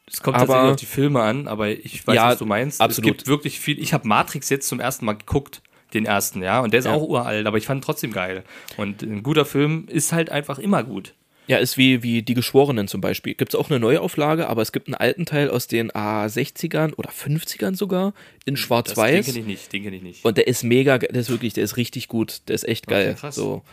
Es 0.10 0.21
kommt 0.21 0.38
Aber- 0.38 0.45
tatsächlich 0.47 0.71
auf 0.71 0.80
die 0.80 0.86
Filme 0.86 1.21
an, 1.21 1.47
aber 1.50 1.69
ich 1.69 2.08
weiß, 2.08 2.15
Ja, 2.15 2.30
was 2.30 2.38
du 2.39 2.45
meinst. 2.45 2.80
absolut. 2.80 3.12
Es 3.12 3.17
gibt 3.17 3.28
wirklich 3.28 3.60
viel. 3.60 3.78
Ich 3.80 3.93
habe 3.93 4.08
Matrix 4.08 4.50
jetzt 4.50 4.69
zum 4.69 4.80
ersten 4.80 5.04
Mal 5.06 5.13
geguckt, 5.17 5.62
den 5.93 6.06
ersten, 6.06 6.41
ja, 6.41 6.62
und 6.62 6.71
der 6.71 6.80
ist 6.80 6.86
Ja. 6.86 6.93
auch 6.93 7.02
uralt, 7.08 7.45
aber 7.45 7.58
ich 7.58 7.65
fand 7.65 7.80
ihn 7.80 7.86
trotzdem 7.86 8.12
geil. 8.13 8.43
Und 8.78 9.02
ein 9.02 9.21
guter 9.23 9.43
Film 9.45 9.86
ist 9.89 10.13
halt 10.13 10.30
einfach 10.30 10.60
immer 10.60 10.84
gut. 10.84 11.13
Ja, 11.47 11.57
ist 11.57 11.77
wie, 11.77 12.03
wie 12.03 12.21
Die 12.21 12.33
Geschworenen 12.33 12.88
zum 12.88 13.01
Beispiel. 13.01 13.33
Gibt 13.33 13.53
es 13.53 13.60
auch 13.60 13.69
eine 13.69 13.79
Neuauflage, 13.79 14.47
aber 14.47 14.62
es 14.62 14.71
gibt 14.71 14.88
einen 14.88 14.95
alten 14.95 15.25
Teil 15.25 15.49
aus 15.49 15.67
den 15.67 15.91
A60ern 15.91 16.93
oder 16.95 17.10
50ern 17.10 17.75
sogar 17.75 18.13
in 18.45 18.53
Den 18.53 18.57
Schwarz-Weiß. 18.57 19.25
kenne 19.25 19.39
ich 19.39 19.45
nicht, 19.45 19.73
den 19.73 19.83
kenne 19.83 19.95
ich 19.95 20.03
nicht. 20.03 20.25
Und 20.25 20.38
der 20.38 20.47
ist 20.47 20.63
mega, 20.63 20.97
der 20.97 21.15
ist 21.15 21.29
wirklich, 21.29 21.53
der 21.53 21.63
ist 21.63 21.77
richtig 21.77 22.10
gut, 22.10 22.41
der 22.47 22.55
ist 22.55 22.67
echt 22.67 22.88
geil. 22.88 23.15
krass. 23.17 23.36
So. 23.36 23.63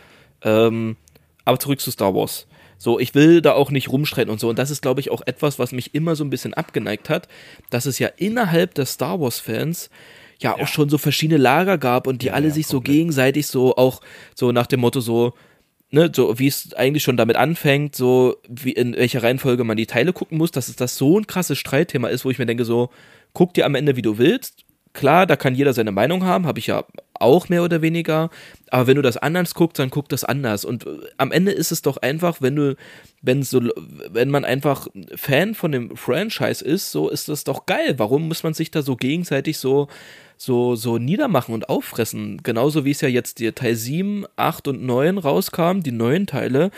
Ähm, 0.41 0.95
aber 1.43 1.59
zurück 1.59 1.79
zu 1.79 1.91
Star 1.91 2.15
Wars. 2.15 2.47
So, 2.77 2.99
ich 2.99 3.15
will 3.15 3.41
da 3.41 3.53
auch 3.53 3.71
nicht 3.71 3.89
rumstreiten 3.89 4.31
und 4.31 4.39
so. 4.39 4.49
Und 4.49 4.59
das 4.59 4.69
ist, 4.69 4.81
glaube 4.81 4.99
ich, 4.99 5.11
auch 5.11 5.21
etwas, 5.25 5.59
was 5.59 5.71
mich 5.71 5.95
immer 5.95 6.15
so 6.15 6.23
ein 6.23 6.29
bisschen 6.29 6.53
abgeneigt 6.53 7.09
hat, 7.09 7.27
dass 7.69 7.85
es 7.85 7.99
ja 7.99 8.09
innerhalb 8.17 8.73
der 8.75 8.85
Star 8.85 9.19
Wars-Fans 9.19 9.89
ja, 10.39 10.55
auch 10.55 10.67
schon 10.67 10.89
so 10.89 10.97
verschiedene 10.97 11.37
Lager 11.37 11.77
gab 11.77 12.07
und 12.07 12.21
die 12.21 12.31
alle 12.31 12.51
sich 12.51 12.67
so 12.67 12.81
gegenseitig 12.81 13.47
so 13.47 13.75
auch 13.77 14.01
so 14.33 14.51
nach 14.51 14.67
dem 14.67 14.81
Motto 14.81 14.99
so, 14.99 15.33
ne, 15.95 16.11
so 16.13 16.37
wie 16.37 16.47
es 16.47 16.73
eigentlich 16.73 17.03
schon 17.03 17.17
damit 17.17 17.37
anfängt, 17.37 17.95
so 17.95 18.35
wie 18.47 18.73
in 18.73 18.95
welcher 18.95 19.23
Reihenfolge 19.23 19.63
man 19.63 19.77
die 19.77 19.87
Teile 19.87 20.11
gucken 20.13 20.37
muss, 20.37 20.51
dass 20.51 20.67
es 20.67 20.75
das 20.75 20.97
so 20.97 21.17
ein 21.17 21.25
krasses 21.25 21.57
Streitthema 21.57 22.09
ist, 22.09 22.25
wo 22.25 22.29
ich 22.29 22.37
mir 22.37 22.45
denke 22.45 22.65
so, 22.65 22.89
guck 23.33 23.53
dir 23.53 23.65
am 23.65 23.75
Ende, 23.75 23.95
wie 23.95 24.01
du 24.01 24.17
willst. 24.17 24.65
Klar, 24.91 25.25
da 25.25 25.35
kann 25.35 25.55
jeder 25.55 25.73
seine 25.73 25.91
Meinung 25.91 26.23
haben, 26.23 26.45
habe 26.45 26.59
ich 26.59 26.67
ja 26.67 26.85
auch 27.13 27.49
mehr 27.49 27.63
oder 27.63 27.81
weniger. 27.81 28.29
Aber 28.69 28.87
wenn 28.87 28.95
du 28.95 29.01
das 29.01 29.17
anders 29.17 29.53
guckst, 29.53 29.79
dann 29.79 29.89
guck 29.89 30.09
das 30.09 30.23
anders. 30.25 30.65
Und 30.65 30.85
äh, 30.85 30.89
am 31.17 31.31
Ende 31.31 31.51
ist 31.51 31.71
es 31.71 31.81
doch 31.81 31.97
einfach, 31.97 32.41
wenn 32.41 32.55
du, 32.55 32.75
wenn 33.21 33.43
so, 33.43 33.61
wenn 34.09 34.29
man 34.29 34.45
einfach 34.45 34.87
Fan 35.15 35.55
von 35.55 35.71
dem 35.71 35.95
Franchise 35.95 36.63
ist, 36.63 36.91
so 36.91 37.09
ist 37.09 37.29
das 37.29 37.45
doch 37.45 37.65
geil. 37.65 37.95
Warum 37.97 38.27
muss 38.27 38.43
man 38.43 38.53
sich 38.53 38.71
da 38.71 38.81
so 38.81 38.95
gegenseitig 38.95 39.57
so, 39.57 39.87
so, 40.37 40.75
so 40.75 40.97
niedermachen 40.97 41.53
und 41.53 41.69
auffressen? 41.69 42.41
Genauso 42.43 42.85
wie 42.85 42.91
es 42.91 43.01
ja 43.01 43.07
jetzt 43.07 43.39
die 43.39 43.51
Teil 43.51 43.75
7, 43.75 44.25
8 44.35 44.67
und 44.67 44.83
9 44.83 45.17
rauskam, 45.17 45.81
die 45.81 45.91
neuen 45.91 46.27
Teile 46.27 46.71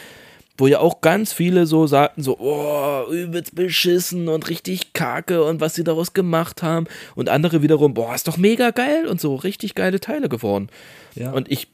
wo 0.57 0.65
ja 0.67 0.79
auch 0.79 1.01
ganz 1.01 1.33
viele 1.33 1.67
so 1.67 1.85
sagten, 1.85 2.23
so, 2.23 2.37
oh, 2.39 3.11
übelst 3.11 3.53
beschissen 3.53 4.27
und 4.27 4.49
richtig 4.49 4.93
kacke 4.93 5.43
und 5.43 5.61
was 5.61 5.75
sie 5.75 5.83
daraus 5.83 6.13
gemacht 6.13 6.63
haben. 6.63 6.87
Und 7.15 7.29
andere 7.29 7.61
wiederum, 7.61 7.93
boah, 7.93 8.15
ist 8.15 8.27
doch 8.27 8.37
mega 8.37 8.71
geil 8.71 9.05
und 9.05 9.21
so 9.21 9.35
richtig 9.35 9.75
geile 9.75 9.99
Teile 9.99 10.29
geworden. 10.29 10.69
Ja. 11.13 11.31
Und 11.31 11.51
ich 11.51 11.67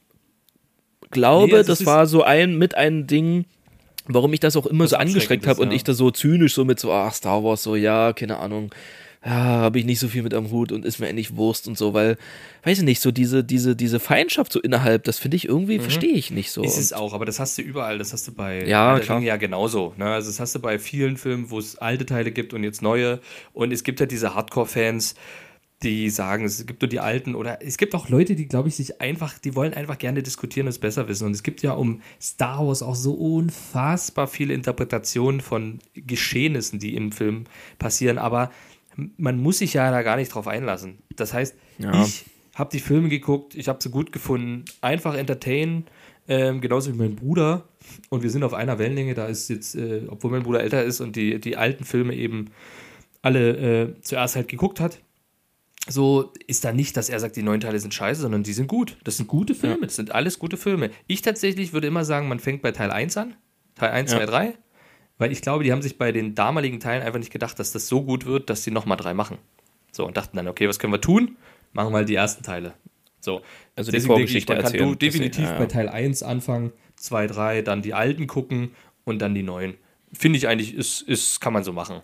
glaube, 1.10 1.48
Nee, 1.48 1.56
also 1.56 1.72
das 1.72 1.86
war 1.86 2.06
so 2.06 2.22
ein 2.22 2.58
mit 2.58 2.74
ein 2.74 3.06
Ding, 3.06 3.46
warum 4.06 4.32
ich 4.34 4.40
das 4.40 4.54
auch 4.54 4.66
immer 4.66 4.84
Was 4.84 4.90
so 4.90 4.96
angestreckt 4.96 5.44
abschreckend 5.44 5.46
habe 5.46 5.60
ist, 5.60 5.62
und 5.62 5.70
ja. 5.70 5.76
ich 5.76 5.84
da 5.84 5.94
so 5.94 6.10
zynisch 6.10 6.54
so 6.54 6.66
mit 6.66 6.78
so, 6.78 6.92
ach, 6.92 7.14
Star 7.14 7.42
Wars, 7.42 7.62
so, 7.62 7.76
ja, 7.76 8.12
keine 8.12 8.38
Ahnung. 8.38 8.70
Ja, 9.24 9.32
habe 9.32 9.78
ich 9.78 9.86
nicht 9.86 10.00
so 10.00 10.08
viel 10.08 10.22
mit 10.22 10.34
am 10.34 10.50
Hut 10.50 10.70
und 10.70 10.84
ist 10.84 10.98
mir 10.98 11.08
endlich 11.08 11.34
Wurst 11.36 11.66
und 11.66 11.78
so, 11.78 11.94
weil, 11.94 12.18
weiß 12.64 12.78
ich 12.78 12.84
nicht, 12.84 13.00
so 13.00 13.10
diese, 13.10 13.42
diese, 13.42 13.74
diese 13.74 13.98
Feindschaft 13.98 14.52
so 14.52 14.60
innerhalb, 14.60 15.04
das 15.04 15.18
finde 15.18 15.38
ich 15.38 15.48
irgendwie, 15.48 15.78
verstehe 15.78 16.12
ich 16.12 16.30
nicht 16.30 16.50
so. 16.50 16.62
Ist 16.62 16.76
es 16.76 16.92
auch, 16.92 17.14
aber 17.14 17.24
das 17.24 17.40
hast 17.40 17.56
du 17.56 17.62
überall, 17.62 17.96
das 17.96 18.12
hast 18.12 18.28
du 18.28 18.32
bei 18.32 18.66
Ja, 18.66 18.98
klar. 19.00 19.20
Ja 19.22 19.36
genauso. 19.36 19.94
Ne? 19.96 20.06
Also 20.06 20.28
das 20.28 20.40
hast 20.40 20.54
du 20.54 20.58
bei 20.58 20.78
vielen 20.78 21.16
Filmen, 21.16 21.50
wo 21.50 21.58
es 21.58 21.78
alte 21.78 22.04
Teile 22.04 22.32
gibt 22.32 22.52
und 22.52 22.64
jetzt 22.64 22.82
neue. 22.82 23.20
Und 23.54 23.72
es 23.72 23.82
gibt 23.82 24.00
ja 24.00 24.06
diese 24.06 24.34
Hardcore-Fans, 24.34 25.14
die 25.82 26.10
sagen, 26.10 26.44
es 26.44 26.64
gibt 26.66 26.82
nur 26.82 26.88
die 26.88 27.00
alten 27.00 27.34
oder 27.34 27.62
es 27.62 27.76
gibt 27.78 27.94
auch 27.94 28.08
Leute, 28.08 28.34
die, 28.36 28.46
glaube 28.46 28.68
ich, 28.68 28.76
sich 28.76 29.00
einfach, 29.00 29.38
die 29.38 29.54
wollen 29.54 29.74
einfach 29.74 29.98
gerne 29.98 30.22
diskutieren 30.22 30.66
und 30.66 30.70
es 30.70 30.78
besser 30.78 31.08
wissen. 31.08 31.26
Und 31.26 31.32
es 31.32 31.42
gibt 31.42 31.62
ja 31.62 31.72
um 31.72 32.00
Star 32.20 32.66
Wars 32.66 32.82
auch 32.82 32.94
so 32.94 33.14
unfassbar 33.14 34.26
viele 34.26 34.54
Interpretationen 34.54 35.40
von 35.40 35.78
Geschehnissen, 35.94 36.78
die 36.78 36.94
im 36.94 37.12
Film 37.12 37.44
passieren, 37.78 38.18
aber 38.18 38.50
man 39.16 39.38
muss 39.38 39.58
sich 39.58 39.74
ja 39.74 39.90
da 39.90 40.02
gar 40.02 40.16
nicht 40.16 40.34
drauf 40.34 40.46
einlassen. 40.48 40.98
Das 41.16 41.32
heißt, 41.34 41.56
Ja. 41.78 42.02
ich 42.04 42.24
habe 42.54 42.70
die 42.72 42.80
Filme 42.80 43.08
geguckt, 43.08 43.54
ich 43.54 43.68
habe 43.68 43.82
sie 43.82 43.90
gut 43.90 44.12
gefunden, 44.12 44.64
einfach 44.80 45.14
entertainen, 45.16 45.86
ähm, 46.28 46.60
genauso 46.60 46.92
wie 46.92 46.96
mein 46.96 47.16
Bruder. 47.16 47.68
Und 48.10 48.22
wir 48.22 48.30
sind 48.30 48.44
auf 48.44 48.54
einer 48.54 48.78
Wellenlänge, 48.78 49.14
da 49.14 49.26
ist 49.26 49.48
jetzt, 49.48 49.74
äh, 49.74 50.02
obwohl 50.08 50.30
mein 50.30 50.42
Bruder 50.42 50.62
älter 50.62 50.82
ist 50.84 51.00
und 51.00 51.16
die, 51.16 51.40
die 51.40 51.56
alten 51.56 51.84
Filme 51.84 52.14
eben 52.14 52.46
alle 53.22 53.56
äh, 53.56 54.00
zuerst 54.02 54.36
halt 54.36 54.48
geguckt 54.48 54.80
hat, 54.80 55.00
so 55.86 56.32
ist 56.46 56.64
da 56.64 56.72
nicht, 56.72 56.96
dass 56.96 57.10
er 57.10 57.20
sagt, 57.20 57.36
die 57.36 57.42
neuen 57.42 57.60
Teile 57.60 57.78
sind 57.78 57.92
scheiße, 57.92 58.22
sondern 58.22 58.42
die 58.42 58.52
sind 58.54 58.68
gut. 58.68 58.96
Das 59.04 59.18
sind 59.18 59.26
gute 59.26 59.54
Filme, 59.54 59.82
das 59.86 59.96
sind 59.96 60.12
alles 60.14 60.38
gute 60.38 60.56
Filme. 60.56 60.90
Ich 61.06 61.20
tatsächlich 61.20 61.72
würde 61.74 61.88
immer 61.88 62.04
sagen, 62.06 62.28
man 62.28 62.38
fängt 62.40 62.62
bei 62.62 62.72
Teil 62.72 62.90
1 62.90 63.16
an. 63.18 63.34
Teil 63.74 63.90
1, 63.90 64.12
Ja. 64.12 64.18
2, 64.18 64.26
3. 64.26 64.54
Weil 65.18 65.30
ich 65.32 65.42
glaube, 65.42 65.64
die 65.64 65.72
haben 65.72 65.82
sich 65.82 65.96
bei 65.96 66.12
den 66.12 66.34
damaligen 66.34 66.80
Teilen 66.80 67.02
einfach 67.02 67.18
nicht 67.18 67.32
gedacht, 67.32 67.58
dass 67.58 67.72
das 67.72 67.86
so 67.88 68.02
gut 68.02 68.26
wird, 68.26 68.50
dass 68.50 68.64
sie 68.64 68.70
nochmal 68.70 68.96
drei 68.96 69.14
machen. 69.14 69.38
So, 69.92 70.04
und 70.04 70.16
dachten 70.16 70.36
dann, 70.36 70.48
okay, 70.48 70.68
was 70.68 70.78
können 70.78 70.92
wir 70.92 71.00
tun? 71.00 71.36
Machen 71.72 71.92
wir 71.92 71.98
halt 71.98 72.08
die 72.08 72.16
ersten 72.16 72.42
Teile. 72.42 72.74
So. 73.20 73.42
Also 73.76 73.90
die 73.90 73.96
Deswegen 73.96 73.96
denke 73.96 74.06
Vorgeschichte 74.06 74.38
ich, 74.38 74.48
man 74.48 74.56
kann 74.58 74.72
erzählen. 74.72 74.88
du 74.88 74.94
definitiv 74.96 75.40
Deswegen, 75.42 75.52
ja, 75.54 75.58
bei. 75.58 75.66
Teil 75.66 75.88
1 75.88 76.22
anfangen, 76.22 76.72
2, 76.96 77.26
3, 77.28 77.62
dann 77.62 77.82
die 77.82 77.94
alten 77.94 78.26
gucken 78.26 78.72
und 79.04 79.20
dann 79.20 79.34
die 79.34 79.42
neuen. 79.42 79.74
Finde 80.12 80.36
ich 80.36 80.48
eigentlich, 80.48 80.74
ist, 80.74 81.02
ist, 81.02 81.40
kann 81.40 81.52
man 81.52 81.64
so 81.64 81.72
machen. 81.72 82.00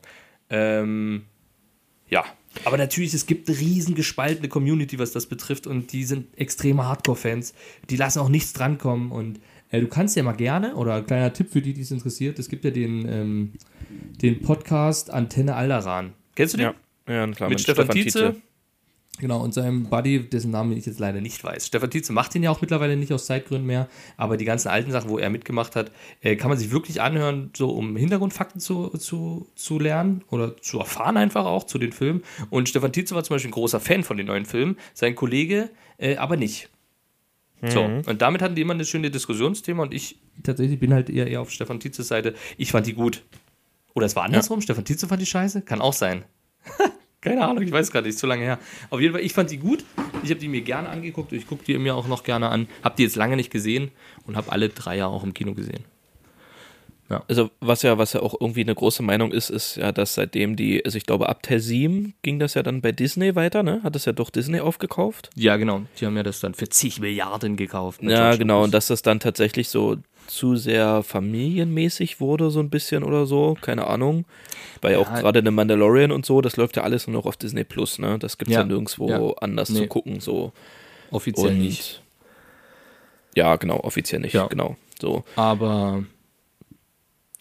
Ähm, 0.48 1.26
ja. 2.08 2.24
Aber 2.64 2.76
natürlich, 2.76 3.14
es 3.14 3.26
gibt 3.26 3.48
eine 3.48 3.58
riesen 3.58 3.94
gespaltene 3.94 4.48
Community, 4.48 4.98
was 4.98 5.12
das 5.12 5.26
betrifft 5.26 5.66
und 5.66 5.92
die 5.92 6.04
sind 6.04 6.36
extreme 6.36 6.84
Hardcore-Fans. 6.86 7.54
Die 7.88 7.96
lassen 7.96 8.18
auch 8.18 8.28
nichts 8.28 8.52
drankommen 8.52 9.12
und 9.12 9.40
du 9.72 9.86
kannst 9.86 10.16
ja 10.16 10.22
mal 10.22 10.32
gerne, 10.32 10.74
oder 10.74 10.94
ein 10.94 11.06
kleiner 11.06 11.32
Tipp 11.32 11.50
für 11.50 11.62
die, 11.62 11.72
die 11.72 11.82
es 11.82 11.90
interessiert, 11.90 12.38
es 12.38 12.48
gibt 12.48 12.64
ja 12.64 12.70
den, 12.70 13.06
ähm, 13.08 13.52
den 14.20 14.40
Podcast 14.40 15.10
Antenne 15.10 15.54
Alderan. 15.54 16.12
Kennst 16.34 16.54
du 16.54 16.58
den? 16.58 16.72
Ja, 17.06 17.14
ja 17.14 17.26
klar. 17.28 17.48
mit 17.48 17.60
Stefan, 17.60 17.88
Tietze. 17.88 18.36
Genau, 19.18 19.42
und 19.42 19.52
seinem 19.52 19.90
Buddy, 19.90 20.30
dessen 20.30 20.50
Namen 20.50 20.72
ich 20.72 20.86
jetzt 20.86 20.98
leider 20.98 21.20
nicht 21.20 21.44
weiß. 21.44 21.66
Stefan 21.66 21.90
Tietze 21.90 22.12
macht 22.12 22.32
den 22.32 22.42
ja 22.42 22.50
auch 22.50 22.62
mittlerweile 22.62 22.96
nicht 22.96 23.12
aus 23.12 23.26
Zeitgründen 23.26 23.66
mehr, 23.66 23.86
aber 24.16 24.38
die 24.38 24.46
ganzen 24.46 24.68
alten 24.68 24.90
Sachen, 24.92 25.10
wo 25.10 25.18
er 25.18 25.28
mitgemacht 25.28 25.76
hat, 25.76 25.92
äh, 26.22 26.36
kann 26.36 26.48
man 26.48 26.56
sich 26.56 26.70
wirklich 26.70 27.02
anhören, 27.02 27.50
so 27.54 27.70
um 27.70 27.96
Hintergrundfakten 27.96 28.60
zu, 28.60 28.88
zu, 28.96 29.46
zu 29.54 29.78
lernen 29.78 30.24
oder 30.30 30.56
zu 30.56 30.78
erfahren 30.78 31.18
einfach 31.18 31.44
auch 31.44 31.64
zu 31.64 31.76
den 31.78 31.92
Filmen. 31.92 32.22
Und 32.48 32.70
Stefan 32.70 32.92
Tietze 32.92 33.14
war 33.14 33.22
zum 33.22 33.34
Beispiel 33.34 33.50
ein 33.50 33.54
großer 33.54 33.80
Fan 33.80 34.04
von 34.04 34.16
den 34.16 34.26
neuen 34.26 34.46
Filmen, 34.46 34.78
sein 34.94 35.14
Kollege 35.14 35.70
äh, 35.98 36.16
aber 36.16 36.36
nicht. 36.36 36.70
So, 37.68 37.82
und 37.82 38.22
damit 38.22 38.40
hatten 38.40 38.54
die 38.54 38.62
immer 38.62 38.72
eine 38.72 38.86
schöne 38.86 39.10
Diskussionsthema 39.10 39.82
und 39.82 39.92
ich 39.92 40.18
tatsächlich 40.42 40.80
bin 40.80 40.94
halt 40.94 41.10
eher, 41.10 41.26
eher 41.26 41.42
auf 41.42 41.50
Stefan 41.50 41.78
Tietzes 41.78 42.08
Seite. 42.08 42.34
Ich 42.56 42.72
fand 42.72 42.86
die 42.86 42.94
gut. 42.94 43.22
Oder 43.94 44.06
es 44.06 44.16
war 44.16 44.24
andersrum, 44.24 44.60
Stefan 44.60 44.84
Tietze 44.84 45.08
fand 45.08 45.20
die 45.20 45.26
scheiße? 45.26 45.62
Kann 45.62 45.80
auch 45.80 45.92
sein. 45.92 46.24
Keine 47.20 47.46
Ahnung, 47.46 47.62
ich 47.62 47.70
weiß 47.70 47.92
gar 47.92 48.00
nicht, 48.00 48.10
ist 48.10 48.18
zu 48.18 48.26
lange 48.26 48.44
her. 48.44 48.58
Auf 48.88 49.00
jeden 49.00 49.12
Fall, 49.12 49.22
ich 49.22 49.34
fand 49.34 49.50
die 49.50 49.58
gut. 49.58 49.84
Ich 50.22 50.30
habe 50.30 50.40
die 50.40 50.48
mir 50.48 50.62
gerne 50.62 50.88
angeguckt. 50.88 51.32
Ich 51.32 51.46
gucke 51.46 51.64
die 51.64 51.76
mir 51.76 51.94
auch 51.94 52.08
noch 52.08 52.22
gerne 52.22 52.48
an. 52.48 52.66
Habe 52.82 52.96
die 52.96 53.02
jetzt 53.02 53.16
lange 53.16 53.36
nicht 53.36 53.50
gesehen 53.50 53.90
und 54.26 54.36
habe 54.36 54.50
alle 54.50 54.70
drei 54.70 54.96
ja 54.96 55.06
auch 55.06 55.22
im 55.22 55.34
Kino 55.34 55.52
gesehen. 55.52 55.84
Ja. 57.10 57.24
Also 57.28 57.50
was 57.60 57.82
ja, 57.82 57.98
was 57.98 58.12
ja 58.12 58.22
auch 58.22 58.34
irgendwie 58.40 58.60
eine 58.62 58.74
große 58.74 59.02
Meinung 59.02 59.32
ist, 59.32 59.50
ist 59.50 59.76
ja, 59.76 59.90
dass 59.90 60.14
seitdem 60.14 60.54
die, 60.54 60.84
also 60.84 60.96
ich 60.96 61.04
glaube 61.06 61.28
ab 61.28 61.40
7 61.44 62.14
ging 62.22 62.38
das 62.38 62.54
ja 62.54 62.62
dann 62.62 62.80
bei 62.80 62.92
Disney 62.92 63.34
weiter, 63.34 63.64
ne? 63.64 63.80
Hat 63.82 63.96
das 63.96 64.04
ja 64.04 64.12
doch 64.12 64.30
Disney 64.30 64.60
aufgekauft. 64.60 65.30
Ja, 65.34 65.56
genau. 65.56 65.82
Die 66.00 66.06
haben 66.06 66.16
ja 66.16 66.22
das 66.22 66.38
dann 66.38 66.54
für 66.54 66.68
zig 66.68 67.00
Milliarden 67.00 67.56
gekauft. 67.56 68.00
Ja, 68.02 68.36
genau, 68.36 68.62
und 68.62 68.72
dass 68.72 68.86
das 68.86 69.02
dann 69.02 69.18
tatsächlich 69.18 69.68
so 69.68 69.96
zu 70.28 70.54
sehr 70.54 71.02
familienmäßig 71.02 72.20
wurde, 72.20 72.50
so 72.52 72.60
ein 72.60 72.70
bisschen 72.70 73.02
oder 73.02 73.26
so, 73.26 73.56
keine 73.60 73.88
Ahnung. 73.88 74.24
Weil 74.80 74.92
ja 74.92 74.98
auch 75.00 75.12
gerade 75.12 75.40
eine 75.40 75.50
Mandalorian 75.50 76.12
und 76.12 76.24
so, 76.24 76.40
das 76.40 76.56
läuft 76.56 76.76
ja 76.76 76.84
alles 76.84 77.08
nur 77.08 77.16
noch 77.16 77.26
auf 77.26 77.36
Disney 77.36 77.64
Plus, 77.64 77.98
ne? 77.98 78.20
Das 78.20 78.38
gibt's 78.38 78.54
ja, 78.54 78.60
Ja. 78.60 78.66
nirgendwo 78.66 79.08
Ja. 79.08 79.32
anders 79.40 79.66
zu 79.68 79.80
Nee. 79.80 79.86
gucken, 79.88 80.20
so. 80.20 80.52
Offiziell 81.10 81.48
und 81.50 81.58
nicht. 81.58 82.02
Ja, 83.34 83.56
genau, 83.56 83.80
offiziell 83.80 84.20
nicht, 84.20 84.34
Ja. 84.34 84.46
genau. 84.46 84.76
So. 85.00 85.24
Aber. 85.34 86.04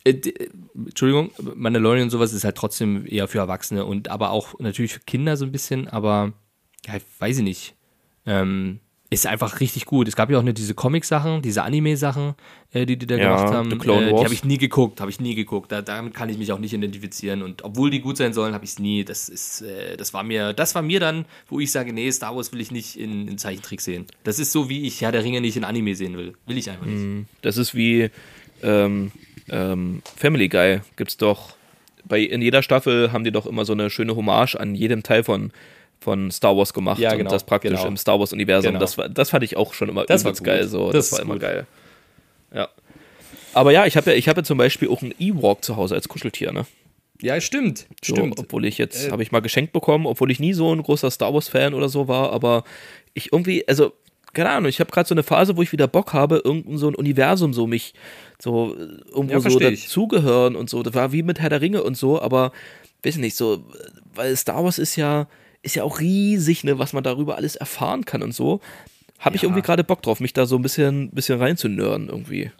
Äh, 0.03 0.11
äh, 0.11 0.49
Entschuldigung, 0.75 1.31
Mandalorian 1.55 2.03
und 2.03 2.09
sowas 2.09 2.33
ist 2.33 2.43
halt 2.43 2.55
trotzdem 2.55 3.05
eher 3.07 3.27
für 3.27 3.39
Erwachsene 3.39 3.85
und 3.85 4.09
aber 4.09 4.31
auch 4.31 4.59
natürlich 4.59 4.93
für 4.93 5.01
Kinder 5.01 5.37
so 5.37 5.45
ein 5.45 5.51
bisschen, 5.51 5.87
aber 5.87 6.33
ja, 6.87 6.95
weiß 7.19 7.37
ich 7.39 7.43
nicht. 7.43 7.75
Ähm, 8.25 8.79
ist 9.11 9.25
einfach 9.25 9.59
richtig 9.59 9.85
gut. 9.85 10.07
Es 10.07 10.15
gab 10.15 10.29
ja 10.29 10.37
auch 10.37 10.43
nicht 10.43 10.59
diese 10.59 10.75
Comic-Sachen, 10.75 11.41
diese 11.41 11.63
Anime-Sachen, 11.63 12.35
äh, 12.71 12.85
die 12.85 12.95
die 12.95 13.07
da 13.07 13.15
Ja, 13.15 13.35
gemacht 13.35 13.53
haben. 13.53 13.71
Äh, 13.71 14.13
die 14.13 14.23
habe 14.23 14.33
ich 14.33 14.43
nie 14.43 14.59
geguckt, 14.59 15.01
habe 15.01 15.09
ich 15.09 15.19
nie 15.19 15.33
geguckt. 15.33 15.71
Da, 15.71 15.81
damit 15.81 16.13
kann 16.13 16.29
ich 16.29 16.37
mich 16.37 16.51
auch 16.51 16.59
nicht 16.59 16.73
identifizieren. 16.73 17.41
Und 17.41 17.63
obwohl 17.63 17.89
die 17.89 18.01
gut 18.01 18.17
sein 18.17 18.33
sollen, 18.33 18.53
habe 18.53 18.65
ich 18.65 18.71
es 18.71 18.79
nie. 18.79 19.03
Das 19.03 19.27
ist, 19.27 19.61
äh, 19.61 19.97
das 19.97 20.13
war 20.13 20.23
mir, 20.23 20.53
das 20.53 20.75
war 20.75 20.83
mir 20.83 20.99
dann, 20.99 21.25
wo 21.47 21.59
ich 21.59 21.71
sage, 21.71 21.91
nee, 21.91 22.11
Star 22.11 22.35
Wars 22.35 22.53
will 22.53 22.61
ich 22.61 22.69
nicht 22.69 22.99
in, 22.99 23.27
in 23.27 23.39
Zeichentrick 23.39 23.81
sehen. 23.81 24.05
Das 24.23 24.37
ist 24.37 24.51
so, 24.51 24.69
wie 24.69 24.85
ich 24.85 25.01
Herr 25.01 25.11
der 25.11 25.23
Ringe 25.23 25.41
nicht 25.41 25.57
in 25.57 25.63
Anime 25.63 25.95
sehen 25.95 26.15
will. 26.15 26.35
Will 26.45 26.59
ich 26.59 26.69
einfach 26.69 26.85
nicht. 26.85 27.27
Das 27.41 27.57
ist 27.57 27.73
wie 27.73 28.11
ähm, 28.61 29.11
ähm, 29.51 30.01
Family 30.15 30.47
Guy. 30.49 30.81
Gibt's 30.95 31.17
doch. 31.17 31.53
Bei, 32.05 32.19
in 32.21 32.41
jeder 32.41 32.63
Staffel 32.63 33.11
haben 33.11 33.23
die 33.23 33.31
doch 33.31 33.45
immer 33.45 33.65
so 33.65 33.73
eine 33.73 33.89
schöne 33.89 34.15
Hommage 34.15 34.55
an 34.55 34.73
jedem 34.75 35.03
Teil 35.03 35.23
von, 35.23 35.51
von 35.99 36.31
Star 36.31 36.55
Wars 36.57 36.73
gemacht. 36.73 36.99
Ja, 36.99 37.11
und 37.11 37.17
genau, 37.19 37.29
das 37.29 37.43
praktisch 37.43 37.71
genau. 37.71 37.87
im 37.87 37.97
Star 37.97 38.19
Wars-Universum. 38.19 38.69
Genau. 38.71 38.79
Das, 38.79 38.97
war, 38.97 39.09
das 39.09 39.29
fand 39.29 39.43
ich 39.43 39.57
auch 39.57 39.73
schon 39.73 39.89
immer 39.89 40.05
Das 40.05 40.25
war 40.25 40.33
geil. 40.33 40.67
So. 40.67 40.91
Das 40.91 41.09
Das, 41.09 41.19
war 41.19 41.25
immer 41.25 41.35
gut. 41.35 41.41
geil. 41.41 41.67
Ja. 42.53 42.69
Aber 43.53 43.71
ja, 43.71 43.85
ich 43.85 43.97
habe 43.97 44.11
ja, 44.11 44.15
ich 44.17 44.27
habe 44.27 44.39
ja 44.39 44.43
zum 44.43 44.57
Beispiel 44.57 44.89
auch 44.89 45.01
einen 45.01 45.13
Ewok 45.19 45.63
zu 45.63 45.75
Hause 45.75 45.95
als 45.95 46.07
Kuscheltier, 46.07 46.51
ne? 46.51 46.65
Ja, 47.21 47.39
stimmt. 47.41 47.85
So, 48.03 48.15
Stimmt. 48.15 48.39
Obwohl 48.39 48.65
ich 48.65 48.77
jetzt, 48.77 49.07
Äh, 49.07 49.11
habe 49.11 49.23
ich 49.23 49.31
mal 49.31 49.41
geschenkt 49.41 49.73
bekommen, 49.73 50.05
obwohl 50.05 50.31
ich 50.31 50.39
nie 50.39 50.53
so 50.53 50.73
ein 50.73 50.81
großer 50.81 51.11
Star 51.11 51.33
Wars-Fan 51.33 51.73
oder 51.73 51.89
so 51.89 52.07
war, 52.07 52.31
aber 52.31 52.63
ich 53.13 53.33
irgendwie, 53.33 53.67
also, 53.67 53.91
keine 54.34 54.49
Ahnung, 54.51 54.69
ich 54.69 54.80
habe 54.80 54.91
gerade 54.91 55.07
so 55.07 55.13
eine 55.15 55.23
Phase, 55.23 55.57
wo 55.57 55.61
ich 55.61 55.71
wieder 55.71 55.88
Bock 55.88 56.13
habe, 56.13 56.41
irgendein 56.43 56.77
so 56.77 56.88
ein 56.88 56.95
Universum 56.95 57.53
so 57.53 57.67
mich 57.67 57.93
so 58.41 58.75
äh, 58.75 58.80
irgendwo 59.13 59.34
Ja, 59.34 59.39
so 59.39 59.59
ich. 59.59 59.84
dazugehören 59.84 60.55
und 60.55 60.69
so. 60.69 60.84
Das 60.84 60.93
war 60.93 61.11
wie 61.11 61.23
mit 61.23 61.39
Herr 61.39 61.49
der 61.49 61.61
Ringe 61.61 61.84
und 61.84 61.95
so, 61.97 62.21
aber 62.21 62.51
weiß 63.03 63.17
nicht, 63.17 63.36
so, 63.36 63.63
weil 64.13 64.36
Star 64.36 64.63
Wars 64.63 64.77
ist 64.80 64.95
ja, 64.95 65.27
ist 65.61 65.75
ja 65.75 65.84
auch 65.84 65.99
riesig, 65.99 66.63
ne, 66.63 66.80
was 66.80 66.93
man 66.93 67.03
darüber 67.03 67.36
alles 67.38 67.55
erfahren 67.55 68.05
kann 68.05 68.21
und 68.23 68.34
so. 68.34 68.59
Habe 69.19 69.36
ich 69.36 69.41
Ja. 69.41 69.47
irgendwie 69.47 69.61
gerade 69.63 69.84
Bock 69.84 70.01
drauf, 70.01 70.19
mich 70.21 70.34
da 70.34 70.45
so 70.45 70.55
ein 70.55 70.61
bisschen, 70.61 71.09
bisschen 71.11 71.39
reinzunörden 71.39 72.07
irgendwie. 72.09 72.51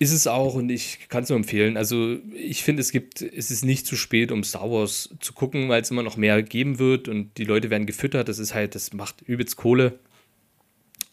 Ist 0.00 0.12
es 0.12 0.26
auch 0.28 0.54
und 0.54 0.70
ich 0.70 1.08
kann 1.08 1.24
es 1.24 1.28
nur 1.28 1.36
empfehlen. 1.36 1.76
Also 1.76 2.16
ich 2.34 2.62
finde, 2.62 2.80
es 2.82 2.92
gibt, 2.92 3.20
es 3.20 3.50
ist 3.50 3.64
nicht 3.64 3.84
zu 3.86 3.96
spät, 3.96 4.30
um 4.30 4.44
Star 4.44 4.70
Wars 4.70 5.10
zu 5.20 5.32
gucken, 5.32 5.68
weil 5.68 5.82
es 5.82 5.90
immer 5.90 6.04
noch 6.04 6.16
mehr 6.16 6.40
geben 6.42 6.78
wird 6.78 7.08
und 7.08 7.36
die 7.36 7.44
Leute 7.44 7.68
werden 7.70 7.86
gefüttert. 7.86 8.28
Das 8.28 8.38
ist 8.38 8.54
halt, 8.54 8.74
das 8.76 8.92
macht 8.92 9.22
übelst 9.22 9.56
Kohle. 9.56 9.98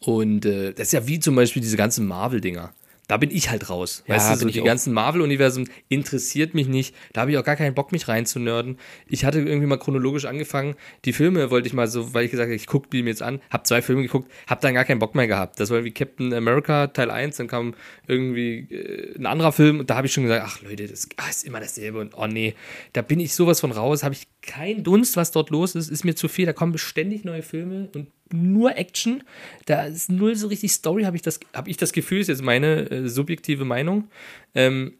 Und 0.05 0.45
äh, 0.45 0.71
das 0.71 0.87
ist 0.87 0.93
ja 0.93 1.07
wie 1.07 1.19
zum 1.19 1.35
Beispiel 1.35 1.63
diese 1.63 1.77
ganzen 1.77 2.05
Marvel-Dinger. 2.05 2.71
Da 3.07 3.17
bin 3.17 3.29
ich 3.29 3.49
halt 3.49 3.69
raus. 3.69 4.03
Ja, 4.07 4.15
weißt 4.15 4.31
du, 4.31 4.35
so 4.39 4.49
die 4.49 4.61
auch. 4.61 4.65
ganzen 4.65 4.93
Marvel-Universum 4.93 5.65
interessiert 5.89 6.53
mich 6.55 6.67
nicht. 6.67 6.95
Da 7.13 7.21
habe 7.21 7.31
ich 7.31 7.37
auch 7.37 7.43
gar 7.43 7.55
keinen 7.55 7.75
Bock, 7.75 7.91
mich 7.91 8.07
reinzunörden. 8.07 8.77
Ich 9.07 9.25
hatte 9.25 9.39
irgendwie 9.39 9.67
mal 9.67 9.77
chronologisch 9.77 10.25
angefangen. 10.25 10.75
Die 11.05 11.13
Filme 11.13 11.51
wollte 11.51 11.67
ich 11.67 11.73
mal 11.73 11.87
so, 11.87 12.13
weil 12.13 12.25
ich 12.25 12.31
gesagt 12.31 12.47
habe, 12.47 12.55
ich 12.55 12.65
gucke 12.65 12.89
die 12.89 13.03
mir 13.03 13.09
jetzt 13.09 13.21
an, 13.21 13.41
habe 13.51 13.63
zwei 13.63 13.81
Filme 13.81 14.01
geguckt, 14.01 14.31
habe 14.47 14.61
dann 14.61 14.73
gar 14.73 14.85
keinen 14.85 14.99
Bock 14.99 15.13
mehr 15.13 15.27
gehabt. 15.27 15.59
Das 15.59 15.69
war 15.69 15.83
wie 15.83 15.91
Captain 15.91 16.33
America 16.33 16.87
Teil 16.87 17.11
1, 17.11 17.37
dann 17.37 17.47
kam 17.47 17.75
irgendwie 18.07 18.67
äh, 18.71 19.15
ein 19.17 19.25
anderer 19.27 19.51
Film 19.51 19.79
und 19.79 19.89
da 19.89 19.97
habe 19.97 20.07
ich 20.07 20.13
schon 20.13 20.23
gesagt, 20.23 20.43
ach 20.45 20.61
Leute, 20.63 20.87
das 20.87 21.07
ah, 21.17 21.29
ist 21.29 21.45
immer 21.45 21.59
dasselbe 21.59 21.99
und 21.99 22.15
oh 22.15 22.27
nee, 22.27 22.55
da 22.93 23.01
bin 23.03 23.19
ich 23.19 23.35
sowas 23.35 23.59
von 23.59 23.71
raus, 23.71 24.03
habe 24.03 24.15
ich 24.15 24.27
keinen 24.41 24.83
Dunst, 24.83 25.15
was 25.15 25.31
dort 25.31 25.51
los 25.51 25.75
ist, 25.75 25.89
ist 25.89 26.05
mir 26.05 26.15
zu 26.15 26.27
viel, 26.27 26.45
da 26.45 26.53
kommen 26.53 26.77
ständig 26.77 27.23
neue 27.23 27.43
Filme 27.43 27.89
und 27.93 28.07
nur 28.35 28.77
Action, 28.77 29.23
da 29.65 29.85
ist 29.85 30.09
null 30.09 30.35
so 30.35 30.47
richtig 30.47 30.71
Story, 30.71 31.03
habe 31.03 31.15
ich, 31.15 31.21
das, 31.21 31.39
hab 31.53 31.67
ich 31.67 31.77
das 31.77 31.91
Gefühl, 31.93 32.19
ist 32.21 32.27
jetzt 32.27 32.43
meine 32.43 32.89
äh, 32.91 33.07
subjektive 33.09 33.65
Meinung. 33.65 34.09
Ähm, 34.53 34.93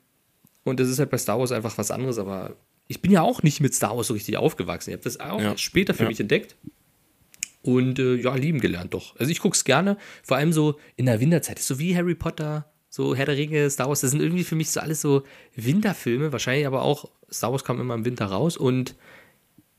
und 0.64 0.80
das 0.80 0.90
ist 0.90 0.98
halt 1.00 1.10
bei 1.12 1.18
Star 1.18 1.40
Wars 1.40 1.52
einfach 1.52 1.78
was 1.78 1.92
anderes, 1.92 2.18
aber 2.18 2.56
ich 2.88 3.02
bin 3.02 3.12
ja 3.12 3.22
auch 3.22 3.44
nicht 3.44 3.62
mit 3.62 3.74
Star 3.76 3.96
Wars 3.96 4.08
so 4.08 4.14
richtig 4.14 4.38
aufgewachsen. 4.38 4.90
Ich 4.92 4.96
habe 4.96 5.04
das 5.04 5.20
auch 5.20 5.42
Ja. 5.42 5.58
später 5.58 5.94
für 5.94 6.04
Ja. 6.04 6.10
mich 6.10 6.20
entdeckt. 6.20 6.56
Und 7.62 7.98
äh, 7.98 8.16
ja, 8.16 8.36
lieben 8.36 8.60
gelernt 8.62 8.94
doch. 8.94 9.16
Also 9.20 9.32
ich 9.32 9.40
gucke 9.40 9.56
es 9.56 9.64
gerne, 9.64 9.98
vor 10.24 10.38
allem 10.38 10.54
so 10.54 10.80
in 10.98 11.08
der 11.08 11.20
Winterzeit. 11.20 11.58
So 11.60 11.80
wie 11.80 11.96
Harry 11.98 12.14
Potter, 12.14 12.72
so 12.90 13.16
Herr 13.16 13.26
der 13.26 13.38
Ringe, 13.38 13.70
Star 13.72 13.88
Wars. 13.88 14.02
Das 14.02 14.12
sind 14.12 14.22
irgendwie 14.22 14.44
für 14.44 14.56
mich 14.56 14.70
so 14.70 14.80
alles 14.80 15.02
so 15.02 15.24
Winterfilme. 15.56 16.32
Wahrscheinlich 16.32 16.68
aber 16.68 16.84
auch, 16.84 17.10
Star 17.32 17.52
Wars 17.52 17.64
kam 17.64 17.82
immer 17.82 17.96
im 17.96 18.06
Winter 18.06 18.26
raus. 18.28 18.56
Und 18.56 18.94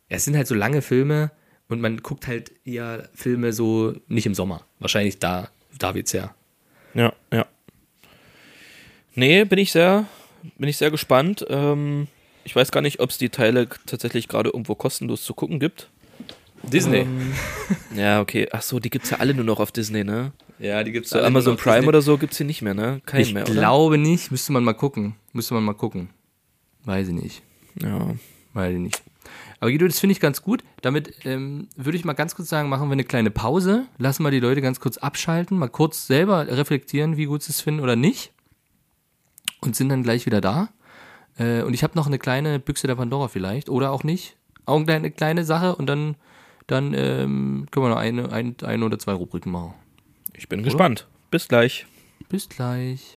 es 0.09 0.25
sind 0.25 0.37
halt 0.37 0.49
so 0.49 0.55
lange 0.57 0.83
Filme 0.83 1.31
und 1.69 1.81
man 1.81 1.99
guckt 1.99 2.27
halt 2.27 2.53
eher 2.65 3.09
Filme 3.15 3.53
so 3.53 3.95
nicht 4.09 4.27
im 4.27 4.35
Sommer. 4.35 4.63
Wahrscheinlich 4.79 5.19
da, 5.19 5.49
da 5.79 5.95
wird's 5.95 6.13
her. 6.15 6.35
Ja, 6.95 7.13
ja. 7.33 7.47
Nee, 9.15 9.45
bin 9.45 9.59
ich 9.59 9.73
sehr, 9.73 10.07
bin 10.59 10.69
ich 10.69 10.77
sehr 10.77 10.91
gespannt. 10.91 11.45
Ähm, 11.49 12.07
ich 12.45 12.55
weiß 12.55 12.71
gar 12.71 12.81
nicht, 12.81 13.01
ob 13.01 13.11
es 13.11 13.19
die 13.19 13.31
Teile 13.31 13.69
tatsächlich 13.87 14.29
gerade 14.29 14.51
irgendwo 14.51 14.75
kostenlos 14.75 15.25
zu 15.25 15.35
gucken 15.35 15.59
gibt. 15.59 15.89
Disney. 16.63 16.99
Ähm, 17.01 17.33
ja, 17.97 18.21
okay. 18.21 18.49
Ach 18.53 18.63
so, 18.63 18.79
die 18.79 18.91
gibt's 18.91 19.11
ja 19.11 19.19
alle 19.19 19.35
nur 19.35 19.45
noch 19.45 19.61
auf 19.61 19.73
Disney, 19.73 20.05
ne? 20.05 20.33
ja, 20.59 20.83
die 20.85 20.93
gibt's 20.93 21.11
So 21.11 21.19
alle 21.19 21.27
Amazon 21.27 21.57
Prime 21.57 21.77
Disney. 21.77 21.89
oder 21.89 22.03
so 22.03 22.19
gibt's 22.19 22.37
hier 22.39 22.47
nicht 22.47 22.63
mehr, 22.63 22.75
ne? 22.75 23.01
Kein 23.07 23.21
Ich 23.21 23.35
mehr, 23.35 23.45
oder? 23.45 23.53
glaube 23.53 23.99
nicht. 23.99 24.31
Müsste 24.31 24.53
man 24.53 24.65
mal 24.65 24.73
gucken. 24.75 25.15
Müsste 25.33 25.55
man 25.55 25.65
mal 25.65 25.75
gucken. 25.75 26.11
Weiß 26.85 27.09
ich 27.09 27.15
nicht. 27.15 27.43
Ja. 27.83 28.15
Weiß 28.55 28.73
ich 28.73 28.79
nicht. 28.81 29.03
Aber 29.61 29.71
Guido, 29.71 29.87
das 29.87 29.99
finde 29.99 30.13
ich 30.13 30.21
ganz 30.21 30.43
gut. 30.43 30.63
Damit 30.83 31.25
ähm, 31.25 31.69
würde 31.77 31.97
ich 31.97 32.05
mal 32.05 32.13
ganz 32.13 32.35
kurz 32.35 32.49
sagen, 32.49 32.69
machen 32.69 32.89
wir 32.89 32.93
eine 32.93 33.05
kleine 33.05 33.31
Pause. 33.31 33.87
Lassen 33.99 34.23
wir 34.23 34.31
die 34.31 34.41
Leute 34.41 34.61
ganz 34.61 34.81
kurz 34.81 34.99
abschalten, 34.99 35.59
mal 35.59 35.69
kurz 35.69 36.07
selber 36.07 36.47
reflektieren, 36.47 37.17
wie 37.17 37.25
gut 37.27 37.43
sie 37.43 37.53
es 37.53 37.61
finden 37.61 37.81
oder 37.81 37.97
nicht. 37.97 38.33
Und 39.61 39.75
sind 39.75 39.89
dann 39.89 40.03
gleich 40.03 40.27
wieder 40.27 40.41
da. 40.41 40.69
Äh, 41.39 41.63
und 41.63 41.75
ich 41.75 41.83
habe 41.83 41.97
noch 41.97 42.07
eine 42.07 42.19
kleine 42.19 42.59
Büchse 42.59 42.87
der 42.87 42.97
Pandora 42.97 43.29
vielleicht. 43.29 43.69
Oder 43.69 43.91
auch 43.91 44.05
nicht. 44.05 44.37
Auch 44.67 44.77
eine 44.77 44.85
kleine, 44.85 45.11
kleine 45.11 45.45
Sache. 45.45 45.75
Und 45.77 45.87
dann, 45.87 46.17
dann 46.67 46.93
ähm, 46.95 47.67
können 47.71 47.87
wir 47.87 47.91
noch 47.91 47.97
eine, 47.97 48.31
ein, 48.33 48.57
eine 48.63 48.85
oder 48.85 48.99
zwei 48.99 49.13
Rubriken 49.13 49.53
machen. 49.53 49.75
Ich 50.35 50.49
bin 50.49 50.63
gespannt. 50.63 51.07
Bis 51.31 51.49
gleich. 51.49 51.87
Bis 52.29 52.49
gleich. 52.49 53.16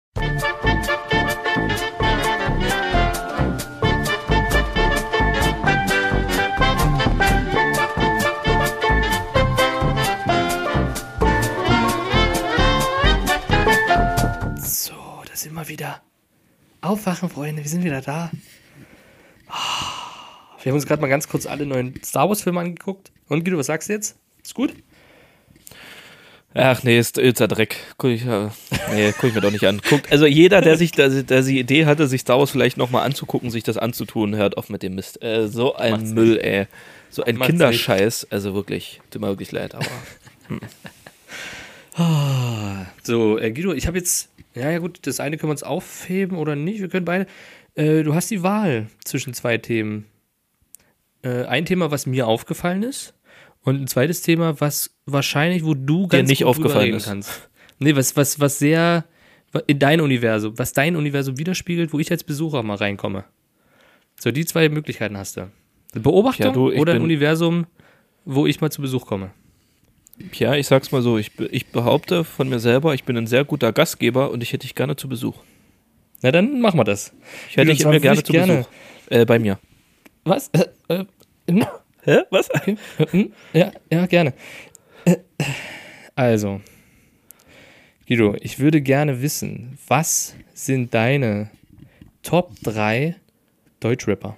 Sind 15.49 15.57
wir 15.57 15.69
wieder. 15.69 16.03
Aufwachen, 16.83 17.31
Freunde, 17.31 17.63
wir 17.63 17.71
sind 17.71 17.83
wieder 17.83 18.03
da. 18.03 18.31
Ah, 19.49 20.59
Wir 20.63 20.71
haben 20.71 20.77
uns 20.77 20.87
gerade 20.87 21.01
mal 21.01 21.09
ganz 21.09 21.27
kurz 21.27 21.47
alle 21.47 21.65
neuen 21.65 21.95
Star 22.05 22.29
Wars-Filme 22.29 22.61
angeguckt. 22.61 23.11
Und 23.29 23.45
Guido, 23.45 23.57
was 23.57 23.67
sagst 23.67 23.89
du 23.89 23.95
jetzt? 23.95 24.17
Ist 24.45 24.55
gut? 24.55 24.75
Ach 26.53 26.83
nee, 26.83 26.99
ist 26.99 27.17
Ölzer 27.17 27.49
Dreck. 27.49 27.77
Guck 27.97 28.11
ich, 28.11 28.27
äh, 28.27 28.49
nee, 28.93 29.13
guck 29.13 29.25
ich 29.31 29.35
mir 29.35 29.41
doch 29.41 29.51
nicht 29.51 29.67
an. 29.67 29.81
Guckt, 29.89 30.13
also 30.13 30.27
jeder, 30.27 30.61
der 30.61 30.77
sich, 30.77 30.93
der, 30.93 31.09
der 31.09 31.43
die 31.43 31.59
Idee 31.59 31.87
hatte, 31.87 32.07
sich 32.09 32.21
Star 32.21 32.39
Wars 32.39 32.51
vielleicht 32.51 32.77
nochmal 32.77 33.07
anzugucken, 33.07 33.51
sich 33.51 33.63
das 33.63 33.79
anzutun, 33.79 34.37
hört 34.37 34.59
auf 34.59 34.69
mit 34.69 34.83
dem 34.83 34.97
Mist. 34.97 35.23
Äh, 35.23 35.49
so 35.49 35.77
ein 35.77 35.93
Macht's 35.93 36.11
Müll, 36.11 36.39
ey. 36.39 36.67
So 37.09 37.25
ein 37.25 37.37
Macht's 37.37 37.51
Kinderscheiß. 37.53 38.29
Also 38.31 38.55
wirklich, 38.55 39.01
tut 39.11 39.23
mir 39.23 39.29
wirklich 39.29 39.53
leid, 39.53 39.75
aber. 39.75 39.87
So, 43.03 43.39
äh, 43.39 43.51
Guido, 43.51 43.73
ich 43.73 43.87
habe 43.87 43.99
jetzt, 43.99 44.31
ja, 44.55 44.71
ja 44.71 44.79
gut, 44.79 45.01
das 45.03 45.21
eine 45.21 45.37
können 45.37 45.49
wir 45.49 45.53
uns 45.53 45.63
aufheben 45.63 46.37
oder 46.37 46.55
nicht. 46.57 46.81
Wir 46.81 46.89
können 46.89 47.05
beide. 47.05 47.27
Äh, 47.75 48.03
du 48.03 48.15
hast 48.15 48.31
die 48.31 48.43
Wahl 48.43 48.87
zwischen 49.05 49.35
zwei 49.35 49.59
Themen. 49.59 50.07
Äh, 51.23 51.45
ein 51.45 51.65
Thema, 51.65 51.91
was 51.91 52.07
mir 52.07 52.27
aufgefallen 52.29 52.83
ist, 52.83 53.15
und 53.63 53.81
ein 53.81 53.87
zweites 53.87 54.23
Thema, 54.23 54.61
was 54.61 54.91
wahrscheinlich, 55.07 55.65
wo 55.65 55.75
du 55.75 56.07
ganz 56.07 56.29
nicht 56.29 56.45
gut 56.45 56.57
drüber 56.57 56.69
aufgefallen 56.69 56.95
ist. 56.95 57.07
kannst. 57.07 57.49
Nee, 57.79 57.97
was, 57.97 58.17
was, 58.17 58.41
was 58.41 58.59
sehr 58.59 59.05
in 59.67 59.79
dein 59.79 60.01
Universum, 60.01 60.59
was 60.59 60.73
dein 60.73 60.97
Universum 60.97 61.39
widerspiegelt, 61.39 61.93
wo 61.93 61.99
ich 61.99 62.11
als 62.11 62.25
Besucher 62.25 62.63
mal 62.63 62.77
reinkomme. 62.77 63.25
So, 64.21 64.31
die 64.31 64.45
zwei 64.45 64.69
Möglichkeiten 64.69 65.17
hast 65.17 65.37
du. 65.37 65.51
Beobachtung 65.95 66.47
Ja, 66.47 66.53
du, 66.53 66.73
oder 66.73 66.95
ein 66.95 67.03
Universum, 67.03 67.67
wo 68.25 68.47
ich 68.47 68.61
mal 68.61 68.71
zu 68.71 68.83
Besuch 68.83 69.07
komme. 69.07 69.31
Ja, 70.35 70.55
ich 70.55 70.67
sag's 70.67 70.91
mal 70.93 71.03
so, 71.03 71.17
ich, 71.19 71.31
ich 71.51 71.67
behaupte 71.67 72.25
von 72.25 72.49
mir 72.49 72.59
selber, 72.59 72.95
ich 72.95 73.05
bin 73.05 73.17
ein 73.17 73.27
sehr 73.27 73.45
guter 73.45 73.73
Gastgeber 73.73 74.31
und 74.31 74.43
ich 74.43 74.53
hätte 74.53 74.67
dich 74.67 74.75
gerne 74.75 74.97
zu 74.97 75.09
Besuch. 75.09 75.37
Na, 76.23 76.33
dann 76.33 76.61
machen 76.61 76.79
wir 76.79 76.85
das. 76.85 77.13
Ich 77.49 77.57
hätte 77.57 77.71
dich 77.71 77.81
immer 77.83 78.01
gerne 78.01 78.23
zu 78.23 78.33
gerne- 78.33 78.57
Besuch. 78.59 78.71
Äh, 79.11 79.25
bei 79.25 79.39
mir. 79.39 79.59
Was? 80.25 80.49
Äh, 80.49 80.67
äh, 80.89 81.05
hm? 81.49 81.65
Hä? 82.03 82.19
Was? 82.31 82.51
Okay. 82.55 82.77
Äh, 82.99 83.07
hm? 83.11 83.33
Ja, 83.53 83.73
ja, 83.91 84.07
gerne. 84.07 84.35
Äh, 85.05 85.17
Also, 86.17 86.61
Guido, 88.09 88.35
ich 88.41 88.59
würde 88.59 88.81
gerne 88.81 89.23
wissen, 89.23 89.79
was 89.87 90.35
sind 90.53 90.93
deine 90.95 91.51
Top 92.23 92.53
3 92.63 93.15
Deutschrapper? 93.81 94.37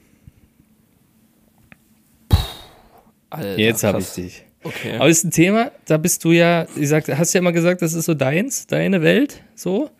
Alter, 3.30 3.58
Jetzt 3.58 3.84
habe 3.84 4.00
ich 4.00 4.10
dich. 4.10 4.44
Okay. 4.62 4.96
Aber 4.96 5.08
ist 5.08 5.24
ein 5.24 5.30
Thema, 5.30 5.72
da 5.86 5.96
bist 5.96 6.22
du 6.24 6.32
ja, 6.32 6.66
ich 6.76 6.88
sag, 6.88 7.08
hast 7.08 7.32
ja 7.32 7.38
immer 7.40 7.52
gesagt, 7.52 7.80
das 7.82 7.94
ist 7.94 8.04
so 8.04 8.14
deins, 8.14 8.66
deine 8.66 9.00
Welt, 9.02 9.42
so, 9.54 9.90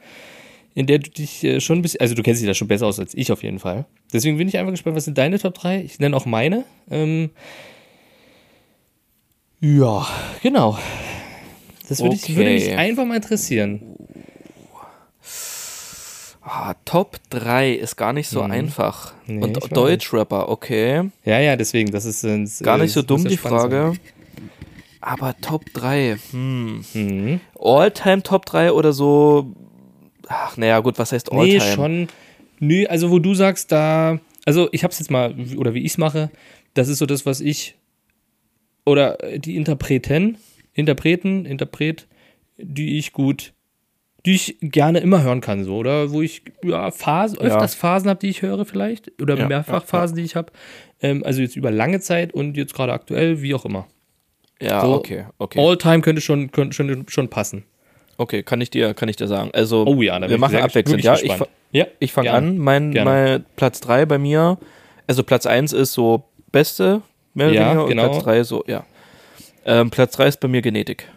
in 0.75 0.87
der 0.87 0.99
du 0.99 1.11
dich 1.11 1.43
äh, 1.45 1.61
schon 1.61 1.79
ein 1.79 1.83
bisschen, 1.83 2.01
also 2.01 2.15
du 2.15 2.23
kennst 2.23 2.43
dich 2.43 2.47
da 2.49 2.55
schon 2.55 2.69
besser 2.69 2.87
aus 2.87 2.99
als 2.99 3.15
ich 3.15 3.33
auf 3.33 3.43
jeden 3.43 3.59
Fall. 3.59 3.87
Deswegen 4.13 4.37
bin 4.37 4.49
ich 4.49 4.59
einfach 4.59 4.73
gespannt, 4.73 4.97
was 4.97 5.07
sind 5.07 5.17
deine 5.17 5.39
Top 5.39 5.55
3? 5.55 5.81
Ich 5.81 5.99
nenne 5.99 6.15
auch 6.17 6.27
meine. 6.27 6.65
Ähm, 6.91 7.31
ja, 9.61 10.07
genau. 10.43 10.79
Das 11.89 12.01
würde, 12.01 12.15
ich, 12.15 12.37
würde 12.37 12.51
mich 12.51 12.65
Okay. 12.67 12.77
einfach 12.77 13.05
mal 13.05 13.17
interessieren. 13.17 13.81
Ah, 16.43 16.75
Top 16.85 17.17
3 17.31 17.73
ist 17.73 17.97
gar 17.97 18.13
nicht 18.13 18.29
so 18.29 18.41
einfach. 18.43 19.13
Mhm. 19.27 19.39
Nee, 19.39 19.47
ich 19.47 19.57
weiß. 19.57 19.63
Und 19.65 19.77
Deutschrapper, 19.77 20.49
okay. 20.49 21.11
Ja, 21.25 21.39
ja, 21.39 21.57
deswegen, 21.57 21.91
das 21.91 22.05
ist 22.05 22.25
äh, 22.25 22.45
Gar 22.63 22.79
nicht 22.79 22.93
so 22.93 23.03
dumm 23.03 23.25
die 23.25 23.37
spannend 23.37 23.71
sein. 23.71 23.99
Aber 25.01 25.37
Top 25.41 25.65
3, 25.73 26.17
hm. 26.31 26.85
Mhm. 26.95 27.41
All-Time 27.59 28.23
Top 28.23 28.47
3 28.47 28.73
oder 28.73 28.93
so? 28.93 29.55
Ach, 30.29 30.57
naja, 30.57 30.81
gut, 30.81 30.99
was 30.99 31.13
heißt 31.13 31.33
All-Time? 31.33 31.53
Nee, 31.53 31.61
schon. 31.61 32.09
Nö, 32.61 32.87
also 32.87 33.11
wo 33.11 33.19
du 33.19 33.35
sagst, 33.35 33.73
da, 33.73 34.21
also 34.45 34.69
ich 34.73 34.85
hab's 34.85 34.99
jetzt 34.99 35.11
mal, 35.11 35.35
oder 35.57 35.73
wie 35.75 35.81
ich's 35.81 35.97
mache, 35.97 36.31
das 36.75 36.89
ist 36.89 36.99
so 36.99 37.07
das, 37.07 37.25
was 37.25 37.41
ich, 37.41 37.77
oder 38.85 39.23
äh, 39.25 39.39
die 39.39 39.57
Interpreten, 39.57 40.37
Interpreten, 40.75 41.47
Interpret, 41.47 42.07
die 42.59 42.99
ich 42.99 43.13
gut, 43.13 43.55
die 44.27 44.35
ich 44.35 44.59
gerne 44.61 45.01
immer 45.01 45.23
hören 45.23 45.41
kann, 45.41 45.65
so, 45.65 45.77
oder 45.77 46.11
wo 46.11 46.21
ich, 46.21 46.43
ja, 46.63 46.91
Phasen, 46.91 47.39
öfters 47.39 47.75
Phasen 47.75 48.11
habe, 48.11 48.21
die 48.21 48.29
ich 48.29 48.43
höre 48.43 48.67
vielleicht, 48.67 49.21
oder 49.23 49.39
Ja, 49.39 49.49
mehrfach 49.49 49.81
ja, 49.81 49.87
Phasen, 49.87 50.17
die 50.17 50.23
ich 50.23 50.37
habe, 50.37 50.53
ähm, 51.01 51.25
also 51.25 51.41
jetzt 51.41 51.57
über 51.57 51.71
lange 51.71 52.01
Zeit 52.01 52.35
und 52.35 52.59
jetzt 52.59 52.75
gerade 52.75 52.93
aktuell, 52.93 53.41
wie 53.41 53.55
auch 53.55 53.65
immer. 53.65 53.89
Ja, 54.61 54.81
So, 54.83 54.95
okay, 54.95 55.25
okay. 55.39 55.59
All-Time 55.61 56.01
könnte 56.03 56.21
schon, 56.21 56.51
könnte 56.53 56.75
schon, 56.75 57.07
schon 57.09 57.29
passen. 57.29 57.65
Okay, 58.19 58.43
kann 58.43 58.61
ich 58.61 58.69
dir, 58.71 58.93
kann 58.95 59.09
ich 59.09 59.17
dir 59.17 59.27
sagen. 59.27 59.51
Also, 59.55 59.87
Oh 59.87 60.03
ja, 60.03 60.21
wir 60.29 60.37
machen 60.39 60.57
abwechselnd. 60.57 61.03
Ja, 61.03 61.15
ich, 61.15 61.33
Ja, 61.73 61.87
ich 61.99 62.13
fange 62.13 62.31
an. 62.33 62.59
Mein, 62.59 62.93
Gerne. 62.93 63.11
mein 63.11 63.45
Platz 63.57 63.81
3 63.81 64.05
bei 64.05 64.19
mir, 64.19 64.59
also 65.07 65.23
Platz 65.23 65.47
1 65.47 65.73
ist 65.73 65.93
so 65.95 66.25
beste, 66.53 67.01
mehr 67.33 67.47
oder 67.49 67.55
Ja, 67.57 67.71
weniger, 67.71 67.87
genau. 67.89 68.05
und 68.07 68.11
Platz 68.11 68.25
3 68.25 68.45
so, 68.45 68.65
ja. 68.67 68.85
Ähm, 69.65 69.89
Platz 69.91 70.17
3 70.17 70.27
ist 70.27 70.41
bei 70.41 70.49
mir 70.49 70.61
Genetik. 70.63 71.09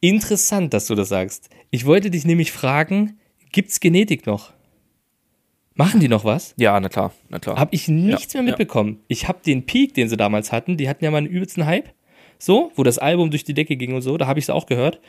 Interessant, 0.00 0.72
dass 0.74 0.86
du 0.86 0.94
das 0.94 1.08
sagst. 1.10 1.48
Ich 1.70 1.86
wollte 1.86 2.10
dich 2.10 2.24
nämlich 2.24 2.52
fragen, 2.52 3.18
gibt's 3.52 3.78
Genetik 3.80 4.26
noch? 4.26 4.52
Machen 5.74 6.00
die 6.00 6.08
noch 6.08 6.24
was? 6.24 6.54
Ja, 6.58 6.78
na 6.80 6.88
klar, 6.88 7.12
na 7.28 7.38
klar. 7.38 7.56
Habe 7.58 7.74
ich 7.74 7.88
nichts 7.88 8.32
Ja, 8.32 8.42
mehr 8.42 8.50
mitbekommen. 8.50 9.00
Ich 9.08 9.28
habe 9.28 9.38
den 9.44 9.64
Peak, 9.64 9.94
den 9.94 10.08
sie 10.08 10.16
damals 10.16 10.52
hatten, 10.52 10.76
die 10.76 10.88
hatten 10.88 11.04
ja 11.04 11.10
mal 11.10 11.18
einen 11.18 11.26
übelsten 11.28 11.64
Hype, 11.66 11.90
so, 12.44 12.72
wo 12.76 12.82
das 12.82 12.98
Album 12.98 13.30
durch 13.30 13.44
die 13.44 13.54
Decke 13.54 13.76
ging 13.76 13.94
und 13.94 14.02
so, 14.02 14.16
da 14.16 14.26
habe 14.26 14.38
ich 14.38 14.46
es 14.46 14.50
auch 14.50 14.66
gehört. 14.66 15.00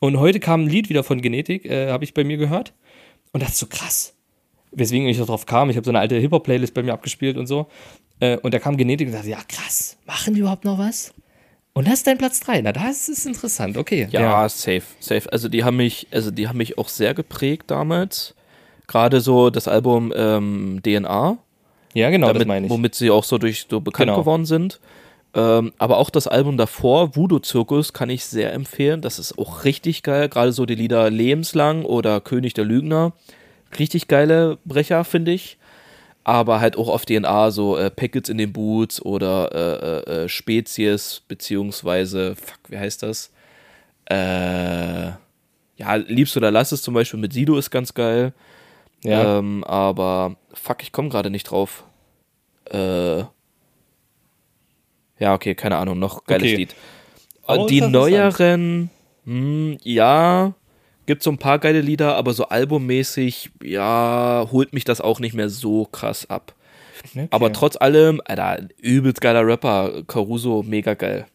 Und 0.00 0.18
heute 0.18 0.40
kam 0.40 0.64
ein 0.64 0.68
Lied 0.68 0.88
wieder 0.88 1.04
von 1.04 1.20
Genetik, 1.20 1.64
äh, 1.66 1.90
habe 1.90 2.04
ich 2.04 2.14
bei 2.14 2.24
mir 2.24 2.36
gehört. 2.36 2.72
Und 3.32 3.42
das 3.42 3.50
ist 3.50 3.58
so 3.58 3.66
krass. 3.66 4.14
Weswegen 4.70 5.06
ich 5.08 5.18
drauf 5.18 5.46
kam, 5.46 5.70
ich 5.70 5.76
habe 5.76 5.84
so 5.84 5.90
eine 5.90 5.98
alte 5.98 6.16
Hip-Hop-Playlist 6.16 6.72
bei 6.74 6.82
mir 6.82 6.92
abgespielt 6.92 7.36
und 7.36 7.46
so. 7.46 7.66
Äh, 8.20 8.38
und 8.38 8.54
da 8.54 8.58
kam 8.58 8.76
Genetik 8.76 9.08
und 9.08 9.14
dachte, 9.14 9.28
ja 9.28 9.38
krass, 9.48 9.98
machen 10.06 10.34
die 10.34 10.40
überhaupt 10.40 10.64
noch 10.64 10.78
was? 10.78 11.12
Und 11.74 11.86
das 11.86 11.94
ist 11.94 12.06
dein 12.06 12.18
Platz 12.18 12.40
3. 12.40 12.62
Na, 12.62 12.72
das 12.72 13.08
ist 13.08 13.26
interessant, 13.26 13.76
okay. 13.76 14.08
Ja, 14.10 14.48
safe, 14.48 14.82
safe. 14.98 15.30
Also 15.30 15.48
die 15.48 15.64
haben 15.64 15.76
mich, 15.76 16.06
also 16.10 16.30
die 16.30 16.48
haben 16.48 16.56
mich 16.58 16.76
auch 16.78 16.88
sehr 16.88 17.14
geprägt 17.14 17.64
damals. 17.70 18.34
Gerade 18.86 19.20
so 19.20 19.50
das 19.50 19.68
Album 19.68 20.12
ähm, 20.16 20.80
DNA, 20.82 21.38
ja 21.94 22.10
genau, 22.10 22.28
das 22.28 22.34
damit, 22.34 22.48
meine 22.48 22.66
ich. 22.66 22.70
womit 22.72 22.94
sie 22.94 23.10
auch 23.10 23.24
so 23.24 23.36
durch 23.38 23.66
so 23.68 23.80
bekannt 23.80 24.08
Genau. 24.08 24.20
geworden 24.20 24.46
sind. 24.46 24.80
Ähm, 25.34 25.72
aber 25.78 25.98
auch 25.98 26.10
das 26.10 26.26
Album 26.26 26.56
davor, 26.56 27.14
Voodoo 27.14 27.38
Zirkus, 27.38 27.92
kann 27.92 28.10
ich 28.10 28.24
sehr 28.24 28.52
empfehlen. 28.52 29.02
Das 29.02 29.18
ist 29.18 29.38
auch 29.38 29.64
richtig 29.64 30.02
geil. 30.02 30.28
Gerade 30.28 30.52
so 30.52 30.66
die 30.66 30.74
Lieder 30.74 31.10
Lebenslang 31.10 31.84
oder 31.84 32.20
König 32.20 32.54
der 32.54 32.64
Lügner. 32.64 33.12
Richtig 33.78 34.08
geile 34.08 34.58
Brecher, 34.64 35.04
finde 35.04 35.32
ich. 35.32 35.58
Aber 36.24 36.60
halt 36.60 36.76
auch 36.76 36.88
auf 36.88 37.06
DNA, 37.06 37.50
so 37.50 37.76
äh, 37.76 37.90
Packets 37.90 38.28
in 38.28 38.38
den 38.38 38.52
Boots 38.52 39.00
oder 39.00 39.52
äh, 39.52 40.12
äh, 40.12 40.24
äh, 40.24 40.28
Spezies, 40.28 41.22
beziehungsweise, 41.26 42.34
fuck, 42.36 42.58
wie 42.68 42.78
heißt 42.78 43.02
das? 43.02 43.30
Äh, 44.06 45.12
ja, 45.76 45.94
Liebst 45.94 46.36
oder 46.36 46.50
Lass 46.50 46.72
es 46.72 46.82
zum 46.82 46.94
Beispiel 46.94 47.20
mit 47.20 47.32
Sido 47.32 47.56
ist 47.56 47.70
ganz 47.70 47.94
geil. 47.94 48.32
ja. 49.04 49.38
Ähm, 49.38 49.64
aber 49.64 50.36
fuck, 50.52 50.82
ich 50.82 50.92
komme 50.92 51.08
gerade 51.08 51.30
nicht 51.30 51.44
drauf. 51.44 51.84
Äh, 52.66 53.24
ja, 55.18 55.34
okay, 55.34 55.54
keine 55.54 55.76
Ahnung, 55.76 55.98
noch 55.98 56.24
geiles 56.24 56.44
Okay. 56.48 56.56
Lied. 56.56 56.74
Und 57.46 57.70
die 57.70 57.80
neueren, 57.80 58.90
hm, 59.24 59.78
ja, 59.82 60.54
gibt 61.06 61.22
so 61.22 61.30
ein 61.30 61.38
paar 61.38 61.58
geile 61.58 61.80
Lieder, 61.80 62.14
aber 62.16 62.34
so 62.34 62.44
albummäßig, 62.48 63.50
ja, 63.62 64.46
holt 64.52 64.72
mich 64.74 64.84
das 64.84 65.00
auch 65.00 65.20
nicht 65.20 65.34
mehr 65.34 65.48
so 65.48 65.86
krass 65.86 66.28
ab. 66.28 66.54
Okay. 67.10 67.28
Aber 67.30 67.52
trotz 67.52 67.76
allem, 67.76 68.20
Alter, 68.24 68.68
übelst 68.80 69.20
geiler 69.20 69.46
Rapper, 69.46 70.02
Caruso, 70.06 70.62
mega 70.62 70.94
geil. 70.94 71.26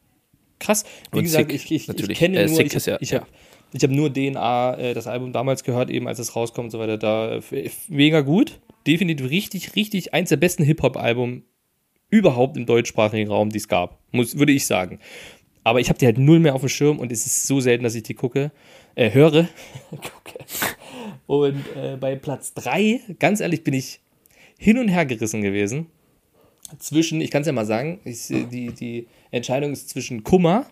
Krass. 0.59 0.83
Wie 1.11 1.17
Und 1.19 1.23
gesagt, 1.23 1.51
Sick, 1.51 1.71
ich, 1.71 1.89
ich, 1.89 1.89
ich 2.09 2.17
kenne 2.17 2.39
Äh, 2.41 2.47
nur, 2.47 2.59
ich 2.59 2.73
ist 2.73 2.87
habe 2.87 2.91
ja- 2.91 2.97
ich 3.01 3.09
ja. 3.11 3.19
hab, 3.21 3.27
ich 3.73 3.83
hab 3.83 3.89
nur 3.89 4.13
DNA, 4.13 4.75
äh, 4.77 4.93
das 4.93 5.07
Album 5.07 5.33
damals 5.33 5.63
gehört, 5.63 5.89
eben 5.89 6.07
als 6.07 6.19
es 6.19 6.35
rauskommt 6.35 6.65
und 6.67 6.71
so 6.71 6.79
weiter. 6.79 6.97
Da 6.97 7.37
äh, 7.51 7.69
mega 7.87 8.21
gut. 8.21 8.59
Definitiv 8.85 9.29
richtig, 9.29 9.75
richtig 9.75 10.13
eins 10.13 10.29
der 10.29 10.37
besten 10.37 10.63
Hip-Hop-Alben 10.63 11.43
überhaupt 12.13 12.57
im 12.57 12.65
deutschsprachigen 12.67 13.29
Raum, 13.31 13.49
die 13.49 13.57
es 13.57 13.67
gab. 13.67 13.97
Muss, 14.11 14.37
würde 14.37 14.51
ich 14.51 14.67
sagen. 14.67 14.99
Aber 15.63 15.79
ich 15.79 15.89
habe 15.89 15.97
die 15.97 16.05
halt 16.05 16.17
null 16.19 16.39
mehr 16.39 16.53
auf 16.53 16.61
dem 16.61 16.69
Schirm 16.69 16.99
und 16.99 17.11
es 17.11 17.25
ist 17.25 17.47
so 17.47 17.59
selten, 17.59 17.83
dass 17.83 17.95
ich 17.95 18.03
die 18.03 18.13
gucke, 18.13 18.51
äh, 18.95 19.11
höre. 19.11 19.47
Und 21.25 21.63
äh, 21.75 21.97
bei 21.99 22.15
Platz 22.15 22.53
3, 22.53 22.99
ganz 23.17 23.39
ehrlich, 23.39 23.63
bin 23.63 23.73
ich 23.73 23.99
hin 24.59 24.77
und 24.77 24.89
her 24.89 25.05
gerissen 25.05 25.41
gewesen. 25.41 25.87
Zwischen, 26.79 27.21
ich 27.21 27.31
kann 27.31 27.41
es 27.41 27.47
ja 27.47 27.53
mal 27.53 27.65
sagen, 27.65 27.99
ich, 28.03 28.29
äh, 28.29 28.43
die, 28.43 28.67
die 28.73 29.07
Entscheidung 29.31 29.71
ist 29.71 29.89
zwischen 29.89 30.23
Kummer 30.23 30.67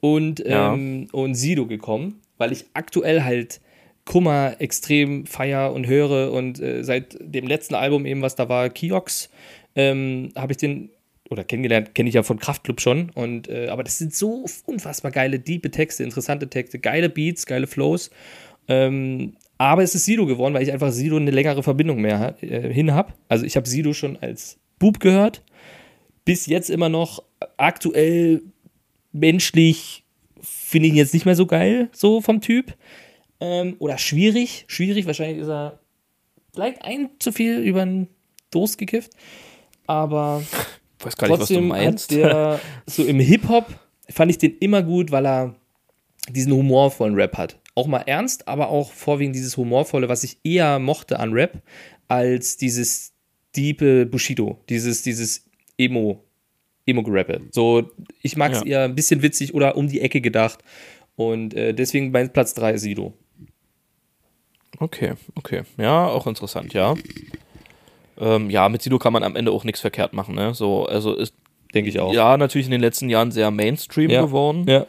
und, 0.00 0.40
Ja. 0.40 0.74
ähm, 0.74 1.06
und 1.12 1.34
Sido 1.34 1.66
gekommen, 1.66 2.20
weil 2.38 2.50
ich 2.50 2.64
aktuell 2.74 3.22
halt 3.22 3.60
Kummer 4.04 4.56
extrem 4.58 5.26
feier 5.26 5.72
und 5.72 5.86
höre 5.86 6.32
und 6.32 6.60
äh, 6.60 6.82
seit 6.82 7.16
dem 7.20 7.46
letzten 7.46 7.74
Album 7.74 8.04
eben, 8.06 8.20
was 8.22 8.34
da 8.34 8.48
war, 8.48 8.68
Kiox, 8.70 9.30
ähm, 9.76 10.30
habe 10.36 10.52
ich 10.52 10.58
den 10.58 10.90
oder 11.30 11.42
kennengelernt, 11.42 11.94
kenne 11.94 12.08
ich 12.08 12.14
ja 12.14 12.22
von 12.22 12.38
Kraftklub 12.38 12.80
schon 12.80 13.10
und 13.10 13.48
äh, 13.48 13.68
aber 13.68 13.82
das 13.82 13.98
sind 13.98 14.14
so 14.14 14.44
unfassbar 14.66 15.10
geile, 15.10 15.38
diepe 15.38 15.70
Texte, 15.70 16.04
interessante 16.04 16.48
Texte, 16.48 16.78
geile 16.78 17.08
Beats, 17.08 17.46
geile 17.46 17.66
Flows. 17.66 18.10
Ähm, 18.68 19.34
aber 19.56 19.82
es 19.82 19.94
ist 19.94 20.04
Sido 20.04 20.26
geworden, 20.26 20.52
weil 20.54 20.62
ich 20.62 20.72
einfach 20.72 20.92
Sido 20.92 21.16
eine 21.16 21.30
längere 21.30 21.62
Verbindung 21.62 22.00
mehr 22.00 22.36
äh, 22.42 22.72
hin 22.72 22.92
habe. 22.92 23.14
Also 23.28 23.46
ich 23.46 23.56
habe 23.56 23.68
Sido 23.68 23.92
schon 23.94 24.18
als 24.20 24.58
Bub 24.78 25.00
gehört, 25.00 25.42
bis 26.24 26.46
jetzt 26.46 26.70
immer 26.70 26.88
noch 26.88 27.22
aktuell 27.56 28.42
menschlich 29.12 30.04
finde 30.40 30.88
ich 30.88 30.92
ihn 30.92 30.98
jetzt 30.98 31.14
nicht 31.14 31.24
mehr 31.24 31.36
so 31.36 31.46
geil, 31.46 31.88
so 31.92 32.20
vom 32.20 32.40
Typ. 32.40 32.74
Ähm, 33.40 33.76
oder 33.78 33.98
schwierig, 33.98 34.64
schwierig, 34.68 35.06
wahrscheinlich 35.06 35.38
ist 35.38 35.48
er 35.48 35.78
vielleicht 36.52 36.84
ein 36.84 37.10
zu 37.18 37.32
viel 37.32 37.58
über 37.60 37.84
den 37.84 38.08
Durst 38.50 38.78
gekifft. 38.78 39.12
Aber 39.86 40.42
Ich 40.98 41.06
weiß 41.06 41.16
gar 41.16 41.28
nicht, 41.28 41.40
was 41.40 41.48
du 41.48 41.54
trotzdem 41.54 41.68
meinst. 41.68 42.10
hat 42.12 42.18
der 42.18 42.60
so 42.86 43.04
im 43.04 43.20
Hip-Hop 43.20 43.66
fand 44.10 44.30
ich 44.30 44.38
den 44.38 44.56
immer 44.58 44.82
gut, 44.82 45.10
weil 45.10 45.26
er 45.26 45.54
diesen 46.30 46.52
humorvollen 46.52 47.14
Rap 47.14 47.36
hat. 47.36 47.58
Auch 47.74 47.86
mal 47.86 48.00
ernst, 48.02 48.46
aber 48.48 48.68
auch 48.68 48.92
vorwiegend 48.92 49.34
dieses 49.34 49.56
humorvolle, 49.56 50.08
was 50.08 50.24
ich 50.24 50.38
eher 50.44 50.78
mochte 50.78 51.18
an 51.18 51.32
Rap, 51.32 51.60
als 52.08 52.56
dieses 52.56 53.12
diepe 53.56 54.06
Bushido, 54.06 54.58
dieses, 54.68 55.02
dieses 55.02 55.44
Emo, 55.76 56.22
Emo-Gerappe. 56.86 57.40
So, 57.50 57.90
ich 58.22 58.36
mag 58.36 58.52
es 58.52 58.60
Ja. 58.60 58.66
eher 58.66 58.82
ein 58.84 58.94
bisschen 58.94 59.22
witzig 59.22 59.54
oder 59.54 59.76
um 59.76 59.88
die 59.88 60.00
Ecke 60.00 60.20
gedacht. 60.20 60.60
Und 61.16 61.54
äh, 61.54 61.72
deswegen 61.74 62.10
mein 62.10 62.32
Platz 62.32 62.54
3 62.54 62.72
ist 62.74 62.82
Sido. 62.82 63.14
Okay, 64.78 65.12
okay. 65.36 65.62
Ja, 65.78 66.06
auch 66.08 66.26
interessant, 66.26 66.74
ja. 66.74 66.94
Ähm, 68.20 68.50
ja, 68.50 68.68
mit 68.68 68.82
Sido 68.82 68.98
kann 68.98 69.12
man 69.12 69.22
am 69.24 69.36
Ende 69.36 69.50
auch 69.52 69.64
nichts 69.64 69.80
verkehrt 69.80 70.12
machen, 70.12 70.34
ne? 70.34 70.54
So, 70.54 70.86
also 70.86 71.14
ist 71.14 71.34
Denke 71.74 71.90
ich 71.90 71.98
auch. 71.98 72.12
ja 72.12 72.36
natürlich 72.36 72.66
in 72.66 72.70
den 72.72 72.80
letzten 72.80 73.10
Jahren 73.10 73.32
sehr 73.32 73.50
Mainstream 73.50 74.10
Ja. 74.10 74.22
geworden, 74.22 74.64
Ja. 74.68 74.86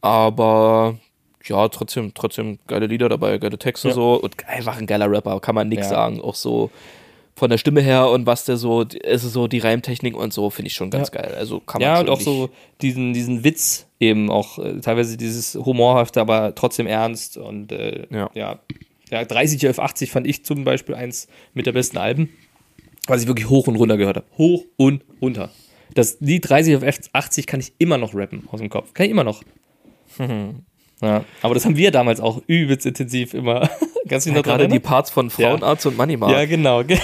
aber 0.00 0.96
ja, 1.44 1.68
trotzdem, 1.68 2.12
trotzdem 2.14 2.58
geile 2.66 2.86
Lieder 2.86 3.08
dabei, 3.08 3.38
geile 3.38 3.58
Texte 3.58 3.88
Ja. 3.88 3.94
so 3.94 4.14
und 4.14 4.34
einfach 4.48 4.78
ein 4.78 4.86
geiler 4.86 5.10
Rapper, 5.10 5.40
kann 5.40 5.54
man 5.54 5.68
nichts 5.68 5.88
sagen. 5.88 6.20
Auch 6.20 6.34
so 6.34 6.70
von 7.36 7.50
der 7.50 7.58
Stimme 7.58 7.80
her 7.80 8.08
und 8.10 8.26
was 8.26 8.44
der 8.44 8.56
so, 8.56 8.84
also 9.06 9.28
so 9.28 9.46
die 9.46 9.58
Reimtechnik 9.60 10.16
und 10.16 10.32
so, 10.32 10.50
finde 10.50 10.68
ich 10.68 10.74
schon 10.74 10.90
ganz 10.90 11.10
geil. 11.12 11.34
Also 11.38 11.60
kann 11.60 11.80
man 11.80 11.90
Ja, 11.90 12.00
und 12.00 12.08
auch 12.10 12.20
so 12.20 12.50
diesen, 12.82 13.12
diesen 13.14 13.44
Witz 13.44 13.86
eben 14.00 14.30
auch, 14.30 14.58
äh, 14.58 14.80
teilweise 14.80 15.16
dieses 15.16 15.54
humorhafte, 15.54 16.20
aber 16.20 16.54
trotzdem 16.54 16.86
ernst 16.86 17.36
und 17.36 17.70
äh, 17.72 18.06
Ja. 18.34 18.58
Ja. 19.10 19.18
ja. 19.20 19.24
30 19.24 19.68
auf 19.68 19.78
80 19.78 20.10
fand 20.10 20.26
ich 20.26 20.44
zum 20.44 20.64
Beispiel 20.64 20.94
eins 20.94 21.28
mit 21.54 21.66
der 21.66 21.72
besten 21.72 21.98
Alben, 21.98 22.28
was 23.06 23.22
ich 23.22 23.28
wirklich 23.28 23.48
hoch 23.48 23.66
und 23.66 23.76
runter 23.76 23.96
gehört 23.96 24.16
habe. 24.16 24.26
Hoch 24.36 24.64
und 24.76 25.04
runter. 25.20 25.50
Das 25.94 26.18
Lied 26.20 26.48
30 26.48 26.76
auf 26.76 26.82
80 27.12 27.46
kann 27.46 27.60
ich 27.60 27.72
immer 27.78 27.98
noch 27.98 28.14
rappen 28.14 28.46
aus 28.52 28.60
dem 28.60 28.68
Kopf. 28.68 28.92
Kann 28.94 29.06
ich 29.06 29.12
immer 29.12 29.24
noch. 29.24 29.42
ja, 31.02 31.24
aber 31.42 31.54
das 31.54 31.64
haben 31.64 31.76
wir 31.76 31.90
damals 31.90 32.20
auch 32.20 32.42
übelst 32.46 32.86
intensiv 32.86 33.34
immer. 33.34 33.68
Dich 34.08 34.24
Ja, 34.26 34.40
gerade 34.40 34.68
die? 34.68 34.78
Parts 34.80 35.10
von 35.10 35.28
Frauenarzt 35.28 35.84
und 35.86 35.96
Money 35.98 36.18
Ja, 36.20 36.44
genau. 36.46 36.82
ge- 36.82 36.98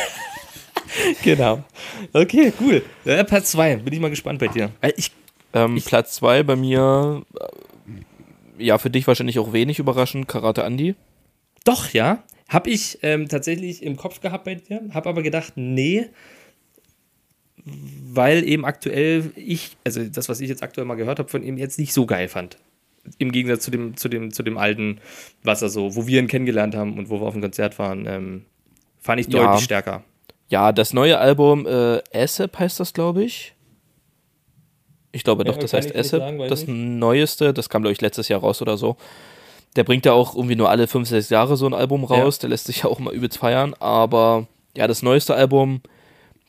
genau. 1.23 1.63
Okay, 2.13 2.53
cool. 2.61 2.83
Ja, 3.05 3.23
Platz 3.25 3.51
2. 3.53 3.77
Bin 3.77 3.93
ich 3.93 4.01
mal 4.01 4.09
gespannt 4.11 4.39
bei 4.39 4.49
dir. 4.49 4.71
Weil 4.81 4.95
Ich 4.97 5.11
Ähm, 5.53 5.81
Platz 5.85 6.15
zwei 6.15 6.43
bei 6.43 6.57
mir, 6.57 7.23
äh, 8.59 8.65
ja, 8.65 8.79
für 8.79 8.91
dich 8.91 9.07
wahrscheinlich 9.07 9.39
auch 9.39 9.53
wenig 9.53 9.79
überraschend, 9.79 10.27
Karate 10.29 10.63
Andy. 10.63 10.95
Doch, 11.65 11.91
ja. 11.91 12.23
Habe 12.49 12.71
ich 12.71 12.99
ähm, 13.03 13.29
tatsächlich 13.29 13.83
im 13.83 13.97
Kopf 13.97 14.21
gehabt 14.21 14.45
bei 14.45 14.55
dir, 14.57 14.83
habe 14.93 15.09
aber 15.09 15.23
gedacht, 15.23 15.55
nee, 15.57 16.07
weil 17.67 18.47
eben 18.47 18.65
aktuell 18.67 19.33
ich, 19.37 19.77
also 19.85 20.05
das, 20.05 20.29
was 20.29 20.41
ich 20.41 20.49
jetzt 20.51 20.63
aktuell 20.63 20.87
mal 20.87 20.97
gehört 20.97 21.19
habe, 21.19 21.29
von 21.29 21.43
ihm 21.43 21.57
jetzt 21.57 21.79
nicht 21.79 21.95
so 21.95 22.05
geil 22.05 22.29
fand. 22.29 22.59
Im 23.19 23.33
Gegensatz 23.33 23.65
zu 23.65 23.71
dem, 23.71 23.97
zu 23.97 24.09
dem, 24.09 24.33
zu 24.33 24.43
dem 24.43 24.59
alten, 24.59 25.01
was 25.43 25.63
er 25.63 25.69
so, 25.71 25.95
wo 25.97 26.07
wir 26.07 26.21
ihn 26.21 26.27
kennengelernt 26.27 26.75
haben 26.75 26.99
und 26.99 27.09
wo 27.09 27.21
wir 27.21 27.27
auf 27.27 27.33
dem 27.35 27.43
Konzert 27.43 27.79
waren, 27.79 28.07
ähm, 28.07 28.45
fand 29.01 29.21
ich 29.21 29.29
Ja. 29.29 29.47
deutlich 29.47 29.65
stärker. 29.65 30.05
Ja, 30.49 30.73
das 30.73 30.93
neue 30.93 31.19
Album, 31.19 31.67
äh, 31.67 32.01
ASAP 32.13 32.59
heißt 32.59 32.81
das, 32.81 32.93
glaube 32.93 33.25
ich. 33.25 33.55
Ich 35.13 35.25
glaube 35.25 35.45
Ja, 35.45 35.53
doch, 35.53 35.59
das 35.59 35.73
heißt 35.73 35.95
ASAP. 35.95 36.21
sagen, 36.21 36.39
das 36.49 36.67
nicht. 36.67 36.69
neueste, 36.69 37.55
das 37.55 37.69
kam, 37.71 37.83
glaube 37.83 37.93
ich, 37.93 38.01
letztes 38.01 38.29
Jahr 38.29 38.41
raus 38.41 38.61
oder 38.61 38.77
so. 38.77 38.97
Der 39.77 39.85
bringt 39.85 40.07
ja 40.07 40.13
auch 40.13 40.35
irgendwie 40.37 40.57
nur 40.57 40.71
alle 40.71 40.87
fünf, 40.87 41.09
sechs 41.09 41.31
Jahre 41.31 41.57
so 41.57 41.67
ein 41.67 41.75
Album 41.75 42.05
raus. 42.05 42.39
Der 42.39 42.49
lässt 42.51 42.67
sich 42.67 42.83
ja 42.83 42.87
auch 42.87 42.99
mal 43.01 43.13
übelst 43.15 43.39
feiern. 43.39 43.75
Aber 43.81 44.47
ja, 44.77 44.87
das 44.87 45.03
neueste 45.03 45.35
Album 45.35 45.81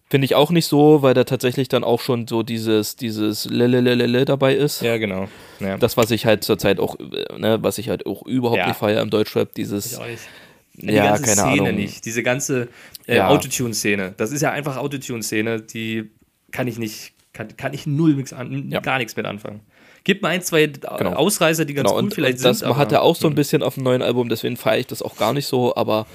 finde 0.09 0.25
ich 0.25 0.35
auch 0.35 0.51
nicht 0.51 0.67
so, 0.67 1.01
weil 1.01 1.15
da 1.15 1.23
tatsächlich 1.23 1.67
dann 1.67 1.83
auch 1.83 1.99
schon 1.99 2.27
so 2.27 2.43
dieses, 2.43 2.95
dieses 2.95 3.45
Lelelelele 3.45 4.25
dabei 4.25 4.53
ist. 4.55 4.81
Ja, 4.83 4.97
genau. 4.97 5.27
Ja. 5.59 5.77
Das, 5.77 5.97
was 5.97 6.11
ich 6.11 6.27
halt 6.27 6.43
zurzeit 6.43 6.79
auch, 6.79 6.97
ne, 7.37 7.57
was 7.61 7.79
ich 7.79 7.89
halt 7.89 8.05
auch 8.05 8.23
überhaupt 8.27 8.59
Ja. 8.59 8.67
nicht 8.67 8.77
feiere 8.77 9.01
im 9.01 9.09
Deutschrap, 9.09 9.53
dieses, 9.55 9.93
Ich 9.93 9.97
auch 9.97 10.05
nicht. 10.05 10.21
Die 10.77 10.91
ja, 10.93 11.05
ganze 11.05 11.23
keine 11.23 11.35
Szene 11.53 11.69
Ahnung. 11.69 11.75
nicht. 11.75 12.05
Diese 12.05 12.21
ganze 12.21 12.67
äh, 13.07 13.15
Ja. 13.15 13.29
Autotune-Szene. 13.29 14.13
Das 14.17 14.31
ist 14.31 14.41
ja 14.41 14.51
einfach 14.51 14.77
Autotune-Szene, 14.77 15.61
die 15.61 16.11
kann 16.51 16.67
ich 16.67 16.77
nicht, 16.77 17.13
kann, 17.33 17.55
kann 17.57 17.73
ich 17.73 17.87
null 17.87 18.13
nix 18.15 18.33
an, 18.33 18.69
Ja. 18.69 18.81
gar 18.81 18.97
nichts 18.99 19.15
mit 19.15 19.25
anfangen. 19.25 19.61
Gibt 20.05 20.21
mal 20.21 20.29
ein, 20.29 20.41
zwei 20.41 20.63
äh, 20.63 21.03
Ausreißer, 21.03 21.65
die 21.65 21.73
ganz 21.73 21.87
Genau, 21.89 21.97
cool 21.97 22.03
und, 22.05 22.13
vielleicht 22.13 22.37
und 22.37 22.43
das 22.45 22.59
sind. 22.59 22.77
hat 22.77 22.91
er 22.93 23.01
auch 23.01 23.15
so 23.17 23.27
ein 23.27 23.31
hm. 23.31 23.35
bisschen 23.35 23.61
auf 23.63 23.73
dem 23.73 23.83
neuen 23.83 24.01
Album, 24.01 24.29
deswegen 24.29 24.55
feiere 24.55 24.79
ich 24.79 24.87
das 24.87 25.01
auch 25.01 25.17
gar 25.17 25.33
nicht 25.33 25.47
so, 25.47 25.75
aber 25.75 26.05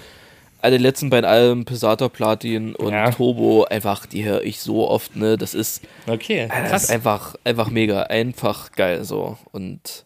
alle 0.62 0.78
letzten 0.78 1.10
beiden 1.10 1.28
Alben, 1.28 1.64
Pesata 1.64 2.08
Platin 2.08 2.74
und 2.74 2.92
Ja. 2.92 3.10
Turbo, 3.10 3.64
einfach, 3.64 4.06
die 4.06 4.24
höre 4.24 4.42
ich 4.42 4.60
so 4.60 4.88
oft, 4.88 5.16
ne, 5.16 5.36
das 5.36 5.54
ist, 5.54 5.82
Okay, 6.06 6.48
das 6.48 6.70
krass. 6.70 6.82
ist 6.84 6.90
einfach, 6.90 7.34
einfach 7.44 7.68
mega, 7.70 8.02
einfach 8.04 8.72
geil, 8.72 9.04
so, 9.04 9.36
und 9.52 10.04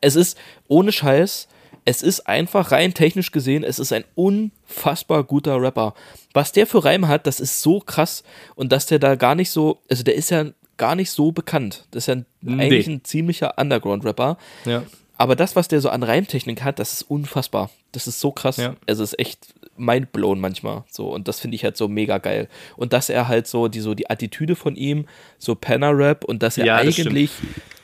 es 0.00 0.16
ist, 0.16 0.38
ohne 0.68 0.92
Scheiß, 0.92 1.48
es 1.84 2.02
ist 2.02 2.26
einfach 2.26 2.72
rein 2.72 2.94
technisch 2.94 3.32
gesehen, 3.32 3.64
es 3.64 3.78
ist 3.78 3.92
ein 3.92 4.04
unfassbar 4.14 5.24
guter 5.24 5.60
Rapper. 5.60 5.94
Was 6.34 6.52
der 6.52 6.66
für 6.66 6.84
Reime 6.84 7.06
hat, 7.08 7.26
das 7.26 7.38
ist 7.40 7.62
so 7.62 7.80
krass 7.80 8.22
und 8.56 8.72
dass 8.72 8.86
der 8.86 8.98
da 8.98 9.14
gar 9.14 9.34
nicht 9.34 9.50
so, 9.50 9.78
also 9.90 10.02
der 10.02 10.14
ist 10.16 10.30
ja 10.30 10.46
gar 10.76 10.94
nicht 10.94 11.10
so 11.10 11.32
bekannt. 11.32 11.86
Das 11.90 12.04
ist 12.04 12.14
ja 12.14 12.22
Nee. 12.42 12.62
eigentlich 12.64 12.86
ein 12.86 13.04
ziemlicher 13.04 13.54
Underground-Rapper. 13.58 14.38
ja. 14.64 14.82
Aber 15.18 15.34
das, 15.34 15.56
was 15.56 15.66
der 15.66 15.80
so 15.80 15.88
an 15.88 16.02
Reimtechnik 16.02 16.62
hat, 16.62 16.78
das 16.78 16.92
ist 16.92 17.00
unfassbar. 17.02 17.70
Das 17.92 18.06
ist 18.06 18.20
so 18.20 18.32
krass. 18.32 18.58
Ja. 18.58 18.76
Also 18.86 19.02
es 19.02 19.14
ist 19.14 19.18
echt 19.18 19.54
mindblown 19.78 20.38
manchmal. 20.38 20.84
So, 20.90 21.08
und 21.08 21.26
das 21.26 21.40
finde 21.40 21.54
ich 21.54 21.64
halt 21.64 21.78
so 21.78 21.88
mega 21.88 22.18
geil. 22.18 22.48
Und 22.76 22.92
dass 22.92 23.08
er 23.08 23.26
halt 23.26 23.46
so, 23.46 23.68
die, 23.68 23.80
so 23.80 23.94
die 23.94 24.10
Attitüde 24.10 24.56
von 24.56 24.76
ihm, 24.76 25.06
so 25.38 25.54
Penner-Rap 25.54 26.22
und 26.24 26.42
dass 26.42 26.58
er 26.58 26.66
Ja, 26.66 26.82
das 26.84 26.98
eigentlich 26.98 27.30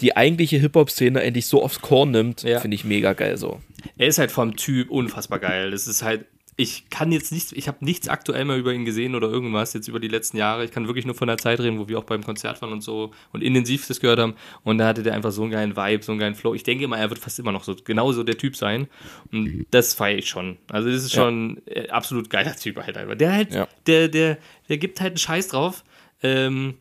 die 0.03 0.15
eigentliche 0.15 0.59
Hip-Hop-Szene 0.59 1.23
endlich 1.23 1.47
so 1.47 1.63
aufs 1.63 1.81
Korn 1.81 2.11
nimmt, 2.11 2.43
Ja. 2.43 2.61
finde 2.61 2.75
ich 2.75 2.85
mega 2.85 3.15
geil 3.15 3.39
so. 3.39 3.61
Er 3.97 4.09
ist 4.09 4.19
halt 4.19 4.31
vom 4.31 4.55
Typ 4.57 4.91
unfassbar 4.91 5.39
geil. 5.39 5.71
Das 5.71 5.87
ist 5.87 6.03
halt, 6.03 6.27
ich 6.57 6.91
kann 6.91 7.13
jetzt 7.13 7.33
nichts, 7.33 7.53
ich 7.53 7.67
habe 7.67 7.83
nichts 7.85 8.09
aktuell 8.09 8.45
mehr 8.45 8.57
über 8.57 8.73
ihn 8.75 8.85
gesehen 8.85 9.15
oder 9.15 9.29
irgendwas 9.29 9.73
jetzt 9.73 9.89
über 9.89 10.01
die 10.01 10.09
letzten 10.09 10.37
Jahre. 10.37 10.65
Ich 10.65 10.71
kann 10.71 10.87
wirklich 10.87 11.07
nur 11.07 11.15
von 11.15 11.27
der 11.29 11.39
Zeit 11.39 11.61
reden, 11.61 11.79
wo 11.79 11.89
wir 11.89 11.99
auch 11.99 12.05
beim 12.05 12.23
Konzert 12.23 12.61
waren 12.61 12.73
und 12.73 12.83
so 12.83 13.13
und 13.33 13.43
intensiv 13.43 13.87
das 13.87 14.01
gehört 14.01 14.19
haben. 14.19 14.35
Und 14.63 14.79
da 14.79 14.87
hatte 14.87 15.03
der 15.03 15.15
einfach 15.15 15.33
so 15.33 15.43
einen 15.43 15.51
geilen 15.51 15.77
Vibe, 15.77 16.03
so 16.03 16.13
einen 16.13 16.19
geilen 16.19 16.35
Flow. 16.35 16.55
Ich 16.55 16.63
denke 16.63 16.87
mal, 16.89 16.99
er 16.99 17.09
wird 17.09 17.21
fast 17.21 17.39
immer 17.39 17.53
noch 17.53 17.65
so 17.65 17.75
genauso 17.83 18.23
der 18.23 18.37
Typ 18.37 18.57
sein. 18.57 18.87
Und 19.33 19.67
das 19.71 19.95
feiere 19.95 20.19
ich 20.19 20.29
schon. 20.29 20.59
Also 20.71 20.91
das 20.91 21.05
ist 21.05 21.13
schon 21.15 21.63
äh, 21.67 21.89
absolut 21.89 22.29
geiler 22.29 22.55
Typ 22.55 22.77
halt 22.77 22.99
einfach. 22.99 23.17
Der 23.17 23.33
halt, 23.33 23.55
Ja. 23.55 23.67
der, 23.87 24.09
der, 24.09 24.39
der 24.69 24.79
gibt 24.79 25.01
halt 25.01 25.13
einen 25.13 25.19
Scheiß 25.19 25.49
drauf. 25.49 25.85
Ähm, 26.23 26.75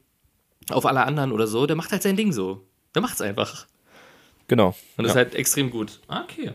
auf 0.70 0.86
alle 0.86 1.04
anderen 1.04 1.32
oder 1.32 1.48
so. 1.48 1.66
Der 1.66 1.76
macht 1.76 1.92
halt 1.92 2.04
sein 2.04 2.18
Ding 2.18 2.34
so. 2.34 2.62
Der 2.94 3.02
macht's 3.02 3.22
einfach. 3.22 3.68
Genau. 4.48 4.76
Und 4.98 5.06
das 5.06 5.16
ja. 5.16 5.22
ist 5.22 5.28
halt 5.28 5.36
extrem 5.36 5.70
gut. 5.72 6.02
Ah, 6.08 6.24
okay. 6.24 6.52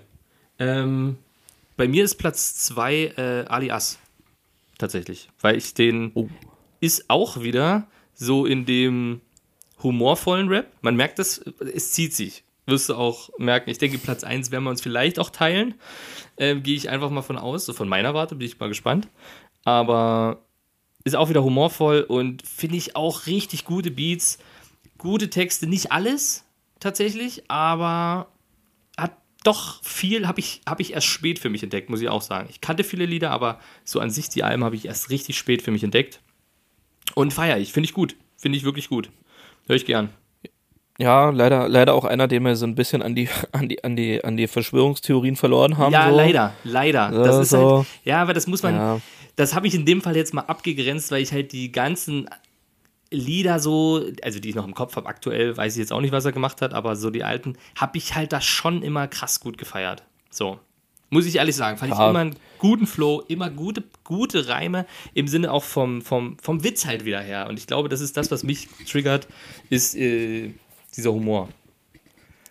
Ähm, 0.59 1.17
bei 1.77 1.89
mir 1.89 2.05
ist 2.05 2.17
Platz 2.17 2.57
2 2.57 2.95
äh, 3.17 3.45
Alias. 3.49 3.99
Tatsächlich. 4.79 5.29
Weil 5.41 5.57
ich 5.57 5.75
den 5.75 6.13
Oh. 6.15 6.29
ist 6.81 7.09
auch 7.09 7.41
wieder 7.41 7.87
so 8.15 8.47
in 8.47 8.67
dem 8.67 9.21
humorvollen 9.83 10.49
Rap. 10.49 10.71
Man 10.83 10.97
merkt 10.97 11.19
das, 11.19 11.39
es 11.39 11.93
zieht 11.93 12.15
sich. 12.15 12.45
Wirst 12.67 12.89
du 12.89 12.95
auch 12.95 13.31
merken. 13.39 13.71
Ich 13.71 13.79
denke, 13.79 13.99
Platz 13.99 14.25
1 14.25 14.51
werden 14.51 14.65
wir 14.65 14.71
uns 14.71 14.83
vielleicht 14.83 15.19
auch 15.19 15.31
teilen. 15.31 15.75
Ähm, 16.37 16.63
Gehe 16.63 16.75
ich 16.77 16.89
einfach 16.91 17.11
mal 17.11 17.23
von 17.23 17.39
aus. 17.39 17.65
So 17.67 17.73
von 17.73 17.89
meiner 17.89 18.13
Warte 18.13 18.35
bin 18.35 18.47
ich 18.47 18.59
mal 18.59 18.69
gespannt. 18.69 19.09
Aber 19.65 20.43
ist 21.05 21.15
auch 21.15 21.29
wieder 21.29 21.45
humorvoll 21.45 22.03
und 22.03 22.47
finde 22.47 22.77
ich 22.77 22.97
auch 22.97 23.27
richtig 23.27 23.65
gute 23.65 23.91
Beats, 23.93 24.39
gute 24.99 25.31
Texte. 25.31 25.67
Nicht 25.69 25.93
alles 25.93 26.45
tatsächlich, 26.81 27.49
aber 27.49 28.29
doch 29.47 29.83
viel, 29.83 30.27
habe 30.27 30.41
ich, 30.41 30.61
hab 30.67 30.81
ich 30.81 30.93
erst 30.93 31.07
spät 31.07 31.39
für 31.39 31.49
mich 31.51 31.63
entdeckt, 31.63 31.89
muss 31.91 32.01
ich 32.01 32.09
auch 32.09 32.23
sagen. 32.23 32.49
Ich 32.51 32.61
kannte 32.61 32.85
viele 32.85 33.07
Lieder, 33.07 33.31
aber 33.31 33.61
so 33.85 34.01
an 34.01 34.11
sich 34.11 34.29
die 34.29 34.43
Alben 34.43 34.65
habe 34.65 34.75
ich 34.77 34.87
erst 34.87 35.11
richtig 35.11 35.39
spät 35.39 35.63
für 35.63 35.71
mich 35.71 35.85
entdeckt. 35.85 36.21
Und 37.15 37.33
feiere 37.33 37.59
ich, 37.59 37.73
finde 37.73 37.87
ich 37.89 37.95
gut. 37.95 38.17
Finde 38.37 38.59
ich 38.59 38.65
wirklich 38.65 38.89
gut. 38.89 39.11
Höre 39.67 39.77
ich 39.77 39.87
gern. 39.87 40.11
Ja, 40.99 41.31
leider, 41.31 41.69
leider 41.69 41.95
auch 41.95 42.05
einer, 42.05 42.27
den 42.27 42.43
wir 42.43 42.57
so 42.57 42.67
ein 42.67 42.75
bisschen 42.75 43.03
an 43.03 43.15
die, 43.15 43.29
an 43.53 43.69
die, 43.69 43.85
an 43.85 43.97
die, 43.97 44.25
an 44.25 44.37
die 44.37 44.47
Verschwörungstheorien 44.47 45.37
verloren 45.37 45.77
haben. 45.79 45.93
ja, 45.93 46.11
so. 46.11 46.17
leider, 46.17 46.55
leider. 46.65 47.13
Ja, 47.13 47.23
das 47.23 47.39
ist 47.39 47.51
so. 47.51 47.79
halt, 47.79 47.87
ja, 48.05 48.23
aber 48.23 48.33
das 48.35 48.47
muss 48.47 48.63
man, 48.63 48.75
Ja. 48.75 49.01
das 49.37 49.55
habe 49.55 49.67
ich 49.67 49.75
in 49.75 49.85
dem 49.85 50.01
Fall 50.01 50.17
jetzt 50.17 50.33
mal 50.35 50.43
abgegrenzt, 50.43 51.11
weil 51.11 51.23
ich 51.23 51.33
halt 51.33 51.53
die 51.53 51.71
ganzen 51.71 52.29
Lieder 53.11 53.61
so, 53.61 54.05
also 54.23 54.41
die 54.41 54.49
ich 54.51 54.55
noch 54.55 54.67
im 54.67 54.75
Kopf 54.75 54.97
habe, 54.97 55.07
aktuell 55.09 55.57
weiß 55.57 55.75
ich 55.75 55.79
jetzt 55.81 55.93
auch 55.93 56.01
nicht, 56.01 56.13
was 56.13 56.25
er 56.25 56.33
gemacht 56.33 56.61
hat, 56.63 56.75
aber 56.75 56.97
so 56.97 57.11
die 57.11 57.23
alten, 57.25 57.57
habe 57.77 57.99
ich 57.99 58.15
halt 58.15 58.33
da 58.33 58.41
schon 58.41 58.83
immer 58.83 59.07
krass 59.09 59.41
gut 59.41 59.59
gefeiert. 59.59 60.03
So. 60.31 60.59
Muss 61.09 61.25
ich 61.27 61.37
ehrlich 61.37 61.55
sagen, 61.55 61.79
fand 61.79 61.93
ich 61.93 61.99
Ja. 61.99 62.11
immer 62.11 62.19
einen 62.19 62.37
guten 62.59 62.87
Flow, 62.87 63.23
immer 63.29 63.49
gute, 63.49 63.85
gute 64.03 64.49
Reime, 64.49 64.87
im 65.15 65.29
Sinne 65.29 65.53
auch 65.53 65.63
vom, 65.63 66.03
vom, 66.03 66.37
vom 66.43 66.65
Witz 66.65 66.85
halt 66.85 67.05
wieder 67.05 67.21
her. 67.21 67.47
Und 67.49 67.59
ich 67.61 67.69
glaube, 67.69 67.89
das 67.89 68.01
ist 68.01 68.17
das, 68.17 68.31
was 68.33 68.43
mich 68.43 68.69
triggert, 68.91 69.29
ist 69.71 69.95
äh, 69.95 70.51
dieser 70.97 71.13
Humor. 71.13 71.49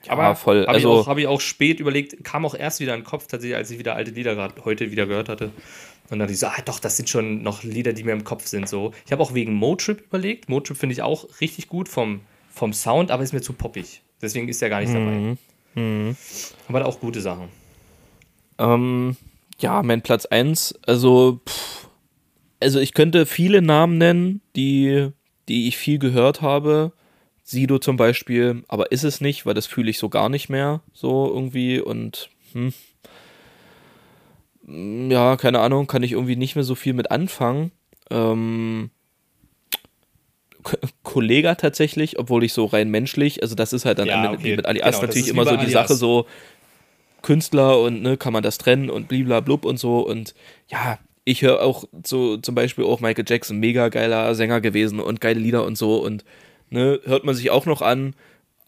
Aber 0.10 0.36
voll. 0.36 0.62
Habe 0.62 0.70
Also, 0.70 0.94
ich, 0.94 1.00
auch- 1.02 1.08
hab 1.08 1.18
ich 1.18 1.28
auch 1.28 1.42
spät 1.42 1.80
überlegt, 1.80 2.24
kam 2.24 2.46
auch 2.46 2.56
erst 2.56 2.80
wieder 2.80 2.94
in 2.94 3.02
den 3.02 3.06
Kopf, 3.06 3.28
tatsächlich, 3.28 3.56
als 3.58 3.72
ich 3.72 3.80
wieder 3.80 3.96
alte 3.96 4.12
Lieder 4.12 4.36
gerade 4.36 4.54
heute 4.66 4.92
wieder 4.92 5.06
gehört 5.08 5.30
hatte. 5.30 5.46
Und 5.46 6.12
dann 6.12 6.20
dachte 6.20 6.34
ich 6.34 6.40
so, 6.40 6.48
ah 6.48 6.62
doch, 6.66 6.80
das 6.80 6.98
sind 6.98 7.10
schon 7.10 7.42
noch 7.42 7.64
Lieder, 7.64 7.94
die 7.94 8.04
mir 8.04 8.12
im 8.12 8.24
Kopf 8.24 8.46
sind. 8.46 8.70
So. 8.70 8.92
Ich 9.06 9.12
habe 9.12 9.24
auch 9.24 9.34
wegen 9.34 9.54
Motrip 9.54 10.02
überlegt. 10.06 10.50
Motrip 10.50 10.78
finde 10.78 10.94
ich 10.94 11.02
auch 11.02 11.26
richtig 11.42 11.68
gut 11.68 11.90
vom, 11.90 12.22
vom 12.54 12.74
Sound, 12.74 13.10
aber 13.12 13.24
ist 13.24 13.34
mir 13.34 13.42
zu 13.42 13.54
poppig. 13.54 14.02
Deswegen 14.22 14.48
ist 14.48 14.62
er 14.62 14.70
gar 14.70 14.82
nicht 14.82 14.94
dabei. 14.94 15.36
Mhm. 15.76 16.16
Aber 16.68 16.80
hat 16.80 16.86
auch 16.86 17.00
gute 17.00 17.22
Sachen. 17.22 17.50
Ähm, 18.58 19.18
ja, 19.60 19.84
mein 19.84 20.02
Platz 20.02 20.26
1, 20.26 20.76
also, 20.86 21.42
pff, 21.48 21.88
also 22.62 22.80
ich 22.80 22.94
könnte 22.94 23.26
viele 23.26 23.62
Namen 23.62 23.98
nennen, 23.98 24.42
die, 24.56 25.10
die 25.50 25.68
ich 25.68 25.78
viel 25.78 26.00
gehört 26.00 26.42
habe. 26.42 26.94
Sido 27.48 27.78
zum 27.78 27.96
Beispiel, 27.96 28.64
aber 28.68 28.92
ist 28.92 29.04
es 29.04 29.22
nicht, 29.22 29.46
weil 29.46 29.54
das 29.54 29.68
fühle 29.68 29.92
ich 29.92 30.00
so 30.00 30.10
gar 30.10 30.30
nicht 30.30 30.50
mehr, 30.50 30.82
so 30.94 31.32
irgendwie 31.32 31.80
und 31.80 32.30
hm. 32.54 32.74
Mm, 34.64 35.12
Ja, 35.12 35.38
keine 35.38 35.60
Ahnung, 35.60 35.86
kann 35.88 36.02
ich 36.04 36.14
irgendwie 36.14 36.36
nicht 36.36 36.56
mehr 36.56 36.64
so 36.64 36.74
viel 36.76 36.94
mit 36.94 37.12
anfangen. 37.12 37.72
Ähm, 38.10 38.90
K- 40.64 40.78
Kollega 41.04 41.54
tatsächlich, 41.56 42.18
obwohl 42.18 42.44
ich 42.44 42.52
so 42.54 42.66
rein 42.66 42.90
menschlich, 42.90 43.44
also 43.44 43.54
das 43.54 43.74
ist 43.74 43.86
halt 43.86 44.00
dann 44.00 44.08
Ja, 44.08 44.32
okay. 44.32 44.56
mit 44.56 44.66
Alias 44.66 44.96
Genau, 44.96 45.06
natürlich 45.06 45.28
immer 45.28 45.44
so 45.46 45.52
die 45.52 45.58
Alias. 45.66 45.72
Sache 45.74 45.94
so, 45.96 46.26
Künstler 47.22 47.80
und 47.80 48.02
ne, 48.02 48.18
kann 48.18 48.34
man 48.34 48.42
das 48.44 48.58
trennen 48.58 48.90
und 48.90 49.08
bliblablub 49.08 49.66
und 49.66 49.78
so 49.78 50.00
und 50.00 50.34
ja, 50.68 50.98
ich 51.24 51.42
höre 51.42 51.62
auch 51.64 51.86
so 52.06 52.38
zum 52.38 52.54
Beispiel 52.56 52.86
auch 52.86 53.00
Michael 53.00 53.26
Jackson, 53.28 53.58
mega 53.60 53.90
geiler 53.90 54.34
Sänger 54.36 54.62
gewesen 54.62 55.00
und 55.00 55.22
geile 55.22 55.40
Lieder 55.40 55.64
und 55.66 55.76
so 55.78 55.98
und 56.04 56.24
ne, 56.70 57.00
hört 57.06 57.24
man 57.24 57.36
sich 57.36 57.50
auch 57.52 57.66
noch 57.66 57.82
an, 57.82 58.16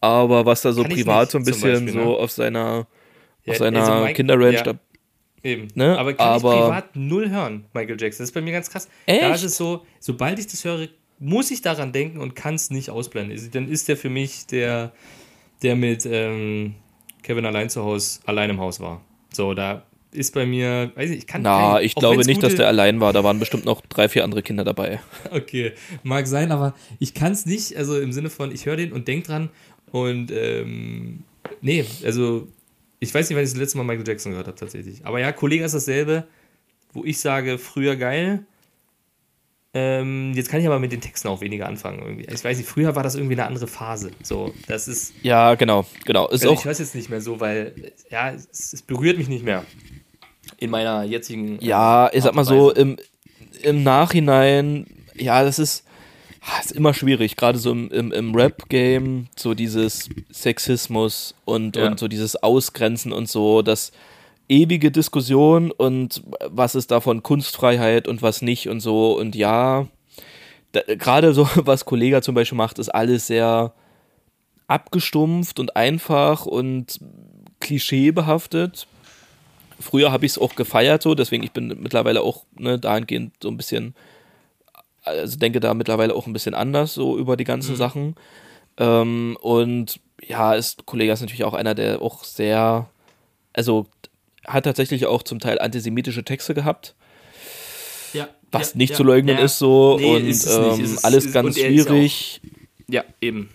aber 0.00 0.46
was 0.46 0.62
da 0.62 0.72
so 0.72 0.82
Kann 0.82 0.92
privat 0.92 1.22
nicht, 1.22 1.30
so 1.32 1.38
ein 1.38 1.44
bisschen 1.44 1.84
Beispiel, 1.86 1.92
so 1.92 2.10
ne? 2.10 2.16
auf 2.16 2.30
seiner 2.30 2.86
Ja, 3.44 3.52
auf 3.52 3.58
seiner 3.58 3.80
also 3.86 4.12
Kinderranch 4.14 4.54
ja. 4.54 4.62
da 4.62 4.74
Eben. 5.42 5.68
Ne? 5.74 5.96
Aber 5.96 6.12
kann 6.14 6.26
Aber- 6.28 6.54
ich 6.54 6.60
privat 6.60 6.96
null 6.96 7.30
hören, 7.30 7.64
Michael 7.72 7.96
Jackson. 8.00 8.22
Das 8.24 8.30
ist 8.30 8.34
bei 8.34 8.40
mir 8.40 8.52
ganz 8.52 8.70
krass. 8.70 8.88
Da 9.06 9.12
Echt? 9.12 9.34
ist 9.36 9.44
es 9.44 9.56
so, 9.56 9.84
sobald 10.00 10.38
ich 10.38 10.48
das 10.48 10.64
höre, 10.64 10.88
muss 11.20 11.50
ich 11.52 11.62
daran 11.62 11.92
denken 11.92 12.18
und 12.18 12.34
kann 12.34 12.54
es 12.56 12.70
nicht 12.70 12.90
ausblenden. 12.90 13.50
Dann 13.52 13.68
ist 13.68 13.88
der 13.88 13.96
für 13.96 14.10
mich 14.10 14.46
der, 14.46 14.92
der 15.62 15.76
mit 15.76 16.06
ähm, 16.06 16.74
Kevin 17.22 17.46
allein 17.46 17.70
zu 17.70 17.84
Hause, 17.84 18.20
allein 18.26 18.50
im 18.50 18.60
Haus 18.60 18.80
war. 18.80 19.00
So, 19.32 19.54
da 19.54 19.84
ist 20.12 20.34
bei 20.34 20.46
mir, 20.46 20.90
weiß 20.94 21.10
ich, 21.10 21.18
ich 21.18 21.26
kann 21.26 21.42
Na, 21.42 21.74
kein- 21.74 21.84
ich 21.84 21.94
glaube 21.94 22.24
nicht, 22.24 22.42
dass 22.42 22.54
der 22.54 22.66
allein 22.68 23.00
war. 23.00 23.12
Da 23.12 23.24
waren 23.24 23.38
bestimmt 23.38 23.64
noch 23.64 23.82
drei, 23.82 24.08
vier 24.08 24.24
andere 24.24 24.42
Kinder 24.42 24.64
dabei. 24.64 25.00
Okay, 25.30 25.72
mag 26.02 26.26
sein, 26.26 26.50
aber 26.52 26.74
ich 26.98 27.14
kann 27.14 27.32
es 27.32 27.44
nicht, 27.46 27.76
also 27.76 27.98
im 28.00 28.12
Sinne 28.12 28.30
von, 28.30 28.50
ich 28.52 28.66
höre 28.66 28.76
den 28.76 28.92
und 28.92 29.06
denk 29.08 29.24
dran 29.24 29.50
und 29.92 30.30
ähm, 30.30 31.24
nee, 31.60 31.84
also 32.04 32.48
ich 33.00 33.14
weiß 33.14 33.28
nicht, 33.28 33.36
wann 33.36 33.44
ich 33.44 33.50
das 33.50 33.58
letzte 33.58 33.78
Mal 33.78 33.84
Michael 33.84 34.06
Jackson 34.08 34.32
gehört 34.32 34.48
habe 34.48 34.58
tatsächlich. 34.58 35.04
Aber 35.04 35.20
ja, 35.20 35.30
Kollege 35.32 35.64
ist 35.64 35.74
dasselbe, 35.74 36.26
wo 36.92 37.04
ich 37.04 37.18
sage, 37.20 37.58
früher 37.58 37.94
geil. 37.96 38.44
Ähm, 39.74 40.32
jetzt 40.34 40.48
kann 40.48 40.60
ich 40.60 40.66
aber 40.66 40.78
mit 40.78 40.92
den 40.92 41.00
Texten 41.02 41.28
auch 41.28 41.40
weniger 41.42 41.66
anfangen 41.66 42.00
irgendwie. 42.00 42.24
Ich 42.32 42.42
weiß 42.42 42.56
nicht, 42.56 42.68
früher 42.68 42.96
war 42.96 43.02
das 43.02 43.14
irgendwie 43.16 43.34
eine 43.34 43.46
andere 43.46 43.66
Phase. 43.66 44.10
So, 44.22 44.54
das 44.66 44.88
ist, 44.88 45.12
Ja, 45.22 45.54
genau, 45.56 45.84
genau. 46.06 46.26
Ist 46.28 46.42
also 46.42 46.54
auch, 46.54 46.60
ich 46.60 46.66
weiß 46.66 46.78
jetzt 46.78 46.94
nicht 46.94 47.10
mehr 47.10 47.20
so, 47.20 47.38
weil 47.40 47.92
ja, 48.10 48.30
es, 48.30 48.72
es 48.72 48.82
berührt 48.82 49.18
mich 49.18 49.28
nicht 49.28 49.44
mehr 49.44 49.64
in 50.56 50.70
meiner 50.70 51.02
jetzigen. 51.04 51.60
äh, 51.60 51.64
ja, 51.66 52.10
ich 52.12 52.22
sag 52.24 52.34
mal 52.34 52.44
so, 52.44 52.72
im, 52.72 52.96
im 53.62 53.82
Nachhinein, 53.82 54.86
ja, 55.14 55.44
das 55.44 55.58
ist, 55.58 55.84
ah, 56.40 56.60
ist 56.60 56.72
immer 56.72 56.94
schwierig, 56.94 57.36
gerade 57.36 57.58
so 57.58 57.70
im, 57.70 57.90
im, 57.90 58.10
im 58.10 58.34
Rap-Game, 58.34 59.26
so 59.36 59.52
dieses 59.52 60.08
Sexismus 60.32 61.34
und, 61.44 61.76
Ja. 61.76 61.88
und 61.88 61.98
so 61.98 62.08
dieses 62.08 62.36
Ausgrenzen 62.42 63.12
und 63.12 63.28
so, 63.28 63.60
das 63.60 63.92
ewige 64.48 64.90
Diskussion 64.90 65.70
und 65.70 66.22
was 66.46 66.74
ist 66.74 66.90
davon 66.90 67.22
Kunstfreiheit 67.22 68.08
und 68.08 68.22
was 68.22 68.42
nicht 68.42 68.68
und 68.68 68.80
so 68.80 69.18
und 69.18 69.34
ja, 69.34 69.86
gerade 70.72 71.34
so, 71.34 71.48
was 71.56 71.84
Kollega 71.84 72.22
zum 72.22 72.34
Beispiel 72.34 72.58
macht, 72.58 72.78
ist 72.78 72.88
alles 72.88 73.26
sehr 73.26 73.72
abgestumpft 74.66 75.58
und 75.58 75.76
einfach 75.76 76.46
und 76.46 77.00
klischeebehaftet. 77.60 78.86
Früher 79.80 80.12
habe 80.12 80.26
ich 80.26 80.32
es 80.32 80.38
auch 80.38 80.54
gefeiert 80.54 81.02
so, 81.02 81.14
deswegen 81.14 81.42
ich 81.42 81.52
bin 81.52 81.68
mittlerweile 81.80 82.22
auch 82.22 82.44
ne, 82.58 82.78
dahingehend 82.78 83.34
so 83.42 83.48
ein 83.48 83.56
bisschen, 83.56 83.94
also 85.02 85.38
denke 85.38 85.60
da 85.60 85.72
mittlerweile 85.74 86.14
auch 86.14 86.26
ein 86.26 86.32
bisschen 86.32 86.54
anders 86.54 86.94
so 86.94 87.16
über 87.16 87.36
die 87.36 87.44
ganzen 87.44 87.76
Sachen. 87.76 88.16
Ähm, 88.76 89.36
und 89.40 90.00
ja, 90.20 90.54
ist 90.54 90.84
Kollege 90.86 91.12
ist 91.12 91.20
natürlich 91.20 91.44
auch 91.44 91.54
einer, 91.54 91.74
der 91.74 92.02
auch 92.02 92.24
sehr, 92.24 92.88
also 93.52 93.86
hat 94.48 94.64
tatsächlich 94.64 95.06
auch 95.06 95.22
zum 95.22 95.38
Teil 95.40 95.58
antisemitische 95.58 96.24
Texte 96.24 96.54
gehabt, 96.54 96.94
ja, 98.12 98.28
was 98.50 98.72
ja, 98.72 98.78
nicht 98.78 98.90
ja, 98.90 98.96
zu 98.96 99.04
leugnen 99.04 99.38
ist 99.38 99.58
so 99.58 99.98
Nee, 99.98 100.16
und 100.16 100.26
ist 100.26 100.46
ähm, 100.46 100.98
alles 101.02 101.26
ist- 101.26 101.32
ganz 101.32 101.56
er 101.56 101.66
schwierig. 101.68 102.40
Ja, 102.88 103.04
eben. 103.20 103.50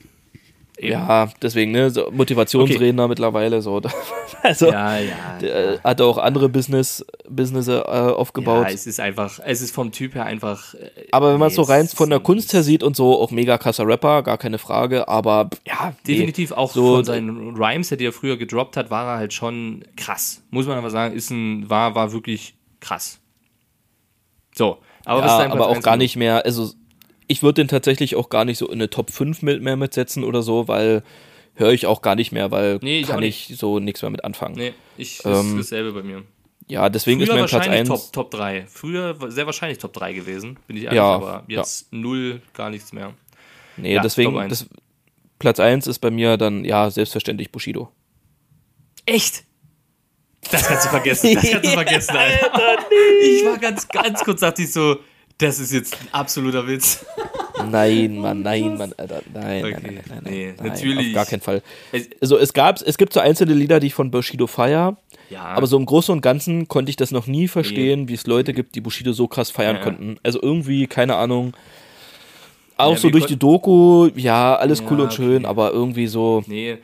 Eben. 0.77 0.91
Ja, 0.91 1.29
deswegen, 1.41 1.71
ne, 1.71 1.89
so 1.89 2.09
Motivationsredner 2.11 3.07
mittlerweile 3.07 3.61
so. 3.61 3.81
Also 4.41 4.67
ja, 4.67 4.97
ja. 4.97 5.39
äh, 5.41 5.79
hat 5.81 6.01
er 6.01 6.05
auch 6.05 6.17
andere 6.17 6.49
Business, 6.49 7.05
Business 7.29 7.69
äh, 7.69 7.79
aufgebaut. 7.79 8.67
Ja, 8.67 8.73
es 8.73 8.85
ist 8.85 8.99
einfach, 8.99 9.39
es 9.45 9.61
ist 9.61 9.73
vom 9.73 9.91
Typ 9.91 10.15
her 10.15 10.25
einfach. 10.25 10.73
äh, 10.73 10.89
aber 11.11 11.31
wenn 11.31 11.39
man 11.39 11.47
es 11.47 11.53
nee, 11.53 11.63
so 11.63 11.71
rein 11.71 11.87
von 11.87 12.09
der 12.09 12.19
Kunst 12.19 12.51
her 12.51 12.61
sieht 12.61 12.83
und 12.83 12.95
so, 12.95 13.17
auch 13.21 13.31
mega 13.31 13.57
krasser 13.57 13.87
Rapper, 13.87 14.21
gar 14.21 14.37
keine 14.37 14.57
Frage, 14.57 15.07
aber 15.07 15.49
ja, 15.65 15.93
nee. 16.05 16.15
Definitiv 16.15 16.51
auch 16.51 16.73
So, 16.73 16.95
von 16.95 17.05
seinen 17.05 17.55
Rhymes, 17.55 17.89
die 17.89 18.05
er 18.05 18.11
früher 18.11 18.35
gedroppt 18.35 18.75
hat, 18.75 18.91
war 18.91 19.13
er 19.13 19.17
halt 19.17 19.33
schon 19.33 19.85
krass. 19.95 20.43
Muss 20.49 20.65
man 20.67 20.77
aber 20.77 20.89
sagen, 20.89 21.15
ist 21.15 21.29
ein, 21.29 21.69
war, 21.69 21.95
war 21.95 22.11
wirklich 22.11 22.55
krass. 22.81 23.21
So, 24.53 24.79
aber 25.05 25.25
ja, 25.25 25.51
aber 25.51 25.67
auch 25.67 25.81
gar 25.81 25.97
nicht 25.97 26.15
mehr, 26.15 26.45
also 26.45 26.69
ich 27.27 27.43
würde 27.43 27.61
den 27.61 27.67
tatsächlich 27.67 28.15
auch 28.15 28.29
gar 28.29 28.45
nicht 28.45 28.57
so 28.57 28.67
in 28.67 28.73
eine 28.73 28.89
Top 28.89 29.11
5 29.11 29.41
mit, 29.41 29.61
mehr 29.61 29.75
mitsetzen 29.75 30.23
oder 30.23 30.41
so, 30.41 30.67
weil 30.67 31.03
höre 31.55 31.71
ich 31.71 31.85
auch 31.85 32.01
gar 32.01 32.15
nicht 32.15 32.31
mehr, 32.31 32.51
weil 32.51 32.79
Nee, 32.81 33.01
ich 33.01 33.07
kann 33.07 33.19
nicht. 33.19 33.49
ich 33.51 33.57
so 33.57 33.79
nichts 33.79 34.01
mehr 34.01 34.11
mit 34.11 34.23
anfangen. 34.23 34.55
Nee, 34.55 34.73
ich, 34.97 35.19
ist 35.19 35.25
Ähm, 35.25 35.57
dasselbe 35.57 35.91
bei 35.93 36.03
mir. 36.03 36.23
Ja, 36.67 36.89
deswegen 36.89 37.19
Früher 37.19 37.27
ist 37.27 37.29
mein 37.39 37.45
Platz 37.47 37.53
wahrscheinlich 37.53 37.79
1. 37.81 37.89
Top, 37.89 38.13
Top 38.13 38.31
3. 38.31 38.65
Früher 38.67 39.19
war 39.21 39.29
sehr 39.31 39.45
wahrscheinlich 39.45 39.77
Top 39.77 39.93
3 39.93 40.13
gewesen, 40.13 40.57
bin 40.65 40.77
ich 40.77 40.83
ehrlich, 40.83 40.97
Ja, 40.97 41.03
aber 41.15 41.43
jetzt 41.47 41.91
null, 41.91 42.41
gar 42.53 42.69
nichts 42.69 42.93
mehr. 42.93 43.13
Nee, 43.77 43.95
Ja, 43.95 44.01
deswegen, 44.01 44.33
das, 44.49 44.67
Platz 45.39 45.59
1 45.59 45.87
ist 45.87 45.99
bei 45.99 46.09
mir 46.09 46.37
dann, 46.37 46.63
ja, 46.63 46.89
selbstverständlich 46.89 47.51
Bushido. 47.51 47.89
Echt? 49.05 49.43
Das 50.51 50.67
kannst 50.67 50.85
du 50.85 50.89
vergessen, 50.89 51.33
das 51.35 51.49
kannst 51.51 51.65
du 51.65 51.69
vergessen, 51.73 52.15
Alter. 52.17 52.77
Ich 53.21 53.45
war 53.45 53.57
ganz, 53.57 53.87
ganz 53.87 54.23
kurz, 54.23 54.39
dachte 54.41 54.61
ich 54.63 54.71
so, 54.71 54.97
das 55.37 55.59
ist 55.59 55.71
jetzt 55.71 55.95
ein 56.01 56.07
absoluter 56.11 56.67
Witz. 56.67 57.05
Nein, 57.69 58.17
Mann, 58.21 58.41
nein, 58.41 58.77
Mann, 58.77 58.93
Alter, 58.97 59.21
nein, 59.33 59.63
Okay, 59.65 59.73
nein, 59.73 59.83
nein, 59.83 60.03
nein, 60.09 60.21
nee, 60.23 60.53
nein, 60.57 60.67
natürlich. 60.67 61.07
Auf 61.09 61.13
gar 61.13 61.25
keinen 61.25 61.41
Fall. 61.41 61.61
Es- 61.91 62.09
Also 62.21 62.37
es 62.37 62.53
gab, 62.53 62.81
es 62.81 62.97
gibt 62.97 63.13
so 63.13 63.19
einzelne 63.19 63.53
Lieder, 63.53 63.79
die 63.79 63.87
ich 63.87 63.93
von 63.93 64.11
Bushido 64.11 64.47
feier, 64.47 64.97
Ja, 65.29 65.43
aber 65.43 65.67
so 65.67 65.77
im 65.77 65.85
Großen 65.85 66.11
und 66.13 66.21
Ganzen 66.21 66.67
konnte 66.67 66.89
ich 66.89 66.95
das 66.95 67.11
noch 67.11 67.27
nie 67.27 67.47
verstehen, 67.47 68.07
wie 68.07 68.13
es 68.13 68.25
Leute 68.27 68.53
gibt, 68.53 68.75
die 68.75 68.81
Bushido 68.81 69.13
so 69.13 69.27
krass 69.27 69.49
feiern 69.51 69.77
Ja. 69.77 69.81
konnten. 69.83 70.17
Also 70.23 70.39
irgendwie, 70.41 70.87
keine 70.87 71.15
Ahnung. 71.15 71.53
Auch 72.75 72.91
Ja, 72.93 72.97
so 72.97 73.09
durch 73.11 73.27
die 73.27 73.37
Doku, 73.37 74.09
ja, 74.15 74.55
alles 74.55 74.81
cool 74.89 74.97
Ja, 74.97 75.03
und 75.03 75.13
schön, 75.13 75.37
okay. 75.43 75.45
aber 75.45 75.71
irgendwie 75.71 76.07
so, 76.07 76.43
Nee, 76.47 76.77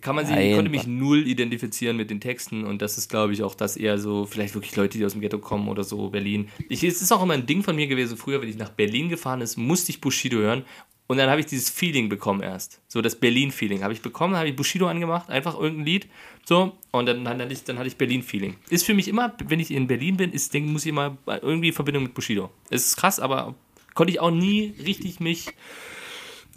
kann 0.00 0.16
man 0.16 0.26
sich, 0.26 0.36
ich 0.36 0.54
konnte 0.54 0.70
mich 0.70 0.86
null 0.86 1.26
identifizieren 1.26 1.96
mit 1.96 2.10
den 2.10 2.20
Texten 2.20 2.64
und 2.64 2.82
das 2.82 2.98
ist, 2.98 3.08
glaube 3.08 3.32
ich, 3.32 3.42
auch 3.42 3.54
das 3.54 3.76
eher 3.76 3.98
so, 3.98 4.26
vielleicht 4.26 4.54
wirklich 4.54 4.74
Leute, 4.76 4.98
die 4.98 5.04
aus 5.04 5.12
dem 5.12 5.20
Ghetto 5.20 5.38
kommen 5.38 5.68
oder 5.68 5.84
so, 5.84 6.10
Berlin. 6.10 6.48
Ich, 6.68 6.84
es 6.84 7.02
ist 7.02 7.12
auch 7.12 7.22
immer 7.22 7.34
ein 7.34 7.46
Ding 7.46 7.62
von 7.62 7.76
mir 7.76 7.86
gewesen, 7.86 8.16
früher, 8.16 8.40
wenn 8.40 8.48
ich 8.48 8.56
nach 8.56 8.70
Berlin 8.70 9.08
gefahren 9.08 9.40
ist, 9.40 9.56
musste 9.56 9.90
ich 9.90 10.00
Bushido 10.00 10.38
hören 10.38 10.64
und 11.06 11.18
dann 11.18 11.28
habe 11.28 11.40
ich 11.40 11.46
dieses 11.46 11.68
Feeling 11.68 12.08
bekommen 12.08 12.40
erst. 12.40 12.80
So 12.88 13.02
das 13.02 13.16
Berlin-Feeling 13.16 13.82
habe 13.82 13.92
ich 13.92 14.00
bekommen, 14.00 14.36
habe 14.36 14.48
ich 14.48 14.56
Bushido 14.56 14.86
angemacht, 14.86 15.28
einfach 15.28 15.54
irgendein 15.58 15.84
Lied, 15.84 16.08
so, 16.44 16.72
und 16.92 17.06
dann, 17.06 17.24
dann 17.24 17.40
hatte 17.40 17.52
ich, 17.52 17.64
dann 17.64 17.78
hatte 17.78 17.88
ich 17.88 17.96
Berlin-Feeling. 17.96 18.56
Ist 18.70 18.86
für 18.86 18.94
mich 18.94 19.08
immer, 19.08 19.34
wenn 19.44 19.60
ich 19.60 19.70
in 19.70 19.86
Berlin 19.86 20.16
bin, 20.16 20.32
ist, 20.32 20.54
denk, 20.54 20.66
muss 20.66 20.86
ich 20.86 20.90
immer 20.90 21.18
irgendwie 21.26 21.72
Verbindung 21.72 22.04
mit 22.04 22.14
Bushido. 22.14 22.50
Es 22.70 22.86
ist 22.86 22.96
krass, 22.96 23.20
aber 23.20 23.54
konnte 23.94 24.12
ich 24.12 24.20
auch 24.20 24.30
nie 24.30 24.74
richtig 24.84 25.20
mich, 25.20 25.48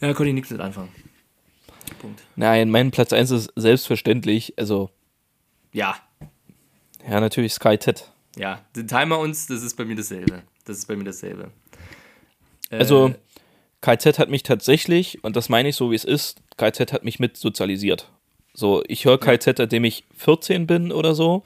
ja, 0.01 0.13
konnte 0.13 0.29
ich 0.29 0.35
nichts 0.35 0.49
mit 0.49 0.61
anfangen. 0.61 0.89
Punkt. 1.97 2.21
nein, 2.35 2.69
mein 2.69 2.91
Platz 2.91 3.13
1 3.13 3.31
ist 3.31 3.51
selbstverständlich, 3.55 4.53
also, 4.57 4.89
Ja, 5.73 5.95
ja, 7.09 7.19
natürlich 7.19 7.53
Sky 7.53 7.77
Ted. 7.77 8.09
Ja, 8.35 8.61
den 8.75 8.87
Timer 8.87 9.19
uns, 9.19 9.47
das 9.47 9.63
ist 9.63 9.75
bei 9.75 9.85
mir 9.85 9.95
dasselbe. 9.95 10.43
Das 10.65 10.77
ist 10.77 10.87
bei 10.87 10.95
mir 10.95 11.05
dasselbe. 11.05 11.51
Äh, 12.69 12.77
Also, 12.77 13.13
KZ 13.81 14.19
hat 14.19 14.29
mich 14.29 14.43
tatsächlich, 14.43 15.23
und 15.23 15.35
das 15.35 15.49
meine 15.49 15.69
ich 15.69 15.75
so 15.75 15.91
wie 15.91 15.95
es 15.95 16.03
ist, 16.03 16.41
KZ 16.57 16.91
hat 16.91 17.03
mich 17.03 17.19
mit 17.19 17.37
sozialisiert. 17.37 18.11
So, 18.53 18.83
ich 18.87 19.05
höre 19.05 19.19
KZ, 19.19 19.57
seitdem 19.57 19.83
ich 19.85 20.03
14 20.15 20.67
bin 20.67 20.91
oder 20.91 21.15
so. 21.15 21.43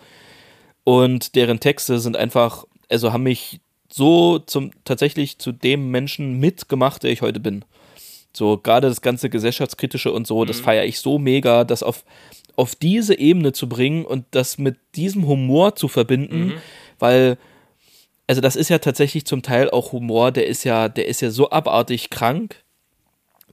Und 0.83 1.35
deren 1.35 1.59
Texte 1.59 1.99
sind 1.99 2.17
einfach, 2.17 2.65
also 2.89 3.13
haben 3.13 3.23
mich 3.23 3.59
so 3.91 4.39
zum 4.39 4.71
tatsächlich 4.85 5.37
zu 5.37 5.51
dem 5.51 5.91
Menschen 5.91 6.39
mitgemacht, 6.39 7.03
der 7.03 7.11
ich 7.11 7.21
heute 7.21 7.39
bin. 7.39 7.63
So, 8.33 8.57
gerade 8.57 8.87
das 8.87 9.01
ganze 9.01 9.29
gesellschaftskritische 9.29 10.11
und 10.11 10.25
so, 10.25 10.45
das 10.45 10.59
feiere 10.61 10.85
ich 10.85 10.99
so 10.99 11.19
mega, 11.19 11.63
das 11.63 11.83
auf, 11.83 12.05
auf 12.55 12.75
diese 12.75 13.17
Ebene 13.17 13.51
zu 13.51 13.67
bringen 13.67 14.05
und 14.05 14.25
das 14.31 14.57
mit 14.57 14.77
diesem 14.95 15.27
Humor 15.27 15.75
zu 15.75 15.87
verbinden, 15.87 16.53
weil 16.99 17.37
also 18.31 18.39
das 18.39 18.55
ist 18.55 18.69
ja 18.69 18.79
tatsächlich 18.79 19.25
zum 19.25 19.41
Teil 19.41 19.69
auch 19.69 19.91
Humor, 19.91 20.31
der 20.31 20.47
ist 20.47 20.63
ja, 20.63 20.87
der 20.87 21.07
ist 21.07 21.19
ja 21.21 21.31
so 21.31 21.49
abartig 21.49 22.09
krank. 22.09 22.63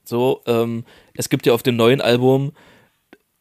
So, 0.05 0.41
ähm, 0.47 0.85
es 1.13 1.27
gibt 1.27 1.45
ja 1.45 1.53
auf 1.53 1.63
dem 1.63 1.75
neuen 1.75 1.99
Album, 1.99 2.53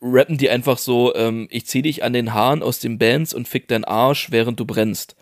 rappen 0.03 0.37
die 0.37 0.51
einfach 0.51 0.79
so, 0.79 1.15
ähm, 1.15 1.47
ich 1.51 1.67
zieh 1.67 1.83
dich 1.83 2.03
an 2.03 2.13
den 2.13 2.35
Haaren 2.35 2.63
aus 2.63 2.81
den 2.81 2.99
Bands 2.99 3.35
und 3.35 3.47
fick 3.47 3.69
deinen 3.69 3.85
Arsch, 3.85 4.33
während 4.33 4.59
du 4.59 4.65
brennst. 4.65 5.15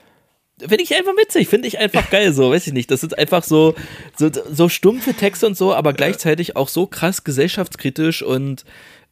Finde 0.59 0.83
ich 0.83 0.95
einfach 0.97 1.13
witzig, 1.17 1.49
finde 1.49 1.69
ich 1.69 1.79
einfach 1.79 2.09
geil, 2.09 2.33
so, 2.33 2.51
weiß 2.51 2.67
ich 2.67 2.73
nicht. 2.73 2.91
Das 2.91 3.01
sind 3.03 3.19
einfach 3.19 3.43
so, 3.45 3.75
so, 4.17 4.31
so 4.51 4.69
stumpfe 4.71 5.13
Texte 5.13 5.47
und 5.47 5.57
so, 5.57 5.75
aber 5.75 5.93
gleichzeitig 5.93 6.57
auch 6.57 6.69
so 6.69 6.87
krass 6.87 7.25
gesellschaftskritisch 7.25 8.23
und 8.23 8.65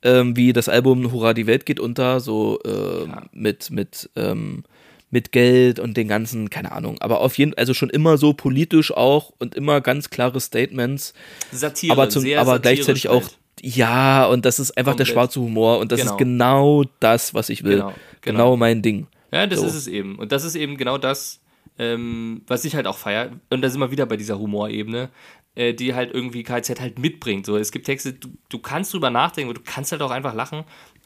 ähm, 0.03 0.37
wie 0.37 0.53
das 0.55 0.69
Album 0.71 1.13
Hurra, 1.13 1.35
die 1.35 1.47
Welt 1.47 1.67
geht 1.67 1.81
unter, 1.81 2.21
so 2.21 2.61
äh, 2.65 3.07
mit, 3.33 3.71
mit, 3.71 4.09
ähm, 4.17 4.65
mit 5.11 5.33
Geld 5.33 5.79
und 5.79 5.97
den 5.99 6.09
ganzen, 6.09 6.49
keine 6.49 6.73
Ahnung, 6.73 6.97
aber 7.01 7.21
auf 7.21 7.37
jeden 7.37 7.53
also 7.55 7.75
schon 7.75 7.91
immer 7.91 8.17
so 8.17 8.33
politisch 8.33 8.91
auch 8.93 9.33
und 9.39 9.55
immer 9.55 9.81
ganz 9.83 10.09
klare 10.11 10.41
Statements, 10.41 11.13
Satire, 11.53 11.93
aber, 11.93 12.09
zum, 12.09 12.25
aber 12.37 12.59
gleichzeitig 12.59 13.07
halt. 13.09 13.23
auch, 13.23 13.29
ja, 13.61 14.25
und 14.27 14.45
das 14.47 14.59
ist 14.59 14.77
einfach 14.79 14.93
der 14.97 15.05
Komplett. 15.07 15.15
schwarze 15.15 15.41
Humor 15.41 15.79
und 15.79 15.93
das 15.93 16.01
Genau. 16.01 16.13
ist 16.13 16.19
genau 16.19 16.85
das, 17.01 17.35
was 17.35 17.51
ich 17.51 17.65
will. 17.65 17.77
Genau. 17.77 17.93
Genau 18.23 18.57
mein 18.57 18.81
Ding. 18.83 19.07
Ja, 19.35 19.47
das 19.47 19.61
So. 19.61 19.67
ist 19.67 19.75
es 19.75 19.87
eben. 19.87 20.17
Und 20.17 20.33
das 20.33 20.45
ist 20.45 20.55
eben 20.55 20.77
genau 20.77 20.99
das, 20.99 21.41
ähm, 21.79 22.43
was 22.47 22.65
ich 22.65 22.77
halt 22.77 22.87
auch 22.87 22.99
feier. 22.99 23.33
Und 23.51 23.63
da 23.63 23.69
sind 23.69 23.81
wir 23.81 23.91
wieder 23.91 24.07
bei 24.07 24.17
dieser 24.17 24.39
Humorebene, 24.39 25.11
äh, 25.57 25.75
die 25.75 25.95
halt 25.95 26.13
irgendwie 26.15 26.43
KZ 26.43 26.81
halt 26.81 26.99
mitbringt. 26.99 27.47
So, 27.47 27.57
es 27.57 27.73
gibt 27.73 27.87
Texte, 27.87 28.13
du, 28.13 28.29
du 28.49 28.59
kannst 28.59 28.93
drüber 28.93 29.11
nachdenken, 29.11 29.51
aber 29.51 29.59
du 29.59 29.65
kannst 29.65 29.93
halt 29.93 30.03
auch 30.03 30.11
einfach 30.11 30.35
lachen. 30.35 30.65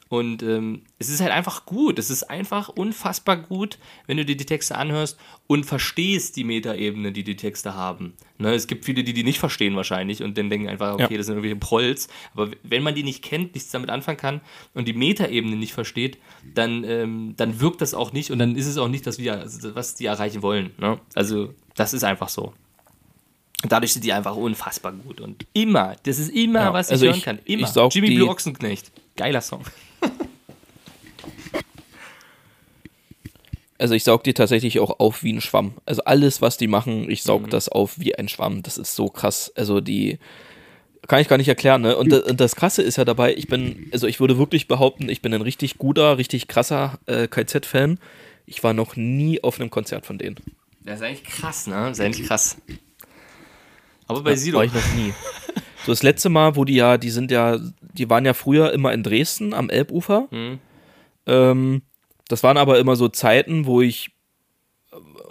Und 0.09 0.41
ähm, 0.41 0.81
es 0.97 1.07
ist 1.09 1.21
halt 1.21 1.31
einfach 1.31 1.67
gut. 1.67 1.99
Es 1.99 2.09
ist 2.09 2.23
einfach 2.23 2.69
unfassbar 2.69 3.37
gut, 3.37 3.77
wenn 4.07 4.17
du 4.17 4.25
dir 4.25 4.35
die 4.35 4.45
Texte 4.47 4.75
anhörst 4.75 5.19
und 5.45 5.65
verstehst 5.67 6.35
die 6.35 6.43
Metaebene, 6.43 7.11
die 7.11 7.23
die 7.23 7.35
Texte 7.35 7.75
haben. 7.75 8.13
Ne, 8.39 8.53
es 8.55 8.65
gibt 8.65 8.85
viele, 8.85 9.03
die 9.03 9.13
die 9.13 9.23
nicht 9.23 9.37
verstehen 9.37 9.75
wahrscheinlich 9.75 10.23
und 10.23 10.35
dann 10.37 10.49
denken 10.49 10.67
einfach, 10.67 10.95
okay, 10.95 11.07
Ja. 11.11 11.17
das 11.17 11.27
sind 11.27 11.35
irgendwelche 11.35 11.57
Prolls. 11.57 12.07
Aber 12.33 12.49
wenn 12.63 12.81
man 12.81 12.95
die 12.95 13.03
nicht 13.03 13.23
kennt, 13.23 13.53
nichts 13.53 13.69
damit 13.69 13.91
anfangen 13.91 14.17
kann 14.17 14.41
und 14.73 14.87
die 14.87 14.93
Metaebene 14.93 15.55
nicht 15.55 15.73
versteht, 15.73 16.17
dann, 16.55 16.83
ähm, 16.85 17.35
dann 17.37 17.59
wirkt 17.59 17.81
das 17.81 17.93
auch 17.93 18.11
nicht 18.11 18.31
und 18.31 18.39
dann 18.39 18.55
ist 18.55 18.65
es 18.65 18.77
auch 18.79 18.87
nicht 18.87 19.05
das, 19.05 19.19
wir- 19.19 19.45
was 19.75 19.93
die 19.93 20.07
erreichen 20.07 20.41
wollen. 20.41 20.71
Ne? 20.79 20.99
Also 21.13 21.53
das 21.75 21.93
ist 21.93 22.03
einfach 22.03 22.29
so. 22.29 22.53
Dadurch 23.67 23.91
sind 23.93 24.05
die 24.05 24.13
einfach 24.13 24.35
unfassbar 24.35 24.93
gut 24.93 25.19
und 25.19 25.45
immer, 25.53 25.95
das 26.03 26.17
ist 26.17 26.29
immer, 26.29 26.59
Ja, 26.61 26.73
was 26.73 26.87
ich 26.87 26.93
also 26.93 27.05
hören 27.07 27.17
ich- 27.17 27.23
kann. 27.23 27.39
Immer. 27.45 27.89
Jimmy 27.91 28.15
Blue 28.15 28.29
Ochsenknecht. 28.29 28.91
Geiler 29.17 29.41
Song. 29.41 29.63
Also 33.77 33.93
ich 33.93 34.03
saug 34.03 34.23
die 34.25 34.33
tatsächlich 34.33 34.79
auch 34.79 34.99
auf 34.99 35.23
wie 35.23 35.31
ein 35.31 35.39
Schwamm. 35.39 35.73
Also 35.85 36.03
alles, 36.03 36.41
was 36.41 36.57
die 36.57 36.67
machen, 36.67 37.09
ich 37.09 37.23
saug 37.23 37.43
Mhm. 37.43 37.49
das 37.49 37.69
auf 37.69 37.97
wie 37.97 38.13
ein 38.13 38.27
Schwamm. 38.27 38.61
Das 38.61 38.77
ist 38.77 38.93
so 38.93 39.07
krass. 39.07 39.53
Also 39.55 39.79
die 39.79 40.19
kann 41.07 41.21
ich 41.21 41.29
gar 41.29 41.37
nicht 41.37 41.47
erklären. 41.47 41.81
Ne? 41.83 41.95
Und, 41.95 42.11
und 42.11 42.41
das 42.41 42.57
Krasse 42.57 42.81
ist 42.81 42.97
ja 42.97 43.05
dabei, 43.05 43.33
ich 43.33 43.47
bin, 43.47 43.87
also 43.93 44.05
ich 44.05 44.19
würde 44.19 44.37
wirklich 44.37 44.67
behaupten, 44.67 45.07
ich 45.07 45.21
bin 45.21 45.33
ein 45.33 45.41
richtig 45.41 45.77
guter, 45.77 46.17
richtig 46.17 46.49
krasser 46.49 46.99
äh, 47.05 47.29
KZ-Fan. 47.29 47.99
Ich 48.45 48.63
war 48.65 48.73
noch 48.73 48.97
nie 48.97 49.41
auf 49.41 49.59
einem 49.61 49.69
Konzert 49.69 50.05
von 50.05 50.17
denen. 50.17 50.35
Das 50.83 50.99
ist 50.99 51.05
eigentlich 51.05 51.23
krass, 51.23 51.65
ne? 51.67 51.75
Das 51.87 51.99
ist 51.99 52.05
eigentlich 52.05 52.27
krass. 52.27 52.57
Aber 54.09 54.21
bei 54.21 54.31
Ja, 54.31 54.37
Sido. 54.37 54.57
War 54.57 54.65
ich 54.65 54.73
noch 54.73 54.93
nie. 54.95 55.13
So 55.85 55.93
das 55.93 56.03
letzte 56.03 56.27
Mal, 56.27 56.57
wo 56.57 56.65
die 56.65 56.75
ja, 56.75 56.97
die 56.97 57.09
sind 57.09 57.31
ja, 57.31 57.57
die 57.93 58.09
waren 58.09 58.25
ja 58.25 58.33
früher 58.33 58.73
immer 58.73 58.91
in 58.91 59.01
Dresden 59.01 59.53
am 59.53 59.69
Elbufer. 59.69 60.27
Mhm. 60.29 60.59
Ähm, 61.25 61.81
das 62.27 62.43
waren 62.43 62.57
aber 62.57 62.79
immer 62.79 62.97
so 62.97 63.07
Zeiten, 63.07 63.65
wo 63.65 63.79
ich, 63.81 64.11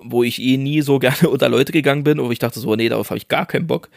wo 0.01 0.23
ich 0.25 0.41
eh 0.41 0.57
nie 0.57 0.81
so 0.81 0.99
gerne 1.01 1.29
unter 1.29 1.51
Leute 1.51 1.71
gegangen 1.71 2.03
bin, 2.03 2.19
wo 2.19 2.31
ich 2.31 2.39
dachte 2.39 2.61
so, 2.61 2.75
nee, 2.77 2.89
darauf 2.89 3.11
habe 3.11 3.19
ich 3.19 3.29
gar 3.29 3.45
keinen 3.45 3.67
Bock. 3.67 3.91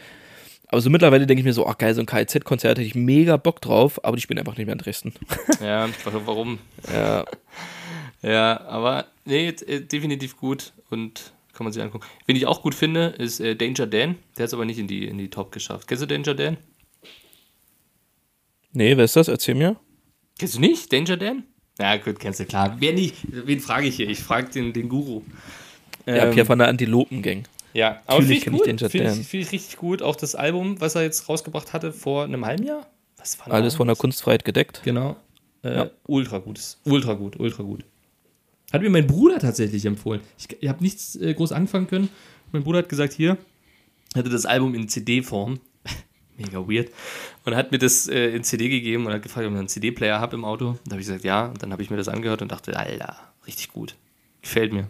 Aber 0.68 0.80
so 0.82 0.90
mittlerweile 0.90 1.26
denke 1.26 1.40
ich 1.40 1.44
mir 1.44 1.54
so, 1.54 1.66
ach 1.66 1.78
geil, 1.78 1.94
so 1.94 2.00
ein 2.00 2.06
KZ-Konzert 2.06 2.78
hätte 2.78 2.86
ich 2.86 2.94
mega 2.94 3.38
Bock 3.38 3.60
drauf, 3.62 4.02
aber 4.04 4.16
die 4.16 4.22
spielen 4.22 4.38
einfach 4.38 4.56
nicht 4.56 4.66
mehr 4.66 4.74
in 4.74 4.78
Dresden. 4.78 5.14
Ja, 5.62 5.88
warum? 6.26 6.58
Ja, 6.92 7.24
Ja, 8.22 8.60
aber 8.66 9.06
nee, 9.24 9.48
äh, 9.48 9.80
definitiv 9.80 10.36
gut 10.36 10.72
und 10.90 11.31
kann 11.52 11.64
man 11.64 11.72
sich 11.72 11.82
angucken. 11.82 12.04
Wen 12.26 12.36
ich 12.36 12.46
auch 12.46 12.62
gut 12.62 12.74
finde, 12.74 13.06
ist 13.18 13.40
äh, 13.40 13.54
Danger 13.56 13.86
Dan. 13.86 14.16
Der 14.36 14.44
hat 14.44 14.48
es 14.48 14.54
aber 14.54 14.64
nicht 14.64 14.78
in 14.78 14.86
die, 14.88 15.06
in 15.06 15.18
die 15.18 15.28
Top 15.30 15.52
geschafft. 15.52 15.86
Kennst 15.88 16.02
du 16.02 16.06
Danger 16.06 16.34
Dan? 16.34 16.56
nee, 18.72 18.96
wer 18.96 19.04
ist 19.04 19.16
das? 19.16 19.28
Erzähl 19.28 19.54
mir. 19.54 19.76
Kennst 20.38 20.56
du 20.56 20.60
nicht? 20.60 20.92
Danger 20.92 21.16
Dan? 21.16 21.44
Ja, 21.78 21.96
gut, 21.96 22.18
kennst 22.18 22.40
du, 22.40 22.44
klar. 22.44 22.76
Wer 22.78 22.92
nicht? 22.92 23.16
Wen 23.28 23.60
frage 23.60 23.86
ich 23.86 23.96
hier? 23.96 24.08
Ich 24.08 24.20
frage 24.20 24.50
den, 24.50 24.72
den 24.72 24.88
Guru. 24.88 25.22
Ja, 26.06 26.26
Ähm, 26.26 26.32
Pierre 26.32 26.46
von 26.46 26.58
der 26.58 26.68
Antilopen-Gang. 26.68 27.44
Ja, 27.74 28.02
aber 28.06 28.18
finde 28.18 28.34
ich 28.34 28.46
ich 28.46 28.52
gut. 28.52 28.66
Danger 28.66 28.90
Finde 28.90 29.06
Dan. 29.08 29.20
ich, 29.20 29.26
find 29.26 29.44
ich 29.46 29.52
richtig 29.52 29.76
gut. 29.78 30.02
Auch 30.02 30.16
das 30.16 30.34
Album, 30.34 30.80
was 30.80 30.94
er 30.94 31.02
jetzt 31.02 31.28
rausgebracht 31.28 31.72
hatte 31.72 31.92
vor 31.92 32.24
einem 32.24 32.44
halben 32.44 32.64
Jahr. 32.64 32.86
Was 33.16 33.38
war 33.40 33.50
Alles 33.50 33.76
von 33.76 33.86
der 33.86 33.96
Kunstfreiheit 33.96 34.44
gedeckt. 34.44 34.82
Genau. 34.84 35.16
Äh, 35.62 35.74
Ja. 35.76 35.90
Ultra 36.06 36.38
gut. 36.38 36.58
ist 36.58 36.80
Ultra 36.84 37.14
gut, 37.14 37.38
ultra 37.40 37.62
gut. 37.62 37.84
Hat 38.72 38.80
mir 38.80 38.90
mein 38.90 39.06
Bruder 39.06 39.38
tatsächlich 39.38 39.84
empfohlen. 39.84 40.22
Ich, 40.38 40.48
ich 40.60 40.68
habe 40.68 40.82
nichts 40.82 41.16
äh, 41.16 41.34
groß 41.34 41.52
anfangen 41.52 41.86
können. 41.86 42.08
Mein 42.52 42.64
Bruder 42.64 42.78
hat 42.78 42.88
gesagt, 42.88 43.12
hier, 43.12 43.36
hatte 44.14 44.30
das 44.30 44.46
Album 44.46 44.74
in 44.74 44.88
CD-Form. 44.88 45.60
Mega 46.38 46.58
weird. 46.66 46.90
Und 47.44 47.54
hat 47.54 47.70
mir 47.70 47.78
das 47.78 48.08
äh, 48.08 48.28
in 48.30 48.44
CD 48.44 48.68
gegeben 48.68 49.06
und 49.06 49.12
hat 49.12 49.22
gefragt, 49.22 49.46
ob 49.46 49.52
ich 49.52 49.58
einen 49.58 49.68
CD-Player 49.68 50.20
habe 50.20 50.36
im 50.36 50.44
Auto. 50.44 50.78
Da 50.86 50.92
habe 50.92 51.00
ich 51.00 51.06
gesagt, 51.06 51.24
ja. 51.24 51.46
Und 51.46 51.62
dann 51.62 51.72
habe 51.72 51.82
ich 51.82 51.90
mir 51.90 51.98
das 51.98 52.08
angehört 52.08 52.40
und 52.40 52.50
dachte, 52.50 52.76
Alter, 52.76 53.16
richtig 53.46 53.72
gut. 53.72 53.96
Gefällt 54.40 54.72
mir. 54.72 54.88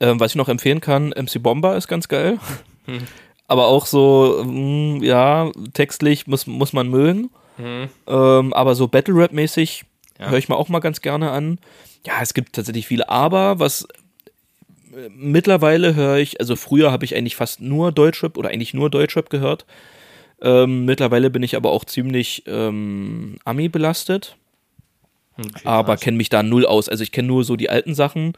Ähm, 0.00 0.18
was 0.18 0.32
ich 0.32 0.36
noch 0.36 0.48
empfehlen 0.48 0.80
kann, 0.80 1.10
MC 1.10 1.42
Bomber 1.42 1.76
ist 1.76 1.86
ganz 1.86 2.08
geil. 2.08 2.38
Aber 3.46 3.66
auch 3.66 3.84
so, 3.84 4.42
mm, 4.42 5.02
ja, 5.02 5.52
textlich 5.74 6.26
muss, 6.26 6.46
muss 6.46 6.72
man 6.72 6.88
mögen. 6.88 7.30
Ähm, 7.58 8.52
aber 8.54 8.74
so 8.74 8.88
Battle 8.88 9.14
Rap-mäßig 9.14 9.84
Ja. 10.22 10.30
höre 10.30 10.38
ich 10.38 10.48
mir 10.48 10.56
auch 10.56 10.68
mal 10.68 10.80
ganz 10.80 11.00
gerne 11.00 11.30
an. 11.30 11.58
Ja, 12.06 12.14
es 12.22 12.34
gibt 12.34 12.54
tatsächlich 12.54 12.86
viele 12.86 13.08
Aber, 13.08 13.58
was 13.58 13.86
äh, 14.94 15.08
mittlerweile 15.10 15.94
höre 15.94 16.18
ich, 16.18 16.40
also 16.40 16.56
früher 16.56 16.90
habe 16.92 17.04
ich 17.04 17.14
eigentlich 17.14 17.36
fast 17.36 17.60
nur 17.60 17.92
Deutschrap 17.92 18.36
oder 18.36 18.50
eigentlich 18.50 18.74
nur 18.74 18.90
Deutschrap 18.90 19.30
gehört. 19.30 19.66
Ähm, 20.40 20.84
mittlerweile 20.84 21.30
bin 21.30 21.42
ich 21.42 21.56
aber 21.56 21.70
auch 21.70 21.84
ziemlich 21.84 22.42
ähm, 22.46 23.36
Ami 23.44 23.68
belastet 23.68 24.36
Okay, 25.38 25.62
aber 25.64 25.96
kenne 25.96 26.16
mich 26.16 26.28
da 26.28 26.42
null 26.42 26.66
aus. 26.66 26.88
Also 26.88 27.02
ich 27.02 27.12
kenne 27.12 27.28
nur 27.28 27.44
so 27.44 27.56
die 27.56 27.70
alten 27.70 27.94
Sachen, 27.94 28.34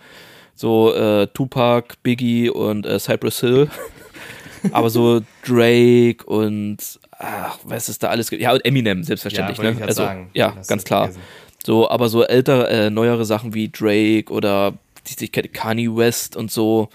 so 0.55 0.95
äh, 0.95 1.26
Tupac, 1.28 1.97
Biggie 2.03 2.51
und 2.51 2.87
äh, 2.87 2.99
Cypress 2.99 3.41
Hill. 3.41 3.68
aber 4.72 4.91
so 4.91 5.20
Drake 5.45 6.24
und 6.24 6.78
ach, 7.11 7.59
was 7.64 7.89
es 7.89 7.99
da 7.99 8.09
alles 8.09 8.30
gibt. 8.30 8.43
Ja, 8.43 8.53
und 8.53 8.64
Eminem, 8.64 9.03
selbstverständlich. 9.03 9.59
wollte 9.59 9.80
ne? 9.80 9.87
Also, 9.87 10.03
sagen. 10.03 10.30
ja, 10.35 10.55
ganz 10.66 10.85
klar. 10.85 11.05
vergessen. 11.07 11.22
So, 11.66 11.88
aber 11.88 12.08
so 12.08 12.22
ältere, 12.24 12.68
äh, 12.68 12.90
neuere 12.90 13.24
Sachen 13.24 13.54
wie 13.54 13.70
Drake 13.70 14.32
oder 14.32 14.74
die 15.18 15.28
kenne, 15.28 15.48
Kanye 15.48 15.94
West 15.96 16.36
und 16.36 16.50
so, 16.50 16.88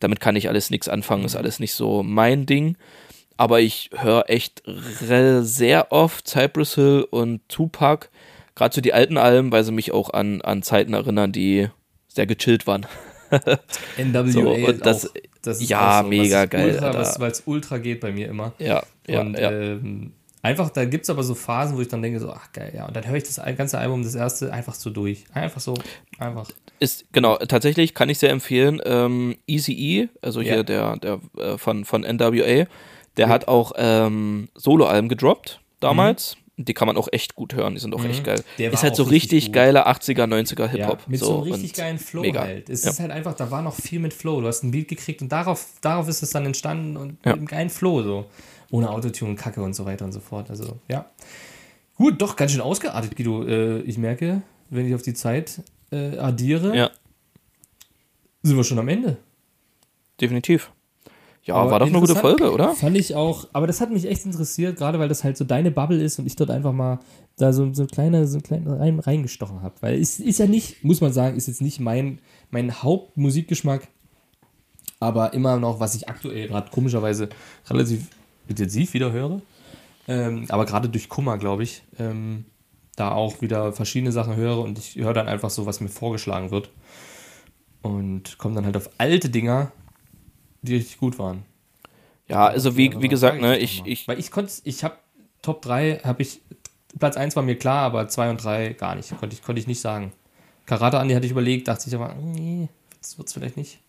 damit 0.00 0.20
kann 0.20 0.36
ich 0.36 0.48
alles 0.48 0.70
nichts 0.70 0.88
anfangen, 0.88 1.24
ist 1.24 1.36
alles 1.36 1.60
nicht 1.60 1.74
so 1.74 2.02
mein 2.02 2.46
Ding. 2.46 2.76
Aber 3.36 3.60
ich 3.60 3.90
höre 3.96 4.28
echt 4.30 4.62
re- 4.66 5.42
sehr 5.42 5.90
oft 5.90 6.28
Cypress 6.28 6.74
Hill 6.76 7.06
und 7.10 7.40
Tupac, 7.48 8.08
gerade 8.54 8.74
so 8.74 8.80
die 8.80 8.92
alten 8.92 9.16
Alben, 9.16 9.50
weil 9.50 9.64
sie 9.64 9.72
mich 9.72 9.90
auch 9.92 10.10
an, 10.10 10.40
an 10.42 10.62
Zeiten 10.62 10.92
erinnern, 10.94 11.32
die 11.32 11.68
sehr 12.08 12.26
gechillt 12.26 12.66
waren. 12.66 12.86
NWA 13.96 14.28
So, 14.28 14.50
und 14.52 14.84
das- 14.86 15.06
auch, 15.06 15.14
das 15.42 15.60
ist 15.60 15.70
ja, 15.70 16.02
so, 16.02 16.08
mega 16.08 16.44
geil, 16.46 16.78
weil 17.18 17.30
es 17.32 17.42
ultra 17.46 17.78
geht 17.78 18.00
bei 18.00 18.12
mir 18.12 18.28
immer. 18.28 18.52
Ja, 18.58 18.82
ja, 19.08 19.20
und 19.20 19.36
ja. 19.38 19.50
Ähm, 19.50 20.12
einfach, 20.42 20.70
da 20.70 20.84
gibt 20.84 21.04
es 21.04 21.10
aber 21.10 21.22
so 21.22 21.34
Phasen, 21.34 21.76
wo 21.76 21.80
ich 21.80 21.88
dann 21.88 22.02
denke, 22.02 22.20
so, 22.20 22.30
ach 22.32 22.52
geil, 22.52 22.72
ja. 22.76 22.86
Und 22.86 22.94
dann 22.96 23.06
höre 23.06 23.16
ich 23.16 23.24
das 23.24 23.40
ganze 23.56 23.78
Album, 23.78 24.02
das 24.02 24.14
erste, 24.14 24.52
einfach 24.52 24.74
so 24.74 24.90
durch. 24.90 25.24
Einfach 25.32 25.60
so, 25.60 25.74
einfach. 26.18 26.48
ist 26.78 27.06
genau 27.12 27.36
tatsächlich 27.36 27.94
kann 27.94 28.08
ich 28.08 28.18
sehr 28.18 28.30
empfehlen. 28.30 28.80
Ähm, 28.84 29.36
Easy 29.46 29.72
E, 29.72 30.08
also 30.20 30.40
hier 30.42 30.56
Ja. 30.56 30.62
der 30.62 30.96
der 30.96 31.20
äh, 31.38 31.58
von 31.58 31.84
von 31.84 32.02
NWA, 32.02 32.66
der 33.16 33.28
hat 33.28 33.46
auch 33.48 33.72
ähm, 33.76 34.48
Soloalben 34.54 35.08
gedroppt 35.08 35.60
damals. 35.80 36.36
Die 36.58 36.74
kann 36.74 36.86
man 36.86 36.98
auch 36.98 37.08
echt 37.10 37.34
gut 37.34 37.54
hören, 37.54 37.74
die 37.74 37.80
sind 37.80 37.94
auch 37.94 38.04
echt 38.04 38.24
geil. 38.24 38.38
Mhm. 38.38 38.42
Der 38.58 38.72
ist 38.72 38.82
halt 38.82 38.94
so 38.94 39.04
richtig 39.04 39.46
gut. 39.46 39.54
geiler 39.54 39.88
80er, 39.88 40.26
90er 40.26 40.68
Hip-Hop. 40.68 40.98
Ja, 41.00 41.04
mit 41.08 41.18
so, 41.18 41.42
einem 41.42 41.52
richtig 41.52 41.72
geilen 41.72 41.98
Flow 41.98 42.20
mega. 42.20 42.40
halt. 42.42 42.68
Es 42.68 42.84
Ja. 42.84 42.90
ist 42.90 43.00
halt 43.00 43.10
einfach, 43.10 43.34
da 43.34 43.50
war 43.50 43.62
noch 43.62 43.74
viel 43.74 43.98
mit 44.00 44.12
Flow. 44.12 44.40
Du 44.42 44.46
hast 44.46 44.62
ein 44.62 44.70
Beat 44.70 44.88
gekriegt 44.88 45.22
und 45.22 45.32
darauf, 45.32 45.64
darauf 45.80 46.08
ist 46.08 46.22
es 46.22 46.30
dann 46.30 46.44
entstanden 46.44 46.98
und 46.98 47.12
Ja. 47.24 47.30
mit 47.32 47.38
einem 47.38 47.46
geilen 47.46 47.70
Flow 47.70 48.02
so. 48.02 48.26
Ohne 48.72 48.90
Autotune, 48.90 49.36
Kacke 49.36 49.62
und 49.62 49.74
so 49.74 49.84
weiter 49.84 50.04
und 50.04 50.10
so 50.12 50.18
fort. 50.20 50.50
Also, 50.50 50.78
ja. 50.88 51.06
Gut, 51.94 52.20
doch, 52.20 52.34
ganz 52.34 52.50
schön 52.50 52.60
ausgeartet, 52.62 53.14
Guido. 53.14 53.44
Äh, 53.46 53.82
ich 53.82 53.98
merke, 53.98 54.42
wenn 54.70 54.86
ich 54.88 54.94
auf 54.94 55.02
die 55.02 55.14
Zeit 55.14 55.62
äh, 55.92 56.16
addiere, 56.18 56.74
Ja, 56.76 56.90
sind 58.42 58.56
wir 58.56 58.64
schon 58.64 58.78
am 58.80 58.88
Ende. 58.88 59.18
definitiv. 60.20 60.72
Ja, 61.44 61.56
Aber 61.56 61.72
war 61.72 61.78
doch 61.80 61.88
eine 61.88 61.98
gute. 62.00 62.14
Folge, 62.14 62.52
oder? 62.52 62.74
Fand 62.74 62.96
ich 62.96 63.14
auch, 63.16 63.48
aber 63.52 63.66
das 63.66 63.80
hat 63.80 63.90
mich 63.90 64.06
echt 64.08 64.24
interessiert, 64.24 64.78
gerade 64.78 64.98
weil 65.00 65.08
das 65.08 65.24
halt 65.24 65.36
so 65.36 65.44
deine 65.44 65.70
Bubble 65.72 66.00
ist 66.02 66.18
und 66.20 66.26
ich 66.26 66.36
dort 66.36 66.50
einfach 66.50 66.72
mal 66.72 67.00
da 67.36 67.52
so, 67.52 67.74
so 67.74 67.84
kleine, 67.86 68.26
so 68.28 68.40
kleine 68.40 68.78
rein, 68.78 69.00
reingestochen 69.00 69.60
habe. 69.60 69.74
Weil 69.80 70.00
es 70.00 70.20
ist 70.20 70.38
ja 70.38 70.46
nicht, 70.46 70.84
muss 70.84 71.00
man 71.00 71.12
sagen, 71.12 71.36
ist 71.36 71.48
jetzt 71.48 71.60
nicht 71.60 71.80
mein, 71.80 72.20
mein 72.52 72.82
Hauptmusikgeschmack, 72.82 73.88
aber 75.00 75.34
immer 75.34 75.58
noch, 75.58 75.80
was 75.80 75.96
ich 75.96 76.08
aktuell 76.08 76.46
gerade 76.48 76.70
komischerweise 76.70 77.28
relativ 77.68 78.06
intensiv 78.48 78.94
wieder 78.94 79.12
höre. 79.12 79.40
Ähm, 80.08 80.46
aber 80.48 80.66
gerade 80.66 80.88
durch 80.88 81.08
Kummer, 81.08 81.38
glaube 81.38 81.62
ich, 81.62 81.82
ähm, 81.98 82.44
da 82.96 83.12
auch 83.12 83.40
wieder 83.40 83.72
verschiedene 83.72 84.12
Sachen 84.12 84.36
höre 84.36 84.58
und 84.58 84.78
ich 84.78 84.96
höre 84.96 85.14
dann 85.14 85.28
einfach 85.28 85.50
so, 85.50 85.66
was 85.66 85.80
mir 85.80 85.88
vorgeschlagen 85.88 86.50
wird. 86.50 86.70
Und 87.82 88.38
komme 88.38 88.54
dann 88.54 88.64
halt 88.64 88.76
auf 88.76 88.90
alte 88.98 89.28
Dinger, 89.28 89.72
die 90.62 90.76
richtig 90.76 90.98
gut 90.98 91.18
waren. 91.18 91.44
Ja, 92.28 92.46
also 92.46 92.76
wie, 92.76 93.00
wie 93.00 93.08
gesagt, 93.08 93.40
ne, 93.40 93.58
ich, 93.58 93.82
ich, 93.84 94.06
Weil 94.06 94.18
ich 94.18 94.30
konnte, 94.30 94.52
ich 94.64 94.84
habe 94.84 94.96
Top 95.42 95.62
3, 95.62 96.00
habe 96.04 96.22
ich, 96.22 96.40
Platz 96.98 97.16
1 97.16 97.34
war 97.34 97.42
mir 97.42 97.58
klar, 97.58 97.82
aber 97.82 98.06
2 98.06 98.30
und 98.30 98.42
3 98.42 98.74
gar 98.74 98.94
nicht. 98.94 99.10
Konnte 99.18 99.34
ich, 99.34 99.42
konnte 99.42 99.60
ich 99.60 99.66
nicht 99.66 99.80
sagen. 99.80 100.12
Karate 100.66 100.98
Andi 100.98 101.14
hatte 101.14 101.26
ich 101.26 101.32
überlegt, 101.32 101.66
dachte 101.68 101.88
ich 101.88 101.94
aber, 101.94 102.14
nee, 102.14 102.68
das 103.00 103.18
wird's 103.18 103.32
vielleicht 103.32 103.56
nicht. 103.56 103.80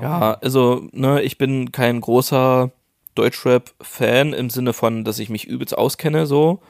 Ja, 0.00 0.34
also, 0.34 0.88
ne, 0.92 1.22
ich 1.22 1.38
bin 1.38 1.72
kein 1.72 2.00
großer 2.00 2.72
Deutschrap-Fan 3.14 4.32
im 4.32 4.50
Sinne 4.50 4.72
von, 4.72 5.04
dass 5.04 5.18
ich 5.18 5.28
mich 5.28 5.46
übelst 5.46 5.76
auskenne, 5.76 6.26
so. 6.26 6.60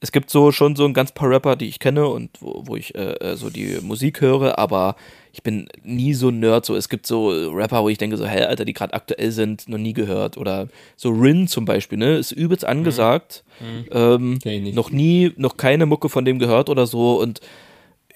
es 0.00 0.12
gibt 0.12 0.30
so 0.30 0.52
schon 0.52 0.76
so 0.76 0.84
ein 0.84 0.94
ganz 0.94 1.12
paar 1.12 1.30
Rapper, 1.30 1.56
die 1.56 1.66
ich 1.68 1.78
kenne 1.78 2.06
und 2.06 2.30
wo, 2.40 2.62
wo 2.66 2.76
ich 2.76 2.94
äh, 2.94 3.14
äh, 3.14 3.36
so 3.36 3.50
die 3.50 3.78
Musik 3.82 4.20
höre, 4.20 4.58
aber 4.58 4.96
ich 5.32 5.42
bin 5.42 5.68
nie 5.82 6.14
so 6.14 6.28
ein 6.28 6.38
Nerd. 6.40 6.64
So, 6.64 6.76
es 6.76 6.88
gibt 6.88 7.06
so 7.06 7.30
Rapper, 7.50 7.82
wo 7.82 7.88
ich 7.88 7.98
denke 7.98 8.16
so, 8.16 8.26
hey, 8.26 8.42
Alter, 8.44 8.64
die 8.64 8.72
gerade 8.72 8.92
aktuell 8.94 9.32
sind, 9.32 9.68
noch 9.68 9.78
nie 9.78 9.92
gehört. 9.92 10.36
Oder 10.36 10.68
so 10.94 11.10
Rin 11.10 11.48
zum 11.48 11.64
Beispiel, 11.64 11.98
ne, 11.98 12.16
ist 12.18 12.30
übelst 12.30 12.64
angesagt. 12.64 13.42
Ähm, 13.90 14.38
Kenn 14.42 14.52
ich 14.52 14.62
nicht. 14.62 14.74
noch 14.76 14.90
nie, 14.90 15.32
noch 15.36 15.56
keine 15.56 15.86
Mucke 15.86 16.08
von 16.08 16.24
dem 16.24 16.38
gehört 16.38 16.68
oder 16.68 16.86
so 16.86 17.20
und 17.20 17.40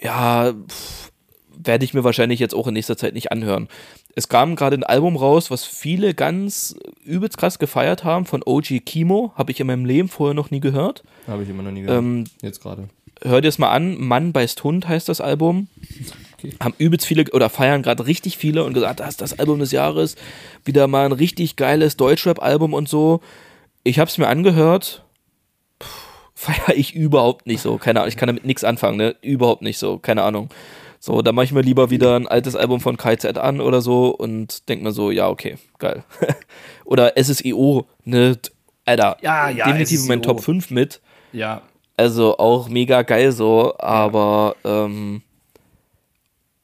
ja, 0.01 0.53
pff, 0.53 1.11
werde 1.57 1.85
ich 1.85 1.93
mir 1.95 2.05
wahrscheinlich 2.05 2.39
jetzt 2.39 2.55
auch 2.55 2.69
in 2.69 2.75
nächster 2.75 2.97
Zeit 2.97 3.15
nicht 3.15 3.33
anhören. 3.33 3.69
Es 4.15 4.29
kam 4.29 4.57
gerade 4.57 4.77
ein 4.77 4.85
Album 4.85 5.17
raus, 5.17 5.51
was 5.51 5.65
viele 5.65 6.13
ganz 6.15 6.75
übelst 7.05 7.39
krass 7.39 7.59
gefeiert 7.59 8.03
haben, 8.05 8.27
von 8.27 8.43
OG 8.45 8.81
Kimo. 8.85 9.33
Habe 9.37 9.53
ich 9.53 9.61
in 9.61 9.67
meinem 9.67 9.85
Leben 9.85 10.09
vorher 10.09 10.35
noch 10.35 10.51
nie 10.51 10.61
gehört. 10.61 11.05
Habe 11.27 11.43
ich 11.45 11.49
immer 11.49 11.63
noch 11.63 11.71
nie 11.71 11.83
gehört. 11.83 11.99
Ähm, 11.99 12.25
Jetzt 12.43 12.61
gerade. 12.61 12.89
hör 13.23 13.41
dir 13.41 13.49
es 13.49 13.59
mal 13.59 13.71
an. 13.71 14.01
Mann 14.01 14.33
beißt 14.33 14.65
Hund 14.65 14.89
heißt 14.89 15.09
das 15.09 15.21
Album. 15.21 15.69
Okay. 16.39 16.55
Haben 16.61 16.75
übelst 16.79 17.07
viele 17.07 17.31
oder 17.33 17.49
feiern 17.49 17.83
gerade 17.83 18.07
richtig 18.07 18.39
viele 18.39 18.65
und 18.65 18.75
gesagt, 18.75 19.01
das 19.01 19.11
ist 19.11 19.21
das 19.21 19.39
Album 19.39 19.61
des 19.61 19.71
Jahres. 19.73 20.17
Wieder 20.65 20.89
mal 20.89 21.05
ein 21.07 21.13
richtig 21.13 21.57
geiles 21.57 21.97
Deutschrap-Album 21.97 22.75
und 22.75 22.89
so. 22.89 23.21
Ich 23.85 23.99
habe 24.01 24.09
es 24.11 24.19
mir 24.19 24.27
angehört. 24.29 25.05
Feiere 26.35 26.77
ich 26.77 26.95
überhaupt 26.95 27.47
nicht 27.47 27.61
so. 27.61 27.79
Keine 27.79 28.01
Ahnung, 28.01 28.09
ich 28.09 28.17
kann 28.17 28.29
damit 28.29 28.45
nichts 28.45 28.63
anfangen, 28.65 28.97
ne? 28.97 29.17
Überhaupt 29.23 29.63
nicht 29.63 29.79
so. 29.79 29.99
Keine 29.99 30.23
Ahnung. 30.23 30.51
So, 31.01 31.23
da 31.23 31.33
mache 31.33 31.45
ich 31.45 31.53
mir 31.53 31.61
lieber 31.63 31.91
wieder 31.91 32.17
ein 32.17 32.27
altes 32.27 32.57
Album 32.57 32.81
von 32.81 32.97
KZ 32.97 33.39
an 33.39 33.61
oder 33.61 33.81
so 33.81 34.09
und 34.11 34.69
denk 34.69 34.83
mir 34.83 34.93
so, 34.93 35.11
ja, 35.11 35.29
okay, 35.29 35.57
geil. 35.79 36.05
oder 36.85 37.13
SSIO, 37.17 37.87
ne? 38.05 38.39
Alter, 38.85 39.17
Ja, 39.21 39.49
ja, 39.49 39.67
definitiv 39.67 40.01
in 40.01 40.09
meinen 40.09 40.23
SSIO. 40.23 40.33
Top 40.33 40.43
5 40.43 40.71
mit. 40.71 41.01
Ja. 41.33 41.63
Also 41.97 42.39
auch 42.39 42.69
mega 42.69 43.03
geil 43.03 43.33
so, 43.33 43.75
aber 43.79 44.57
ähm, 44.65 45.23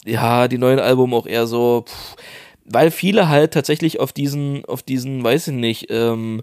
ja, 0.05 0.49
die 0.49 0.59
neuen 0.59 0.79
Album 0.79 1.15
auch 1.15 1.27
eher 1.27 1.47
so, 1.47 1.85
pff, 1.87 2.17
weil 2.65 2.91
viele 2.91 3.29
halt 3.29 3.53
tatsächlich 3.53 4.01
auf 4.01 4.13
diesen, 4.13 4.65
auf 4.65 4.83
diesen, 4.83 5.23
weiß 5.23 5.49
ich 5.49 5.55
nicht, 5.55 5.87
ähm, 5.91 6.43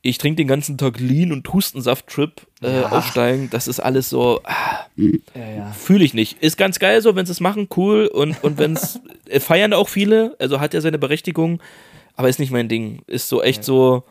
ich 0.00 0.18
trinke 0.18 0.36
den 0.36 0.46
ganzen 0.48 0.78
Tag 0.78 1.00
Lean 1.00 1.32
und 1.32 1.52
Hustensaft-Trip 1.52 2.40
äh, 2.62 2.80
Ja. 2.82 2.92
aufsteigen. 2.92 3.48
Das 3.50 3.66
ist 3.66 3.80
alles 3.80 4.08
so, 4.08 4.40
ah, 4.44 4.86
Ja, 4.96 5.48
ja. 5.56 5.72
fühle 5.72 6.04
ich 6.04 6.14
nicht. 6.14 6.42
Ist 6.42 6.56
ganz 6.56 6.78
geil 6.78 7.02
so, 7.02 7.16
wenn 7.16 7.26
sie 7.26 7.32
es 7.32 7.40
machen, 7.40 7.68
cool. 7.76 8.06
Und, 8.06 8.42
und 8.44 8.58
wenn 8.58 8.74
es, 8.74 9.00
äh, 9.28 9.40
feiern 9.40 9.72
auch 9.72 9.88
viele, 9.88 10.36
also 10.38 10.60
hat 10.60 10.72
ja 10.74 10.80
seine 10.80 10.98
Berechtigung, 10.98 11.60
aber 12.14 12.28
ist 12.28 12.38
nicht 12.38 12.52
mein 12.52 12.68
Ding. 12.68 13.02
Ist 13.06 13.28
so 13.28 13.42
echt 13.42 13.64
so, 13.64 14.04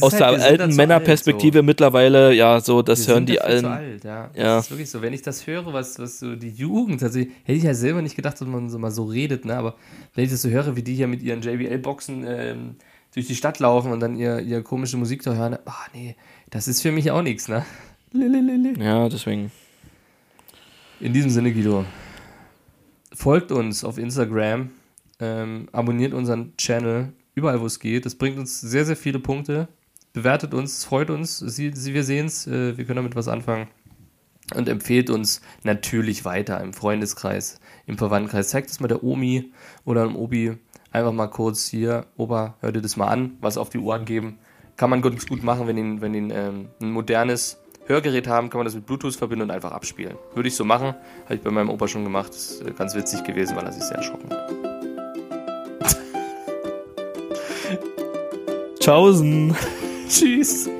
aus 0.00 0.12
halt, 0.14 0.38
der 0.40 0.44
alten 0.44 0.74
Männerperspektive 0.76 1.62
mittlerweile, 1.62 2.32
ja, 2.32 2.60
so, 2.60 2.78
alt, 2.78 2.88
das 2.88 3.02
so. 3.02 3.08
Wir 3.08 3.14
hören 3.14 3.26
die 3.26 3.40
allen. 3.40 3.64
alt, 3.66 4.04
ja. 4.04 4.30
Ja. 4.34 4.56
Das 4.56 4.64
ist 4.66 4.70
wirklich 4.70 4.90
so. 4.90 5.02
Wenn 5.02 5.12
ich 5.12 5.22
das 5.22 5.46
höre, 5.46 5.72
was, 5.72 5.98
was 5.98 6.18
so 6.18 6.34
die 6.36 6.48
Jugend, 6.50 7.02
also 7.02 7.18
hätte 7.20 7.52
ich 7.52 7.62
ja 7.62 7.74
selber 7.74 8.02
nicht 8.02 8.16
gedacht, 8.16 8.40
dass 8.40 8.48
man 8.48 8.68
so 8.70 8.78
mal 8.78 8.90
so 8.90 9.04
redet, 9.04 9.44
ne? 9.44 9.56
Aber 9.56 9.74
wenn 10.14 10.24
ich 10.24 10.30
das 10.30 10.42
so 10.42 10.48
höre, 10.48 10.74
wie 10.76 10.82
die 10.82 10.94
hier 10.94 11.06
mit 11.06 11.22
ihren 11.22 11.42
JBL-Boxen 11.42 12.24
ähm, 12.26 12.76
durch 13.14 13.28
die 13.28 13.36
Stadt 13.36 13.60
laufen 13.60 13.92
und 13.92 14.00
dann 14.00 14.16
ihr, 14.16 14.40
ihr 14.40 14.62
komische 14.62 14.96
Musik 14.96 15.22
da 15.22 15.34
hören, 15.34 15.56
ah 15.64 15.86
nee, 15.94 16.16
das 16.50 16.68
ist 16.68 16.82
für 16.82 16.92
mich 16.92 17.10
auch 17.10 17.22
nichts, 17.22 17.48
ne? 17.48 17.64
Ja, 18.78 19.08
deswegen. 19.08 19.50
In 21.00 21.12
diesem 21.12 21.30
Sinne, 21.30 21.52
Guido, 21.52 21.84
folgt 23.12 23.52
uns 23.52 23.84
auf 23.84 23.98
Instagram, 23.98 24.70
ähm, 25.20 25.68
abonniert 25.72 26.12
unseren 26.12 26.56
Channel, 26.56 27.12
überall 27.34 27.60
wo 27.60 27.66
es 27.66 27.78
geht. 27.78 28.04
Das 28.04 28.16
bringt 28.16 28.38
uns 28.38 28.60
sehr, 28.60 28.84
sehr 28.84 28.96
viele 28.96 29.20
Punkte. 29.20 29.68
Bewertet 30.12 30.54
uns, 30.54 30.78
es 30.78 30.84
freut 30.84 31.10
uns. 31.10 31.38
Sie, 31.38 31.72
Sie, 31.74 31.94
wir 31.94 32.04
sehen 32.04 32.26
es, 32.26 32.46
äh, 32.46 32.76
wir 32.76 32.84
können 32.84 32.96
damit 32.96 33.16
was 33.16 33.28
anfangen. 33.28 33.68
Und 34.54 34.68
empfehlt 34.68 35.08
uns 35.08 35.40
natürlich 35.62 36.24
weiter 36.24 36.60
im 36.60 36.72
Freundeskreis, 36.72 37.60
im 37.86 37.96
Verwandtenkreis. 37.96 38.48
Zeigt 38.50 38.70
es 38.70 38.80
mal 38.80 38.88
der 38.88 39.02
Omi 39.02 39.52
oder 39.84 40.06
dem 40.06 40.16
Obi. 40.16 40.56
Einfach 40.94 41.12
mal 41.12 41.26
kurz 41.26 41.66
hier, 41.66 42.06
Opa, 42.16 42.54
hör 42.60 42.70
dir 42.70 42.80
das 42.80 42.96
mal 42.96 43.08
an, 43.08 43.36
was 43.40 43.58
auf 43.58 43.68
die 43.68 43.78
Ohren 43.78 44.04
geben. 44.04 44.38
Kann 44.76 44.90
man 44.90 45.02
ganz 45.02 45.26
gut 45.26 45.42
machen, 45.42 45.66
wenn 45.66 45.76
ihn, 45.76 46.00
wenn 46.00 46.14
ihn 46.14 46.30
ähm, 46.30 46.68
ein 46.80 46.92
modernes 46.92 47.58
Hörgerät 47.86 48.28
haben, 48.28 48.48
kann 48.48 48.60
man 48.60 48.64
das 48.64 48.76
mit 48.76 48.86
Bluetooth 48.86 49.16
verbinden 49.16 49.42
und 49.42 49.50
einfach 49.50 49.72
abspielen. 49.72 50.16
Würde 50.34 50.48
ich 50.48 50.54
so 50.54 50.64
machen. 50.64 50.94
Habe 51.24 51.34
ich 51.34 51.42
bei 51.42 51.50
meinem 51.50 51.68
Opa 51.70 51.88
schon 51.88 52.04
gemacht. 52.04 52.30
Ist 52.30 52.62
äh, 52.62 52.70
ganz 52.70 52.94
witzig 52.94 53.24
gewesen, 53.24 53.56
weil 53.56 53.64
er 53.64 53.72
sich 53.72 53.82
sehr 53.82 53.96
erschrocken 53.96 54.30
hat. 54.30 54.52
Tschaußen. 58.78 59.56
Tschüss. 60.08 60.70